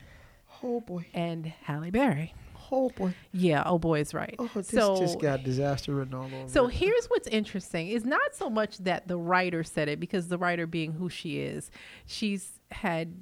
[0.62, 1.05] Oh boy.
[1.12, 2.32] and Halle Berry.
[2.74, 3.14] Oh boy.
[3.32, 4.34] Yeah, oh boy is right.
[4.36, 6.48] Oh, this so just got disaster written all over.
[6.48, 6.74] so it.
[6.74, 10.66] here's what's interesting is not so much that the writer said it because the writer
[10.66, 11.70] being who she is,
[12.05, 13.14] she's had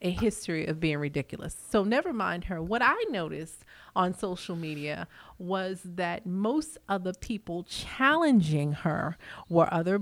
[0.00, 1.54] a history of being ridiculous.
[1.68, 2.62] So never mind her.
[2.62, 5.06] What I noticed on social media
[5.38, 9.18] was that most of the people challenging her
[9.50, 10.00] were other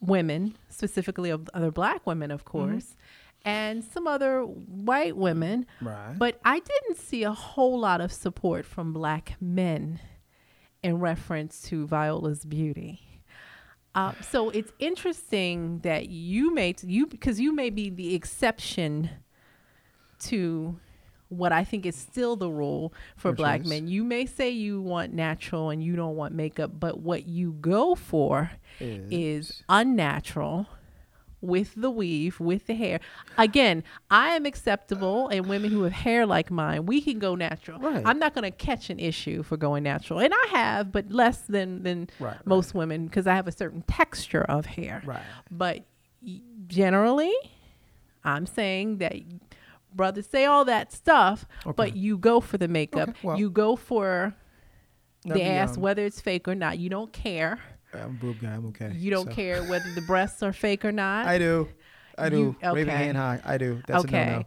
[0.00, 2.94] women, specifically of other black women, of course,
[3.44, 5.66] and some other white women.
[5.80, 6.14] Right.
[6.16, 10.00] But I didn't see a whole lot of support from black men
[10.82, 13.02] in reference to Viola's beauty.
[13.94, 19.10] Uh, so it's interesting that you may you because you may be the exception
[20.20, 20.78] to
[21.30, 23.68] what I think is still the rule for Which black is?
[23.68, 23.88] men.
[23.88, 27.94] You may say you want natural and you don't want makeup, but what you go
[27.94, 28.50] for
[28.80, 30.66] is unnatural
[31.40, 33.00] with the weave, with the hair.
[33.36, 37.78] Again, I am acceptable, and women who have hair like mine, we can go natural.
[37.78, 38.02] Right.
[38.04, 41.38] I'm not going to catch an issue for going natural, and I have, but less
[41.42, 42.46] than than Right, right.
[42.46, 45.02] most women because I have a certain texture of hair.
[45.04, 45.22] Right.
[45.50, 45.84] But
[46.66, 47.34] generally,
[48.24, 49.14] I'm saying that
[49.94, 51.46] brothers say all that stuff,
[51.76, 53.10] but you go for the makeup.
[53.10, 53.38] Okay, well.
[53.38, 54.34] you go for
[55.24, 56.78] the ass, um, whether it's fake or not.
[56.78, 57.58] You don't care.
[57.94, 58.48] I'm a boob guy.
[58.54, 58.92] I'm okay.
[58.94, 61.26] You don't So- care whether the breasts are fake or not.
[61.26, 61.68] I do.
[62.16, 62.56] I do.
[62.62, 63.40] You- Raven hand high.
[63.44, 63.80] I do.
[63.86, 64.26] That's okay.
[64.26, 64.44] no-no.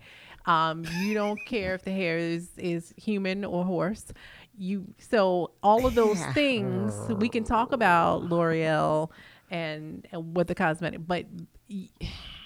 [0.54, 4.12] Um, you don't care if the hair is is human or horse.
[4.58, 9.10] You so all of those things we can talk about L'Oreal
[9.50, 11.26] and, and what the cosmetic, but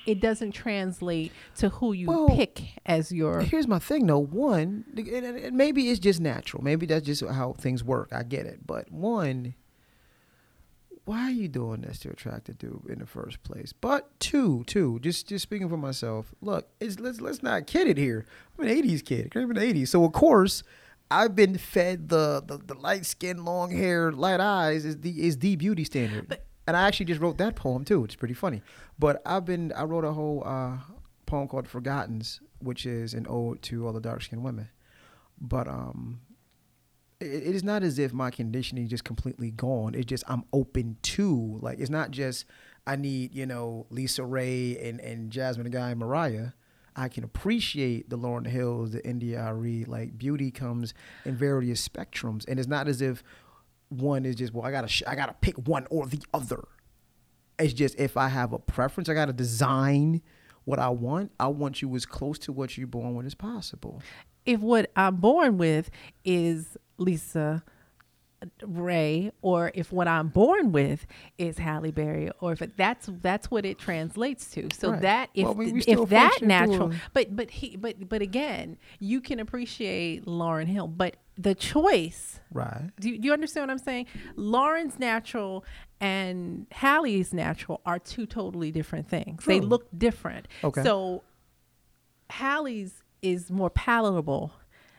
[0.05, 3.41] it doesn't translate to who you Well, pick as your.
[3.41, 4.19] Here's my thing, though.
[4.19, 6.63] One, and- and- and maybe it's just natural.
[6.63, 8.09] Maybe that's just how things work.
[8.11, 8.65] I get it.
[8.67, 9.55] But one,
[11.06, 13.72] why are you doing this to attract a dude in the first place?
[13.73, 16.34] But two, two, just just speaking for myself.
[16.41, 18.26] Look, it's, let's let's not kid it here.
[18.57, 19.27] I'm an '80s kid.
[19.27, 20.64] I came from the '80s, so of course.
[21.11, 25.38] I've been fed the, the, the light skin, long hair, light eyes is the is
[25.38, 26.40] the beauty standard.
[26.68, 28.03] and I actually just wrote that poem too.
[28.03, 28.64] It's pretty funny.
[28.98, 30.77] But I've been I wrote a whole uh,
[31.27, 34.69] poem called Forgottens, which is an ode to all the dark skinned women.
[35.40, 36.22] But um,
[37.26, 39.95] it is not as if my conditioning is just completely gone.
[39.95, 42.45] It's just I'm open to like it's not just
[42.88, 46.49] I need you know LisaRaye and and Jasmine Guy and Mariah.
[46.95, 49.84] I can appreciate the Lauryn Hills, the India.Arie.
[49.84, 50.93] Like beauty comes
[51.26, 53.22] in various spectrums, and it's not as if
[53.89, 56.68] one is just well I gotta sh- I gotta pick one or the other.
[57.60, 60.22] It's just if I have a preference, I gotta design
[60.65, 61.31] what I want.
[61.39, 64.02] I want you as close to what you're born with as possible.
[64.45, 65.89] If what I'm born with
[66.23, 67.63] is Lisa
[68.63, 71.07] Ray, or if what I'm born with
[71.38, 74.67] is Halle Berry, or if it, that's that's what it translates to.
[74.73, 75.01] So Right.
[75.01, 79.19] that if Well, we- we if that natural, but but he but but again, you
[79.22, 82.39] can appreciate Lauryn Hill, but the choice.
[82.51, 82.91] Right.
[82.99, 84.05] Do you, do you understand what I'm saying?
[84.38, 85.65] Lauryn's natural
[85.99, 89.43] and Halle's natural are two totally different things.
[89.45, 90.47] They look different.
[90.63, 90.84] Okay.
[90.84, 91.23] So
[92.30, 94.53] Halle's is more palatable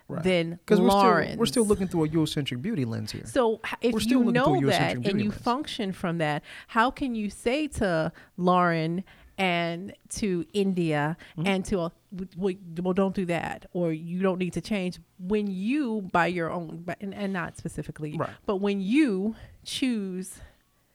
[0.09, 0.23] Right.
[0.23, 3.27] than Because we're still we're still looking through a Eurocentric beauty lens here.
[3.27, 5.43] So if you know that and you lens.
[5.43, 9.03] function from that, how can you say to Lauryn
[9.37, 11.47] and to India Mm-hmm.
[11.49, 11.93] and to a,
[12.37, 16.51] well, well, don't do that, or you don't need to change when you by your
[16.51, 18.31] own, and, and not specifically, Right.
[18.47, 19.35] but when you
[19.65, 20.39] choose,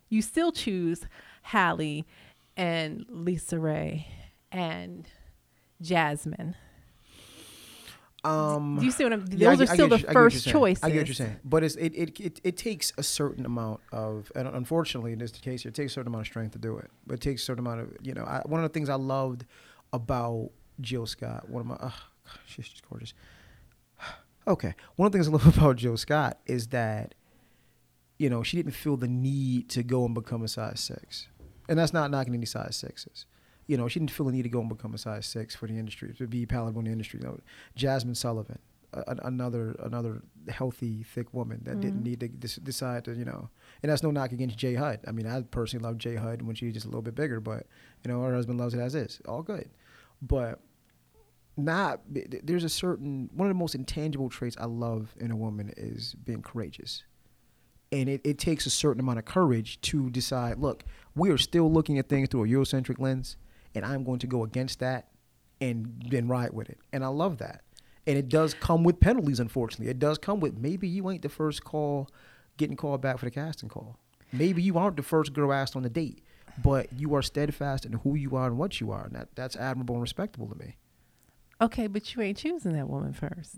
[0.10, 1.06] you still choose
[1.44, 2.06] Halle
[2.58, 4.06] and LisaRaye
[4.52, 5.08] and
[5.82, 6.56] Jasmine.
[8.24, 9.26] Um, Do you see what I'm?
[9.26, 10.84] Those yeah, I are still the you- I get what you're first choices.
[10.84, 13.82] I get what you're saying, but it's, it, it it it takes a certain amount
[13.92, 16.60] of, and unfortunately, in this case, here, it takes a certain amount of strength to
[16.60, 16.92] do it.
[17.08, 18.96] But it takes a certain amount of, you know, I, one of the things I
[18.96, 19.46] loved
[19.92, 21.96] about Jill Scott, one of my, oh,
[22.46, 23.14] she's just gorgeous.
[24.48, 27.14] Okay, one of the things I love about Jill Scott is that,
[28.18, 31.28] you know, she didn't feel the need to go and become a size six,
[31.70, 33.26] and that's not knocking any size sixes.
[33.68, 35.68] You know, she didn't feel the need to go and become a size six for
[35.68, 37.20] the industry to be palatable in the industry.
[37.22, 37.40] You know,
[37.78, 38.60] Jazmine Sullivan,
[38.94, 42.06] a, another another healthy, thick woman that didn't Mhm.
[42.06, 42.28] need to
[42.60, 43.50] decide to, you know,
[43.82, 45.00] and that's no knock against J-Hud.
[45.08, 47.68] I mean, I personally love J-Hud when she's just a little bit bigger, but
[48.04, 49.22] you know, her husband loves it as is.
[49.28, 49.70] All good,
[50.22, 50.60] but
[51.58, 52.02] not.
[52.10, 56.14] There's a certain one of the most intangible traits I love in a woman is
[56.16, 57.04] being courageous.
[57.94, 61.70] And it, it takes a certain amount of courage to decide, look, we are still
[61.72, 63.36] looking at things through a Eurocentric lens,
[63.76, 65.08] and I'm going to go against that
[65.60, 66.80] and then ride with it.
[66.92, 67.62] And I love that.
[68.08, 69.92] And it does come with penalties, unfortunately.
[69.92, 72.10] It does come with maybe you ain't the first call
[72.58, 73.98] getting called back for the casting call.
[74.34, 76.24] Maybe you aren't the first girl asked on the date,
[76.64, 79.06] but you are steadfast in who you are and what you are.
[79.06, 80.76] And that, that's admirable and respectable to me.
[81.62, 83.58] Okay, but you ain't choosing that woman first.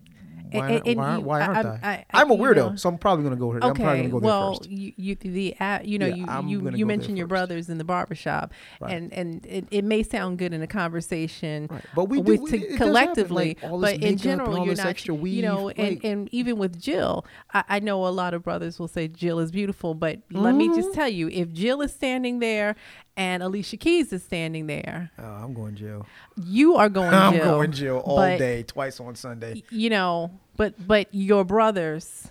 [0.52, 2.06] Why, And- and why, you- why aren't I?
[2.14, 3.60] I- am a weirdo, know- so I'm probably going to go here.
[3.64, 4.70] I'm probably Okay, going to go there well, first.
[4.70, 7.84] you, you the uh, you know Yeah, you you, you mentioned your brothers in the
[7.84, 8.92] barbershop, Right.
[8.96, 11.84] and and it, it may sound good in a conversation Right.
[11.96, 14.86] But we do- we- to it does happen, collectively, like, but in general you're not
[14.86, 18.44] extra you know weave, and and even with Jill, I, I know a lot of
[18.44, 20.76] brothers will say Jill is beautiful, but let me Mm-hmm.
[20.76, 22.76] just tell you, if Jill is standing there
[23.16, 26.06] and Alicia Keys is standing there, Oh, I'm going jail.
[26.44, 27.20] you are going jail.
[27.22, 29.64] I'm going jail all but- day, twice on Sunday.
[29.70, 32.28] you know, but but your brothers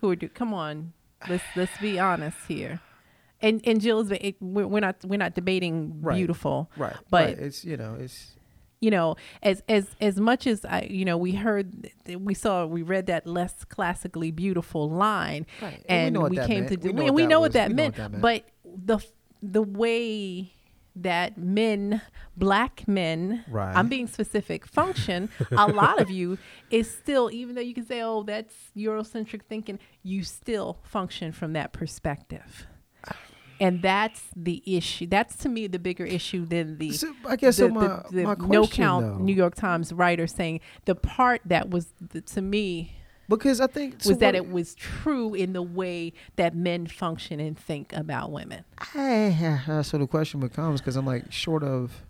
[0.00, 0.92] who are do come on,
[1.28, 2.80] let's let's be honest here.
[3.42, 6.16] And and Jill is it, we're, we're not we're not debating Right.
[6.16, 6.96] beautiful, Right.
[7.10, 7.38] But- right.
[7.38, 8.36] it's you know it's
[8.82, 12.80] you know, as as as much as I you know we heard we saw we
[12.82, 15.84] read that less classically beautiful line, Right.
[15.88, 16.68] And we and what we, came meant.
[16.68, 17.44] to do We know and what we that know was.
[17.46, 18.22] what that We know meant, what that meant.
[18.22, 18.98] but the
[19.42, 20.52] the way
[20.96, 22.02] that men,
[22.36, 23.74] black men, Right.
[23.74, 26.36] I'm being specific, function, a lot of you
[26.70, 31.52] is still, even though you can say, oh, that's Eurocentric thinking, you still function from
[31.54, 32.66] that perspective.
[33.60, 35.06] And that's the issue.
[35.06, 38.04] That's to me the bigger issue than the So, I guess the, so my, the-
[38.10, 42.22] the my no count though, New York Times writer saying the part that was the,
[42.22, 42.94] to me
[43.30, 47.40] because I think was so that it was true in the way that men function
[47.40, 48.64] and think about women.
[48.92, 52.04] Hey, so the question becomes because I'm like short of.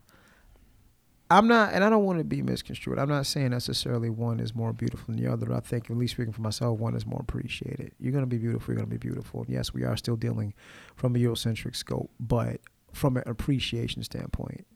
[1.32, 2.98] I'm not, and I don't want to be misconstrued.
[2.98, 5.54] I'm not saying necessarily one is more beautiful than the other.
[5.54, 7.92] I think, at least speaking for myself, one is more appreciated.
[8.00, 8.74] You're gonna be beautiful.
[8.74, 9.42] You're gonna be beautiful.
[9.42, 10.54] And yes, we are still dealing
[10.96, 12.60] from a Eurocentric scope, but
[12.92, 14.66] from an appreciation standpoint,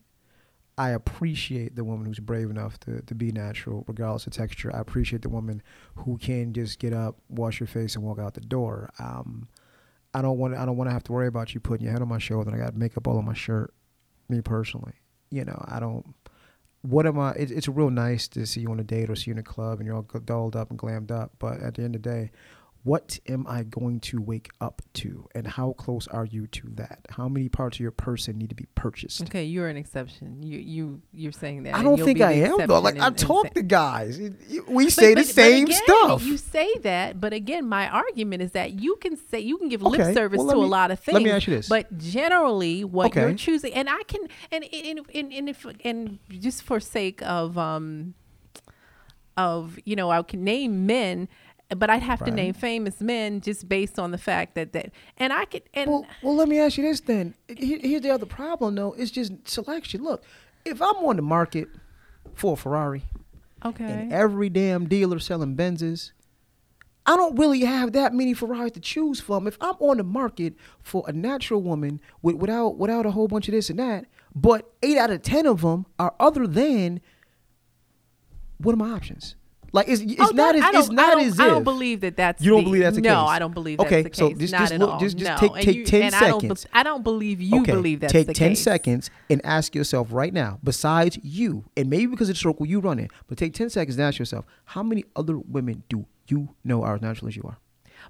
[0.77, 4.75] I appreciate the woman who's brave enough to, to be natural, regardless of texture.
[4.75, 5.63] I appreciate the woman
[5.95, 8.91] who can just get up, wash your face, and walk out the door.
[8.99, 9.49] Um,
[10.15, 12.03] I don't want I don't want to have to worry about you putting your head
[12.03, 13.75] on my shoulder and I got makeup all on my shirt.
[14.29, 14.95] Me personally,
[15.31, 16.15] you know, I don't.
[16.83, 17.33] What am I?
[17.33, 19.43] It, it's real nice to see you on a date or see you in a
[19.43, 21.33] club and you're all dolled up and glammed up.
[21.39, 22.31] But at the end of the day,
[22.85, 27.01] what am I going to wake up to, and how close are you to that?
[27.09, 29.23] How many parts of your person need to be purchased?
[29.23, 30.43] Okay, you're an exception.
[30.43, 31.74] You you you're saying that.
[31.74, 32.81] I don't think I am though.
[32.81, 34.20] Like I talk to guys,
[34.69, 36.24] we say the but- but same again, stuff.
[36.24, 39.82] You say that, but again, my argument is that you can say you can give
[39.82, 41.15] Okay, lip service well, to me- a lot of things.
[41.15, 41.69] let me ask you this.
[41.70, 46.62] But generally, what you're choosing, and I can, and and and, and if and just
[46.62, 48.12] for sake of um
[49.36, 51.28] of you know, I can name men.
[51.75, 55.33] But I'd have to name famous men just based on the fact that that, and
[55.33, 57.35] I could, and Well, well, let me ask you this then.
[57.49, 58.93] Here's the other problem, though.
[58.93, 60.03] It's just selection.
[60.03, 60.23] Look,
[60.65, 61.69] if I'm on the market
[62.35, 63.03] for a Ferrari,
[63.65, 66.13] okay, and every damn dealer selling Benzes,
[67.07, 69.47] I don't really have that many Ferraris to choose from.
[69.47, 73.47] If I'm on the market for a natural woman with, without without a whole bunch
[73.49, 77.01] of this and that, but eight out of ten of them are other than,
[78.59, 79.37] what are my options?
[79.75, 82.41] Like it's, it's Oh, not that- as it's not as I don't believe that that's.
[82.43, 83.15] You don't the- believe that's the no, case?
[83.17, 84.39] No, I don't believe Okay, that's the so case.
[84.39, 85.37] just- not just at look- just- just no.
[85.49, 86.67] take- take you- 10 and I don't, seconds.
[86.73, 88.63] I don't believe you okay, believe that's take the 10 case.
[88.63, 92.79] seconds and ask yourself right now, besides you, and maybe because of the circle you
[92.79, 96.51] run in, but take 10 seconds and ask yourself, how many other women do you
[96.65, 97.59] know are as natural as you are?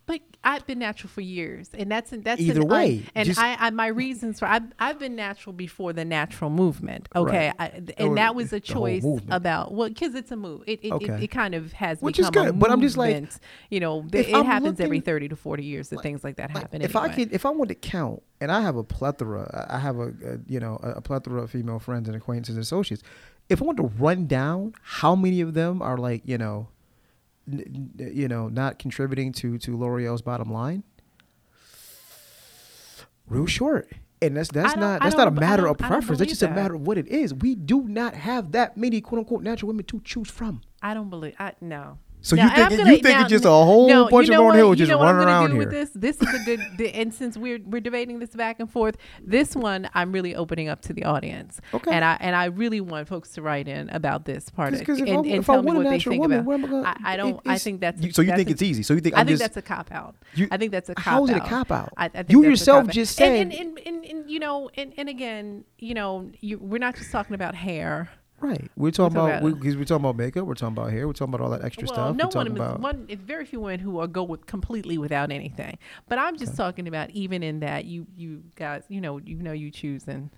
[0.06, 3.40] But I've been natural for years, and that's that's Either an un- way, and just-
[3.40, 7.08] I, I my reasons for I've I've been natural before the natural movement.
[7.14, 7.72] Okay, Right.
[7.98, 10.62] I, Or and that was a choice about well, because it's a move.
[10.66, 11.14] It it, Okay.
[11.14, 13.24] it it kind of has Which is good, but I'm just like,
[13.70, 16.52] you know, th- it I'm happens every thirty to forty years that things like that
[16.54, 16.82] Like, happen.
[16.82, 19.98] if I could, if I want to count, and I have a plethora, I have
[19.98, 23.02] a, a you know a, a plethora of female friends and acquaintances and associates.
[23.48, 26.68] If I want to run down how many of them are like you know,
[27.46, 30.82] you know, not contributing to to L'Oreal's bottom line,
[33.28, 33.88] real short.
[34.22, 36.18] And that's that's don't- that's not a matter of preference.
[36.18, 37.34] That's just a matter of what it is.
[37.34, 40.62] We do not have that many quote unquote natural women to choose from.
[40.80, 41.34] I don't believe.
[41.38, 41.98] I no.
[42.24, 44.32] So Now, you think gonna- you think now- it's just a whole no, bunch you
[44.32, 44.56] of know Lauryn what?
[44.56, 45.64] Hill You just know what I'm running gonna around do here?
[45.66, 46.60] With this, this is a good.
[46.78, 50.70] the- and since we're we're debating this back and forth, this one I'm really opening
[50.70, 51.60] up to the audience.
[51.74, 51.90] Okay.
[51.92, 54.78] And I and I really want folks to write in about this part of it
[54.78, 56.46] Because if, and, I, and if tell I me what they think woman, about.
[56.46, 57.08] where uh, am I?
[57.10, 57.40] I, I don't.
[57.46, 58.00] I think that's.
[58.00, 58.22] you, so.
[58.22, 58.82] You that's think a- it's easy?
[58.82, 60.16] So you think I I'm think just that's a cop out.
[60.34, 61.10] You- I think that's a cop out.
[61.12, 61.92] How is it a cop out?
[61.98, 65.10] I, I You yourself just And, said- and, and, and, and you know, and, and
[65.10, 68.08] again, you know, we're not just talking about hair.
[68.44, 68.70] Right.
[68.76, 70.46] We're talking talking about about- uh, because we're talking about makeup.
[70.46, 71.06] We're talking about hair.
[71.06, 72.16] We're talking about all that extra well, stuff.
[72.16, 74.98] no we're talking one, about one, it's very few women who are go with completely
[74.98, 75.78] without anything.
[76.08, 79.52] But I'm just talking about even in that you you guys, you know, you know,
[79.52, 80.30] you choosing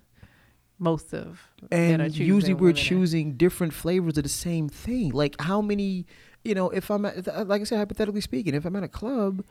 [0.79, 5.09] most of and usually we're choosing different flavors of the same thing.
[5.11, 6.05] Like how many,
[6.43, 8.87] you know, if I'm at, uh, like I said, hypothetically speaking, if I'm at a
[8.87, 9.43] club,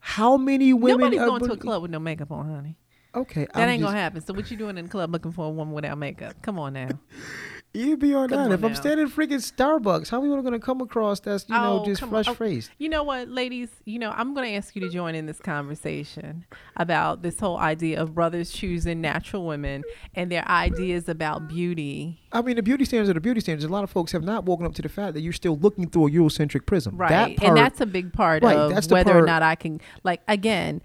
[0.00, 0.98] how many women?
[0.98, 2.76] Nobody's are going to a club with no makeup on, honey.
[3.14, 4.20] Okay, That I'm ain't just, gonna happen.
[4.20, 6.40] So what you doing in the club looking for a woman without makeup?
[6.42, 6.88] Come on now.
[7.72, 8.54] You be on Come that.
[8.54, 11.84] if I'm standing freaking Starbucks, how many are gonna come across that's you know Oh,
[11.84, 12.24] just come on.
[12.24, 12.72] fresh Oh, faced?
[12.78, 13.68] You know what, ladies?
[13.84, 17.58] You know, I'm going to ask you to join in this conversation about this whole
[17.58, 19.84] idea of brothers choosing natural women
[20.16, 22.20] and their ideas about beauty.
[22.32, 23.64] I mean, the beauty standards are the beauty standards.
[23.64, 25.88] A lot of folks have not woken up to the fact that you're still looking
[25.88, 26.96] through a Eurocentric prism.
[26.96, 27.10] Right.
[27.10, 30.22] That part, and that's a big part Right, of whether or not I can, like,
[30.26, 30.82] again,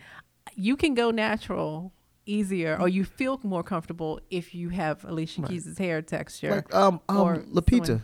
[0.55, 1.91] you can go natural
[2.25, 5.51] easier or you feel more comfortable if you have Alicia Right.
[5.51, 6.51] Keys' hair texture.
[6.55, 7.85] like um or um Lupita.
[7.85, 8.03] someone-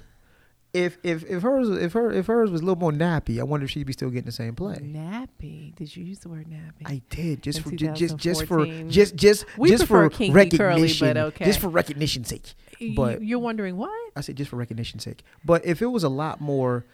[0.73, 3.65] If if if hers if her if hers was a little more nappy, I wonder
[3.65, 4.75] if she'd be still getting the same play.
[4.75, 5.75] Nappy.
[5.75, 6.83] Did you use the word nappy?
[6.85, 10.71] I did just for ju- just just for just just We just for kinky curly,
[10.83, 11.43] recognition, but okay.
[11.45, 12.53] just for recognition's sake.
[12.95, 13.91] But- You're wondering what?
[14.15, 15.23] I said just for recognition's sake.
[15.43, 16.85] But if it was a lot more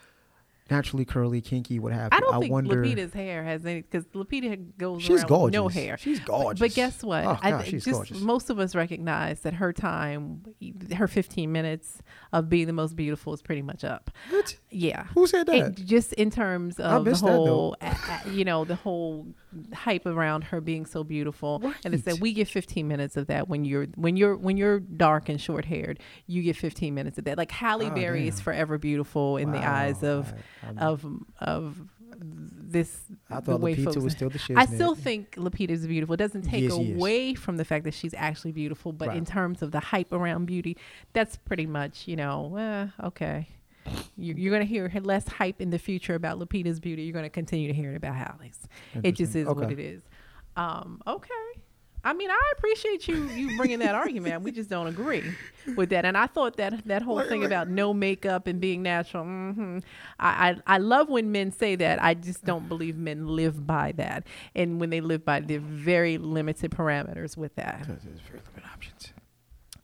[0.70, 2.76] naturally curly, kinky, what have I don't I think wonder.
[2.82, 5.44] Lupita's hair has any because Lupita goes she's around gorgeous.
[5.46, 5.96] with no hair.
[5.98, 6.60] She's But- gorgeous.
[6.60, 7.24] But guess what?
[7.24, 8.20] Oh, I God, th- she's just gorgeous.
[8.20, 10.42] most of us recognize that her time,
[10.96, 12.02] her 15 minutes
[12.32, 14.10] of being the most beautiful is pretty much up.
[14.30, 14.56] What?
[14.70, 15.04] Yeah.
[15.14, 15.54] Who said that?
[15.56, 17.76] And just in terms of the that, whole,
[18.30, 19.26] you know, the whole
[19.72, 23.48] hype around her being so beautiful, and they said we get 15 minutes of that
[23.48, 27.24] when you're when you're when you're dark and short haired, you get 15 minutes of
[27.24, 27.38] that.
[27.38, 30.32] Like Halle Oh, Berry is forever beautiful in the eyes of
[30.62, 31.06] I- of
[31.40, 31.78] of
[32.16, 33.00] this.
[33.30, 34.56] I the thought way Lupita folks- was still the shit.
[34.56, 36.14] I still think Lupita is beautiful.
[36.14, 39.62] It doesn't take Yes, away from the fact that she's actually beautiful, but in terms
[39.62, 40.76] of the hype around beauty,
[41.12, 43.48] that's pretty much you know, eh, okay.
[44.18, 47.04] You, you're going to hear less hype in the future about Lupita's beauty.
[47.04, 48.68] You're going to continue to hear it about Halle's.
[49.02, 50.02] It just is what it is.
[50.56, 51.30] Um, okay.
[52.08, 54.42] I mean, I appreciate you you bringing that argument.
[54.42, 55.22] We just don't agree
[55.76, 56.04] with that.
[56.06, 59.24] And I thought that that whole Like- thing like- about no makeup and being natural.
[59.24, 59.78] hmm
[60.18, 62.02] I, I I love when men say that.
[62.02, 64.26] I just don't believe men live by that.
[64.54, 67.84] And when they live by, they're very limited parameters with that.
[67.86, 69.12] There's very limited options.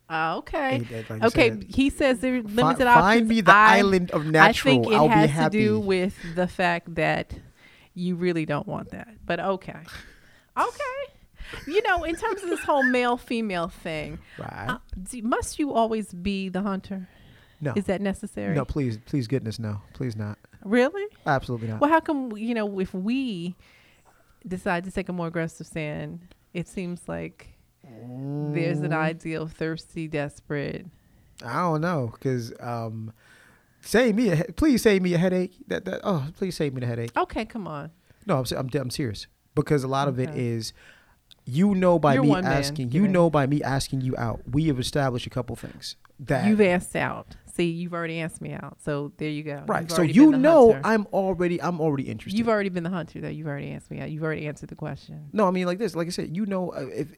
[0.08, 0.78] Uh, okay.
[0.90, 1.48] That like Okay.
[1.50, 1.64] said?
[1.68, 3.04] He says there are limited options.
[3.06, 4.72] Find me the I- island of natural.
[4.72, 7.34] I think it will has to do with the fact that
[7.94, 9.08] you really don't want that.
[9.26, 9.80] But okay,
[10.58, 11.02] okay.
[11.66, 14.66] You know, in terms of this whole male female thing, Right.
[14.68, 14.78] uh,
[15.10, 17.08] do, must you always be the hunter?
[17.60, 17.72] no.
[17.76, 18.54] Is that necessary?
[18.54, 20.38] no, please, please, goodness, no, please not.
[20.64, 21.04] Really?
[21.26, 21.80] Absolutely not.
[21.80, 23.54] Well, how come you know if we
[24.46, 26.20] decide to take a more aggressive stand,
[26.52, 30.86] it seems like there's an Mm, ideal thirsty, desperate.
[31.44, 33.12] I don't know, cause um,
[33.80, 35.54] save me, a, he- please save me a headache.
[35.68, 37.12] That that oh, please save me the headache.
[37.16, 37.90] Okay, come on.
[38.26, 40.40] No, I'm I'm, I'm serious because a lot of it Okay.
[40.46, 40.72] is,
[41.44, 44.78] you know, by You're me asking, you know, by me asking you out, we have
[44.78, 47.36] established a couple things that You've asked out.
[47.54, 48.78] See, you've already asked me out.
[48.82, 49.62] So there you go.
[49.66, 49.82] right.
[49.82, 50.88] You've So you know, hunter.
[50.88, 52.36] I'm already I'm already interested.
[52.36, 53.20] You've already been the hunter.
[53.20, 54.10] That you've already asked me out.
[54.10, 55.28] You've already answered the question.
[55.32, 55.94] no, I mean like this.
[55.94, 57.14] Like I said, you know, uh, if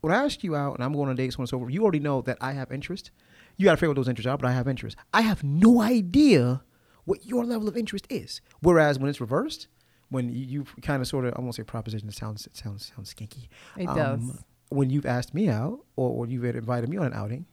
[0.00, 2.00] when I ask you out and I'm going on dates, and so forth, you already
[2.00, 3.10] know that I have interest.
[3.56, 4.96] You got to figure what those interests are, but I have interest.
[5.12, 6.62] I have no idea
[7.04, 8.40] what your level of interest is.
[8.60, 9.66] Whereas when it's reversed,
[10.10, 12.92] when you, you kind of sort of, I won't say proposition, it sounds, it sounds,
[12.94, 13.48] sounds skinky.
[13.76, 14.44] It Um, does.
[14.70, 17.46] When you've asked me out or, or you've invited me on an outing,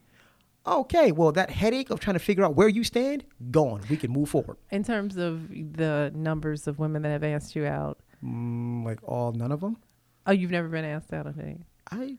[0.68, 3.82] okay, well, that headache of trying to figure out where you stand, gone.
[3.90, 4.57] We can move forward.
[4.72, 9.34] In terms of the numbers of women that have asked you out, Mm, like all,
[9.34, 9.77] none of them.
[10.26, 11.60] oh, you've never been asked out a date.
[11.91, 12.18] I,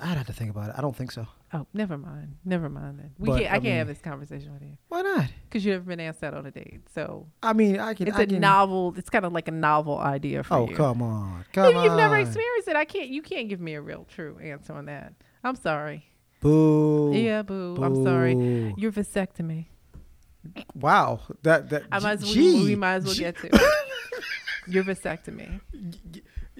[0.00, 0.74] I'd have to think about it.
[0.78, 1.26] I don't think so.
[1.52, 2.36] Oh, never mind.
[2.44, 3.10] Never mind then.
[3.18, 3.46] We But, can't.
[3.46, 5.26] I, I can't mean- have this conversation with you Why not?
[5.44, 6.80] because you've never been asked out on a date.
[6.94, 8.08] So I mean, I can.
[8.08, 8.94] it's I a can, novel.
[8.96, 10.74] It's kind of like a novel idea for Oh you.
[10.74, 11.84] Oh come on, come Maybe on.
[11.84, 12.76] you've never experienced it.
[12.76, 13.08] I can't.
[13.08, 15.14] You can't give me a real true answer on that.
[15.42, 16.04] I'm sorry.
[16.40, 17.12] Boo.
[17.14, 17.76] yeah, boo.
[17.82, 18.34] I'm sorry.
[18.34, 18.74] Boo.
[18.76, 19.66] Your vasectomy.
[20.74, 21.20] Wow.
[21.42, 21.84] That that.
[21.90, 23.22] I might as well, we might as well gee.
[23.24, 23.48] get to.
[24.68, 25.60] Your vasectomy.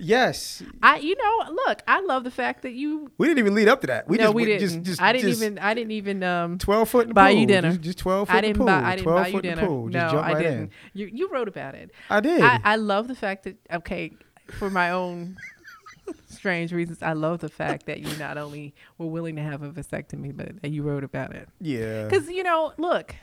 [0.01, 0.63] Yes.
[0.83, 3.11] I, you know, look, I love the fact that you.
[3.19, 4.09] We didn't even lead up to that.
[4.09, 4.61] We no, just we didn't.
[4.61, 5.59] Just, just, I didn't just even.
[5.59, 6.23] I didn't even.
[6.23, 7.41] Um, Twelve foot in the buy pool.
[7.41, 7.69] you dinner.
[7.71, 8.67] Just, just twelve foot I in the didn't pool.
[8.67, 8.83] buy.
[8.83, 9.63] I didn't buy you dinner.
[9.63, 10.61] Just no, jump I right didn't.
[10.63, 10.71] in.
[10.95, 11.91] You you wrote about it.
[12.11, 12.41] I did.
[12.43, 14.13] I, I love the fact that okay,
[14.53, 15.37] for my own
[16.29, 19.71] strange reasons, I love the fact that you not only were willing to have a
[19.71, 21.49] vasectomy, but that you wrote about it.
[21.61, 22.05] yeah.
[22.05, 23.15] Because you know, look,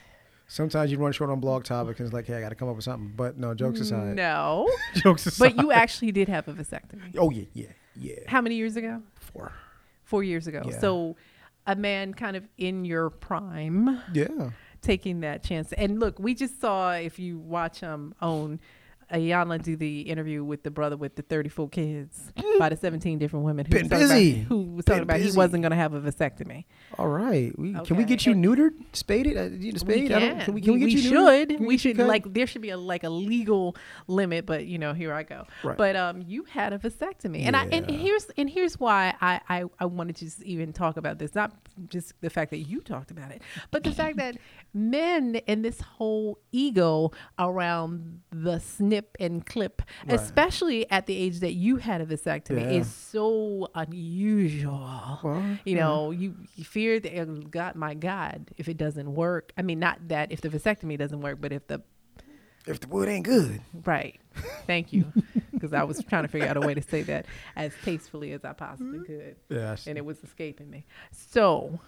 [0.48, 2.68] Sometimes you run short on blog topics and it's like, hey, I got to come
[2.68, 3.12] up with something.
[3.16, 4.14] But no, jokes aside.
[4.14, 5.56] no, Jokes aside.
[5.56, 7.14] but you actually did have a vasectomy.
[7.18, 7.66] Oh yeah, yeah,
[7.96, 8.14] yeah.
[8.28, 9.02] How many years ago?
[9.16, 9.52] Four.
[10.04, 10.62] Four years ago.
[10.64, 10.78] Yeah.
[10.78, 11.16] So,
[11.66, 14.50] a man kind of in your prime Yeah.
[14.82, 15.72] taking that chance.
[15.72, 18.60] And look, we just saw if you watch um own
[19.12, 23.44] Iyanla do the interview with the brother with the 34 kids by the 17 different
[23.44, 24.32] women who Been was talking busy.
[24.40, 26.64] about, who was talking Been about he wasn't going to have a vasectomy.
[26.98, 27.56] All right.
[27.58, 28.04] We, Can we Okay.
[28.04, 29.36] get you neutered, spaded?
[29.36, 30.10] Uh, you know, spayed?
[30.12, 30.36] I can.
[30.36, 30.60] don't, can we?
[30.60, 31.38] Can we, get you neutered?
[31.38, 31.48] should.
[31.50, 32.06] Can We should cut?
[32.08, 33.76] like there should be a like a legal
[34.08, 35.44] limit, but you know, here I go.
[35.62, 35.76] Right.
[35.76, 37.96] But um, you had a vasectomy, and I and Yeah.
[37.98, 41.52] here's and here's why I, I I wanted to just even talk about this, not
[41.88, 44.36] just the fact that you talked about it, but the fact that
[44.74, 48.58] men and this whole ego around the
[48.96, 50.18] snip and clip, Right.
[50.18, 52.80] especially at the age that you had a vasectomy, Yeah.
[52.80, 58.68] is so unusual Well, you know, you, you fear that oh, God, my God, if
[58.68, 59.52] it doesn't work.
[59.56, 61.82] I mean, not that if the vasectomy doesn't work, but if the
[62.66, 63.60] if the wood ain't good.
[63.84, 64.18] right.
[64.66, 65.12] Thank you,
[65.52, 68.44] because I was trying to figure out a way to say that as tastefully as
[68.44, 69.86] I possibly could, Yes.
[69.86, 70.84] and it was escaping me.
[71.12, 71.78] So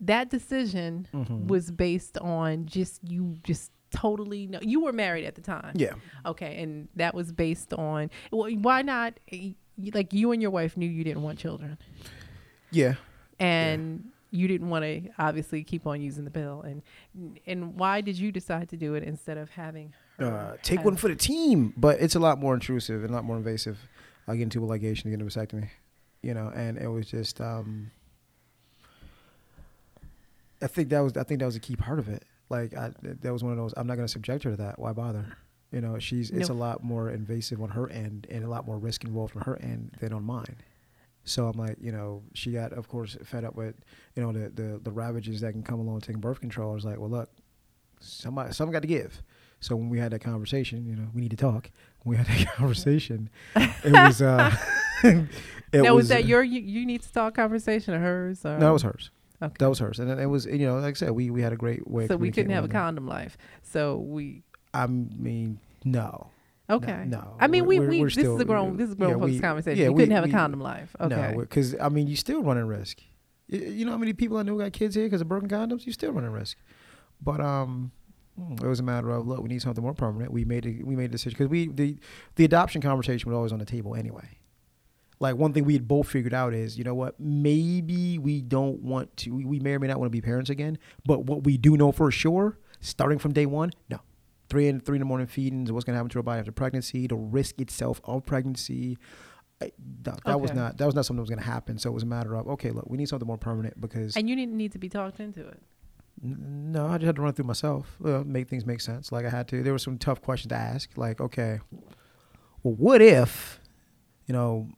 [0.00, 1.48] that decision Mm-hmm.
[1.48, 5.72] was based on just you just totally know you were married at the time.
[5.74, 5.94] Yeah.
[6.26, 9.14] Okay, and that was based on well, why not?
[9.94, 11.78] Like you and your wife knew you didn't want children
[12.70, 12.94] Yeah.
[13.38, 16.82] and you didn't want to obviously keep on using the pill and
[17.46, 20.96] and why did you decide to do it instead of having her Uh, take one
[20.96, 23.78] for the team, but it's a lot more intrusive and a lot more invasive.
[24.26, 25.70] I get into a ligation to get a vasectomy,
[26.22, 27.40] you know, and it was just.
[27.40, 27.90] um
[30.60, 32.24] I think that was I think that was a key part of it.
[32.50, 33.74] Like I, that was one of those.
[33.76, 34.78] I'm not going to subject her to that.
[34.78, 35.36] Why bother?
[35.70, 36.54] You know, she's it's No.
[36.54, 39.56] a lot more invasive on her end and a lot more risk involved on her
[39.60, 40.56] end than on mine.
[41.24, 43.74] So I'm like, you know, she got, of course, fed up with,
[44.16, 46.70] you know, the the, the ravages that can come along taking birth control.
[46.70, 47.28] I was like, well, look,
[48.00, 49.22] somebody, something got to give.
[49.60, 51.70] So when we had that conversation, you know, we need to talk.
[52.02, 54.56] When we had that conversation, it was, uh,
[55.02, 55.28] it
[55.72, 58.70] now was, was that your you, you need to talk conversation or hers or No,
[58.70, 59.10] it was hers.
[59.42, 59.54] Okay.
[59.58, 61.56] That was hers, and it was, you know, like I said, we we had a
[61.56, 62.06] great way.
[62.08, 64.42] so we couldn't have a condom life so we.
[64.74, 66.28] I mean, no.
[66.70, 67.36] okay no.
[67.40, 69.32] i mean we, we this still- is a grown this is a grown yeah, folks
[69.32, 71.88] we- conversation yeah, you we- couldn't have we- a condom life okay No, because I
[71.88, 72.98] mean, you still running risk.
[73.50, 75.86] Y- You know how many people I know got kids here because of broken condoms?
[75.86, 76.58] You still running risk.
[77.22, 77.90] But um,
[78.62, 80.30] it was a matter of look, we need something more permanent.
[80.32, 80.86] We made it.
[80.86, 81.96] We made a decision because we the
[82.36, 84.37] the adoption conversation was always on the table anyway.
[85.20, 87.18] Like one thing we had both figured out is, you know what?
[87.18, 89.30] Maybe we don't want to.
[89.30, 90.78] We, may or may not want to be parents again.
[91.04, 93.98] But what we do know for sure, starting from day one, no,
[94.48, 97.06] three in three in the morning feedings, what's gonna happen to her body after pregnancy,
[97.08, 98.96] the risk itself of pregnancy.
[99.60, 99.72] I,
[100.02, 101.78] that, that was not that was not something that was gonna happen.
[101.78, 104.28] So it was a matter of okay, look, we need something more permanent because And
[104.30, 105.60] you didn't need to be talked into it.
[106.22, 107.96] N- No, I just had to run it through myself.
[107.98, 109.10] Well, make things make sense.
[109.10, 109.64] Like I had to.
[109.64, 110.90] There were some tough questions to ask.
[110.96, 111.58] Like, okay,
[112.62, 113.60] well, what if,
[114.26, 114.68] you know,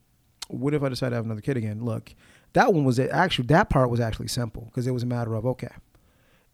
[0.52, 1.84] what if I decide to have another kid again?
[1.84, 2.14] Look,
[2.52, 3.10] that one was it.
[3.10, 5.72] Actually, that part was actually simple because it was a matter of okay,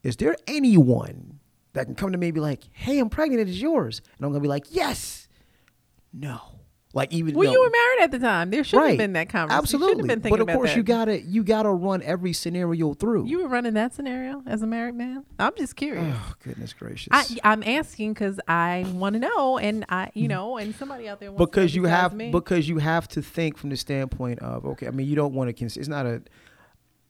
[0.02, 1.40] is there anyone
[1.72, 3.40] that can come to me and be like, hey, I'm pregnant.
[3.42, 5.28] It is yours, and I'm gonna be like, yes,
[6.12, 6.40] no.
[6.96, 7.52] Like even Well, no.
[7.52, 8.50] you were married at the time.
[8.50, 9.80] There should have been that conversation.
[9.80, 10.30] You shouldn't have absolutely.
[10.30, 13.26] But of course, you gotta you gotta run every scenario through.
[13.26, 15.24] You were running that scenario as a married man.
[15.38, 16.16] I'm just curious.
[16.16, 17.08] oh goodness gracious.
[17.12, 21.20] I, I'm asking because I want to know, and I, you know, and somebody out
[21.20, 22.30] there wants to because you have me.
[22.32, 25.48] because you have to think from the standpoint of okay i mean you don't want
[25.48, 26.22] to consider it's not a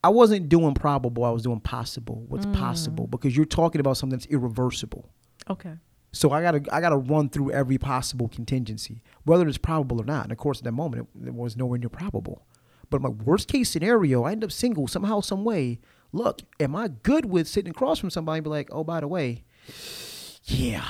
[0.03, 2.55] i wasn't doing probable i was doing possible what's Mm.
[2.55, 5.09] possible because you're talking about something that's irreversible
[5.49, 5.75] okay,
[6.17, 10.25] so i gotta i gotta run through every possible contingency whether it's probable or not.
[10.25, 12.47] And of course at that moment it, it was nowhere near probable.
[12.89, 15.81] But my worst case scenario i end up single somehow some way.
[16.13, 19.09] Look am i good with sitting across from somebody and be like oh by the
[19.09, 19.45] way
[20.45, 20.89] yeah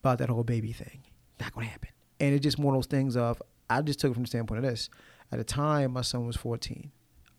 [0.00, 1.02] about that whole baby thing.
[1.40, 1.90] Not gonna happen.
[2.20, 3.40] And it's just one of those things of
[3.70, 4.90] i just took it from the standpoint of this.
[5.32, 6.90] At the time my son was 14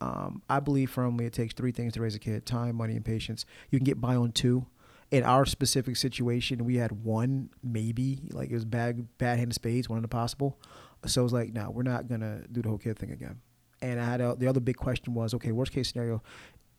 [0.02, 3.06] um, i believe firmly it takes three things to raise a kid time money and
[3.06, 3.46] patience.
[3.70, 4.66] You can get by on two
[5.12, 9.56] in our specific situation we had one maybe like it was bad bad hand of
[9.56, 10.60] spades one of the possible
[11.06, 13.40] so it was like no we're not gonna do the whole kid thing again
[13.82, 16.22] and i had a, the other big question was okay worst case scenario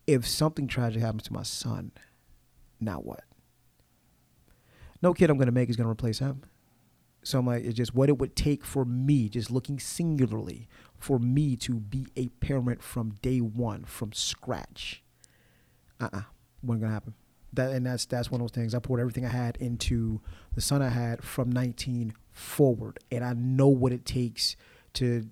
[0.07, 1.91] if something tragic happens to my son
[2.79, 3.23] now what
[5.01, 6.43] no kid i'm gonna make is gonna replace him
[7.23, 10.67] so I'm like, it's just what it would take for me, just looking singularly,
[10.97, 15.03] for me to be a parent from day one, from scratch.
[15.99, 16.23] Uh uh-uh, uh,
[16.63, 17.13] wasn't gonna happen.
[17.53, 18.73] That and that's that's one of those things.
[18.73, 20.21] I poured everything I had into
[20.55, 24.55] the son I had from 19 forward, and I know what it takes
[24.93, 25.27] to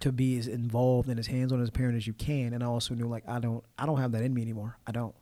[0.00, 2.52] to be as involved and as hands on as a parent as you can.
[2.52, 4.76] And I also knew like I don't I don't have that in me anymore.
[4.86, 5.14] I don't.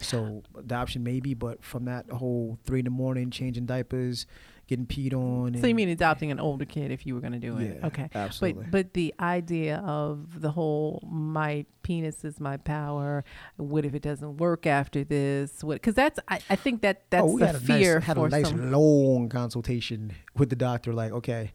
[0.00, 4.26] So adoption maybe, but from that whole three in the morning, changing diapers,
[4.66, 5.60] getting peed on.
[5.60, 7.78] so you mean adopting an older kid if you were going to do it?
[7.80, 8.64] Yeah, okay, absolutely.
[8.64, 13.24] but but the idea of the whole my penis is my power.
[13.56, 15.62] What if it doesn't work after this?
[15.62, 15.74] What?
[15.74, 18.18] Because that's I, I think that that's oh, we the had a fear nice, had
[18.18, 18.70] a nice some.
[18.70, 20.92] long consultation with the doctor.
[20.92, 21.52] Like, okay,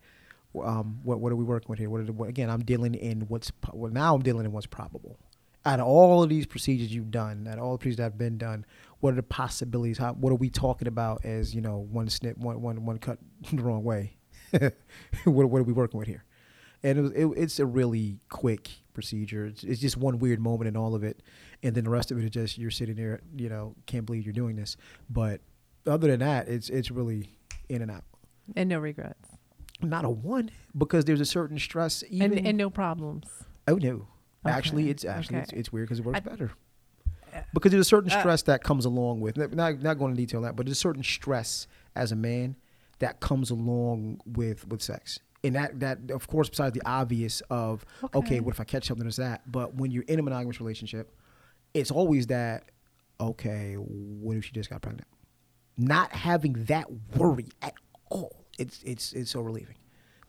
[0.63, 1.89] um, what what are we working with here?
[1.89, 2.49] What, are the, what again?
[2.49, 4.15] I'm dealing in what's well now.
[4.15, 5.17] I'm dealing in what's probable.
[5.65, 8.17] Out of all of these procedures you've done, out of all the procedures that have
[8.17, 8.65] been done,
[8.99, 9.97] what are the possibilities?
[9.97, 13.19] How what are we talking about as you know one snip, one one one cut
[13.53, 14.17] the wrong way?
[14.51, 14.73] what
[15.49, 16.23] what are we working with here?
[16.81, 19.47] And it was, it, it's a really quick procedure.
[19.47, 21.21] It's, it's just one weird moment in all of it,
[21.61, 24.23] and then the rest of it is just you're sitting there, you know, can't believe
[24.25, 24.77] you're doing this.
[25.09, 25.41] But
[25.85, 27.35] other than that, it's it's really
[27.67, 28.03] in and out.
[28.55, 29.29] and no regrets
[29.81, 32.03] Not a one because there's a certain stress.
[32.09, 33.27] Even and and no problems.
[33.67, 34.07] oh no,
[34.45, 35.43] Okay, actually it's actually okay.
[35.43, 36.51] it's, it's weird because it works I- better.
[37.53, 40.39] Because there's a certain Uh, stress that comes along with not not going into detail
[40.39, 42.55] on that, but there's a certain stress as a man
[42.99, 45.19] that comes along with with sex.
[45.43, 48.39] And that that of course besides the obvious of okay, Okay.
[48.41, 49.49] what if I catch something as that?
[49.51, 51.11] But when you're in a monogamous relationship,
[51.73, 52.71] it's always that
[53.21, 55.07] okay, what if she just got pregnant?
[55.77, 57.73] Not having that worry at
[58.09, 58.45] all.
[58.57, 59.75] It's it's it's so relieving.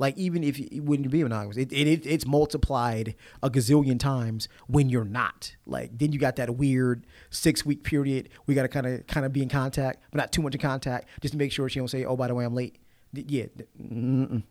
[0.01, 4.01] Like even if you when you be monogamous, it, it, it it's multiplied a gazillion
[4.01, 5.55] times when you're not.
[5.67, 8.31] Like then you got that weird six week period.
[8.47, 10.61] We got to kind of kind of be in contact, but not too much in
[10.61, 12.79] contact, just to make sure she don't say, "Oh, by the way, I'm late."
[13.13, 13.45] Yeah,
[13.79, 14.43] do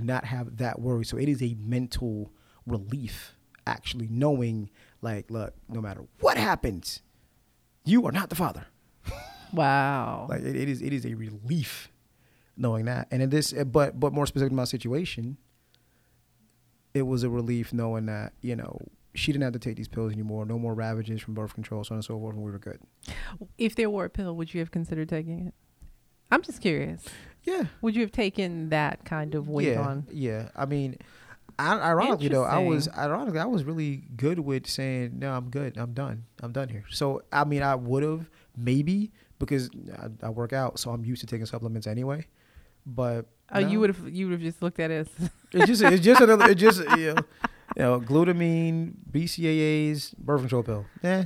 [0.00, 1.04] not have that worry.
[1.04, 2.30] So it is a mental
[2.64, 3.34] relief
[3.66, 4.70] actually knowing,
[5.02, 7.02] like, look, no matter what happens,
[7.84, 8.66] you are not the father.
[9.52, 10.26] Wow.
[10.28, 11.90] Like it, it is it is a relief
[12.56, 13.08] knowing that.
[13.10, 15.36] And in this but but more specific to my situation,
[16.94, 18.78] it was a relief knowing that, you know,
[19.14, 21.92] she didn't have to take these pills anymore, no more ravages from birth control, so
[21.92, 22.80] on and so forth, and we were good.
[23.58, 25.54] if there were a pill, would you have considered taking it?
[26.30, 27.04] I'm just curious.
[27.44, 27.64] Yeah.
[27.80, 30.06] Would you have taken that kind of weight yeah, on?
[30.10, 30.48] Yeah.
[30.56, 30.96] I mean
[31.58, 35.76] I, ironically though, I was ironically I was really good with saying, No, I'm good.
[35.76, 36.24] I'm done.
[36.42, 36.84] I'm done here.
[36.90, 41.20] So I mean I would have maybe because I, I work out, so I'm used
[41.20, 42.26] to taking supplements anyway.
[42.86, 43.68] But Oh, no.
[43.68, 46.20] you would have you would have just looked at it as It's just it's just
[46.20, 47.22] another it's just you know,
[47.76, 50.86] you know glutamine, BCAAs, birth control pill.
[51.02, 51.24] Yeah,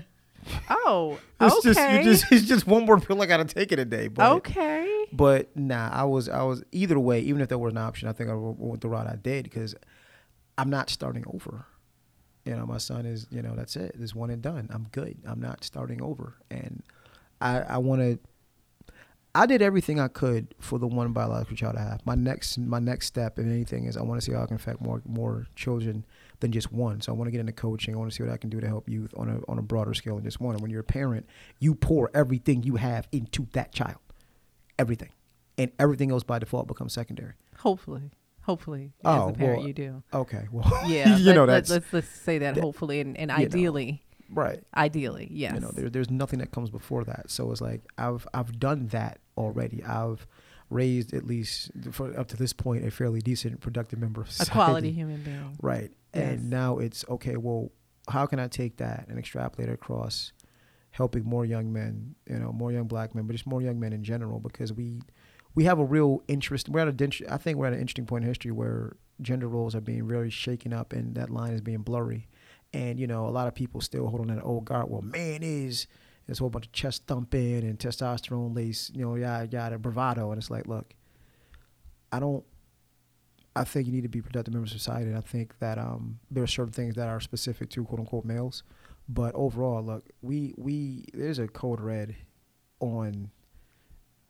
[0.69, 3.79] oh it's okay just you just it's just one more pill I gotta take it
[3.79, 4.09] a day.
[4.09, 7.21] But okay but nah, I was I was either way.
[7.21, 9.75] Even if that was an option, I think I went the route I did because
[10.59, 11.67] I'm not starting over.
[12.45, 13.93] You know, my son is you know that's it.
[13.99, 14.69] This one and done.
[14.73, 15.17] I'm good.
[15.27, 16.83] I'm not starting over, and
[17.41, 18.19] I I want to.
[19.35, 22.05] I did everything I could for the one biological child I have.
[22.05, 24.57] My next my next step in anything is I want to see how I can
[24.57, 26.05] affect more more children
[26.41, 27.01] than just one.
[27.01, 27.95] So I want to get into coaching.
[27.95, 29.63] I want to see what I can do to help youth on a on a
[29.63, 30.55] broader scale than just one.
[30.55, 31.27] And when you're a parent,
[31.61, 33.99] you pour everything you have into that child,
[34.79, 35.11] everything,
[35.59, 37.35] and everything else by default becomes secondary.
[37.59, 38.11] Hopefully,
[38.43, 40.03] hopefully, Oh, as a oh, parent, well, you do.
[40.13, 43.31] Okay, well, Yeah, you let- know that's let's let's say that that- hopefully and, and
[43.31, 44.03] ideally,
[44.33, 44.63] right.
[44.77, 45.55] ideally, yes.
[45.55, 47.31] You know, there, there's nothing that comes before that.
[47.31, 49.83] So it's like I've I've done that already.
[49.85, 50.27] I've
[50.71, 54.51] raised at least for up to this point a fairly decent, productive member of society.
[54.51, 55.57] a quality human being.
[55.61, 55.91] Right.
[56.15, 56.25] Yes.
[56.25, 57.71] And now it's okay, well,
[58.09, 60.33] how can I take that and extrapolate it across
[60.93, 63.93] helping more young men, you know, more young black men, but just more young men
[63.93, 65.01] in general because we
[65.55, 66.69] we have a real interest.
[66.69, 69.75] We're at a I think we're at an interesting point in history where gender roles
[69.75, 72.29] are being really shaken up and that line is being blurry.
[72.73, 74.89] And you know, a lot of people still hold on to that old guard.
[74.89, 75.87] Well, man is
[76.27, 80.31] there's a whole bunch of chest thumping and testosterone lace, you know, yada yada bravado,
[80.31, 80.95] and it's like, look,
[82.13, 82.45] I don't.
[83.57, 85.09] I think you need to be productive members of society.
[85.09, 88.25] And I think that um, there are certain things that are specific to quote unquote
[88.25, 88.63] males,
[89.09, 92.15] but overall, look, we we there's a code red
[92.79, 93.31] on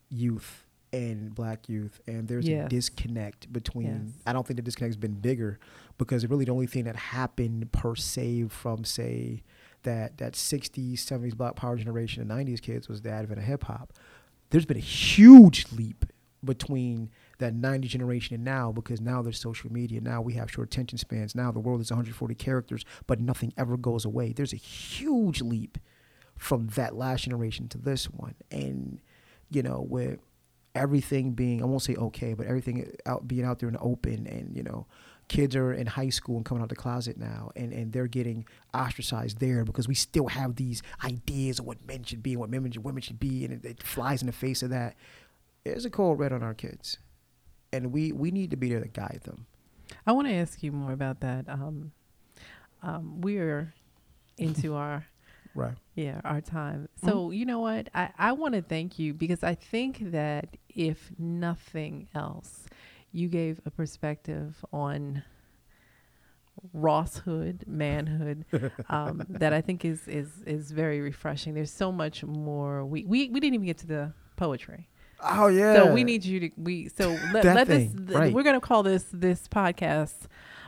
[0.08, 4.06] youth and black youth, and there's a disconnect between.
[4.06, 4.22] Yes.
[4.26, 5.58] I don't think the disconnect's been bigger
[5.98, 9.42] because really the only thing that happened per se from say
[9.82, 13.64] that that 60s, 70s black power generation and 90s kids was the advent of hip
[13.64, 13.92] hop.
[14.50, 16.04] There's been a huge leap
[16.44, 20.00] between that 90 generation and now because now there's social media.
[20.00, 21.34] Now we have short attention spans.
[21.34, 24.32] Now the world is 140 characters, but nothing ever goes away.
[24.32, 25.78] There's a huge leap
[26.36, 28.34] from that last generation to this one.
[28.50, 29.00] And,
[29.50, 30.18] you know, with
[30.74, 34.26] everything being, I won't say okay, but everything out being out there in the open
[34.26, 34.86] and, you know,
[35.28, 38.44] kids are in high school and coming out the closet now and, and they're getting
[38.74, 42.50] ostracized there because we still have these ideas of what men should be and what
[42.50, 44.96] women, women should be and it, it flies in the face of that.
[45.64, 46.98] There's a cold red on our kids.
[47.72, 49.46] And we, we need to be there to guide them.
[50.06, 51.48] I want to ask you more about that.
[51.48, 51.92] Um,
[52.82, 53.72] um, we're
[54.38, 55.06] into our
[55.54, 55.74] Right.
[55.94, 56.88] yeah our time.
[56.98, 57.08] Mm-hmm.
[57.08, 57.88] So you know what?
[57.94, 62.66] I I want to thank you because I think that if nothing else,
[63.12, 65.22] you gave a perspective on
[66.76, 68.44] Rosshood, manhood,
[68.88, 71.54] um, that I think is is is very refreshing.
[71.54, 72.84] There's so much more.
[72.84, 74.88] We we we didn't even get to the poetry.
[75.22, 75.74] Oh yeah.
[75.74, 78.32] So we need you to we so let, let this th- right.
[78.32, 80.14] we're gonna call this this podcast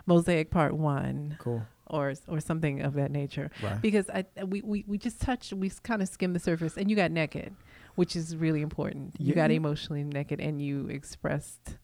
[0.07, 1.63] Mosaic Part One cool.
[1.93, 3.81] Or or something of that nature Right.
[3.81, 6.97] because I we we, we just touched we kind of skimmed the surface and you
[6.97, 7.55] got naked,
[7.95, 9.15] which is really important.
[9.21, 11.77] You Yeah, got emotionally naked and you expressed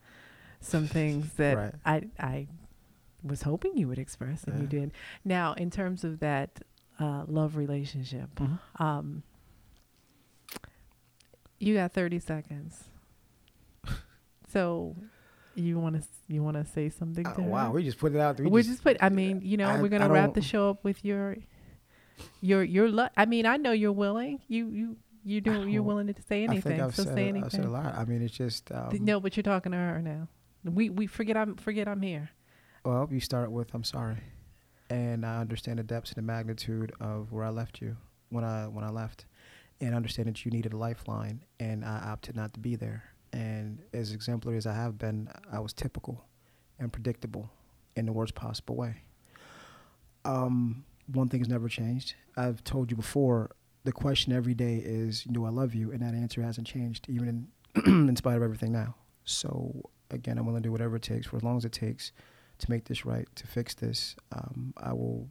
[0.61, 1.75] some things that Right.
[1.85, 2.47] I I
[3.23, 4.93] was hoping you would express and you did.
[5.25, 6.61] Now in terms of that
[6.99, 8.59] uh, love relationship, Mhm.
[8.81, 9.23] um,
[11.61, 12.85] you got 30 seconds.
[14.49, 14.97] so
[15.59, 17.49] you want to you want to say something to Oh, her?
[17.49, 18.45] wow, we just put it out there.
[18.45, 20.85] We We just, put I mean, you know, I- we're gonna wrap the show up
[20.85, 21.37] with your
[22.41, 24.41] your your I mean, I know you're willing.
[24.49, 26.79] You you you do you're willing to say anything.
[26.93, 27.45] so said, say a- anything.
[27.45, 27.95] I've said a lot.
[27.97, 30.29] I mean, it's just um, no, but you're talking to her now.
[30.65, 32.31] We we forget I'm forget I'm here.
[32.85, 34.19] Well, you start with I'm sorry,
[34.91, 37.97] and I understand the depths and the magnitude of where I left you
[38.31, 39.27] when I when I left,
[39.81, 43.05] and understand that you needed a lifeline, and I opted not to be there.
[43.33, 46.25] And as exemplary as I have been, I was typical
[46.79, 47.51] and predictable
[47.97, 49.03] in the worst possible way.
[50.25, 52.15] Um, one thing has never changed.
[52.37, 53.51] I've told you before.
[53.85, 57.49] The question every day is, "Do I love you?" And that answer hasn't changed, even
[57.75, 58.97] in in spite of everything now.
[59.25, 62.13] So again, I'm willing to do whatever it takes for as long as it takes
[62.59, 64.17] to make this right, to fix this.
[64.33, 65.29] Um, I will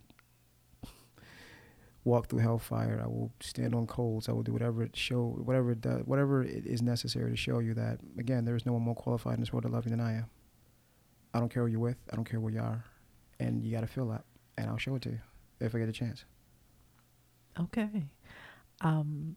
[2.07, 3.01] walk through hellfire.
[3.03, 4.27] I will stand on coals.
[4.29, 7.59] I will do whatever it show, whatever it does, whatever it is necessary to show
[7.59, 9.91] you that again, there is no one more qualified in this world to love you
[9.91, 10.25] than I am.
[11.33, 11.97] I don't care who you're with.
[12.11, 12.83] I don't care where you are,
[13.39, 14.23] and you got to feel that,
[14.57, 15.19] and I'll show it to you
[15.59, 16.25] if I get a chance.
[17.59, 18.07] Okay.
[18.81, 19.35] Um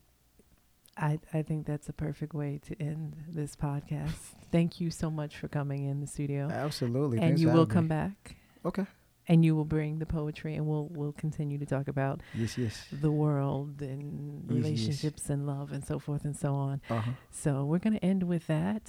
[0.96, 4.34] I I think that's a perfect way to end this podcast.
[4.52, 6.48] Thank you so much for coming in the studio.
[6.50, 7.88] Absolutely, and Thanks you will come me.
[7.88, 8.86] back Okay.
[9.30, 12.58] And you will bring the poetry and we'll we'll continue to talk about Yes.
[12.58, 12.86] Yes.
[13.06, 14.64] the world and Yes, yes.
[14.64, 16.80] relationships and love and so forth and so on.
[16.90, 17.10] Uh huh.
[17.30, 18.84] So we're going to end with that.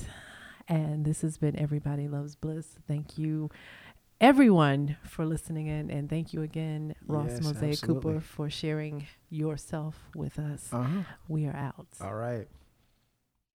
[0.67, 2.67] And this has been Everybody Loves Bliss.
[2.87, 3.49] Thank you,
[4.19, 5.89] everyone, for listening in.
[5.89, 8.13] And thank you again, Ross Yes, Mosaic absolutely.
[8.13, 10.69] Cooper, for sharing yourself with us.
[10.71, 11.03] Uh huh.
[11.27, 11.87] We are out.
[12.01, 12.47] All right.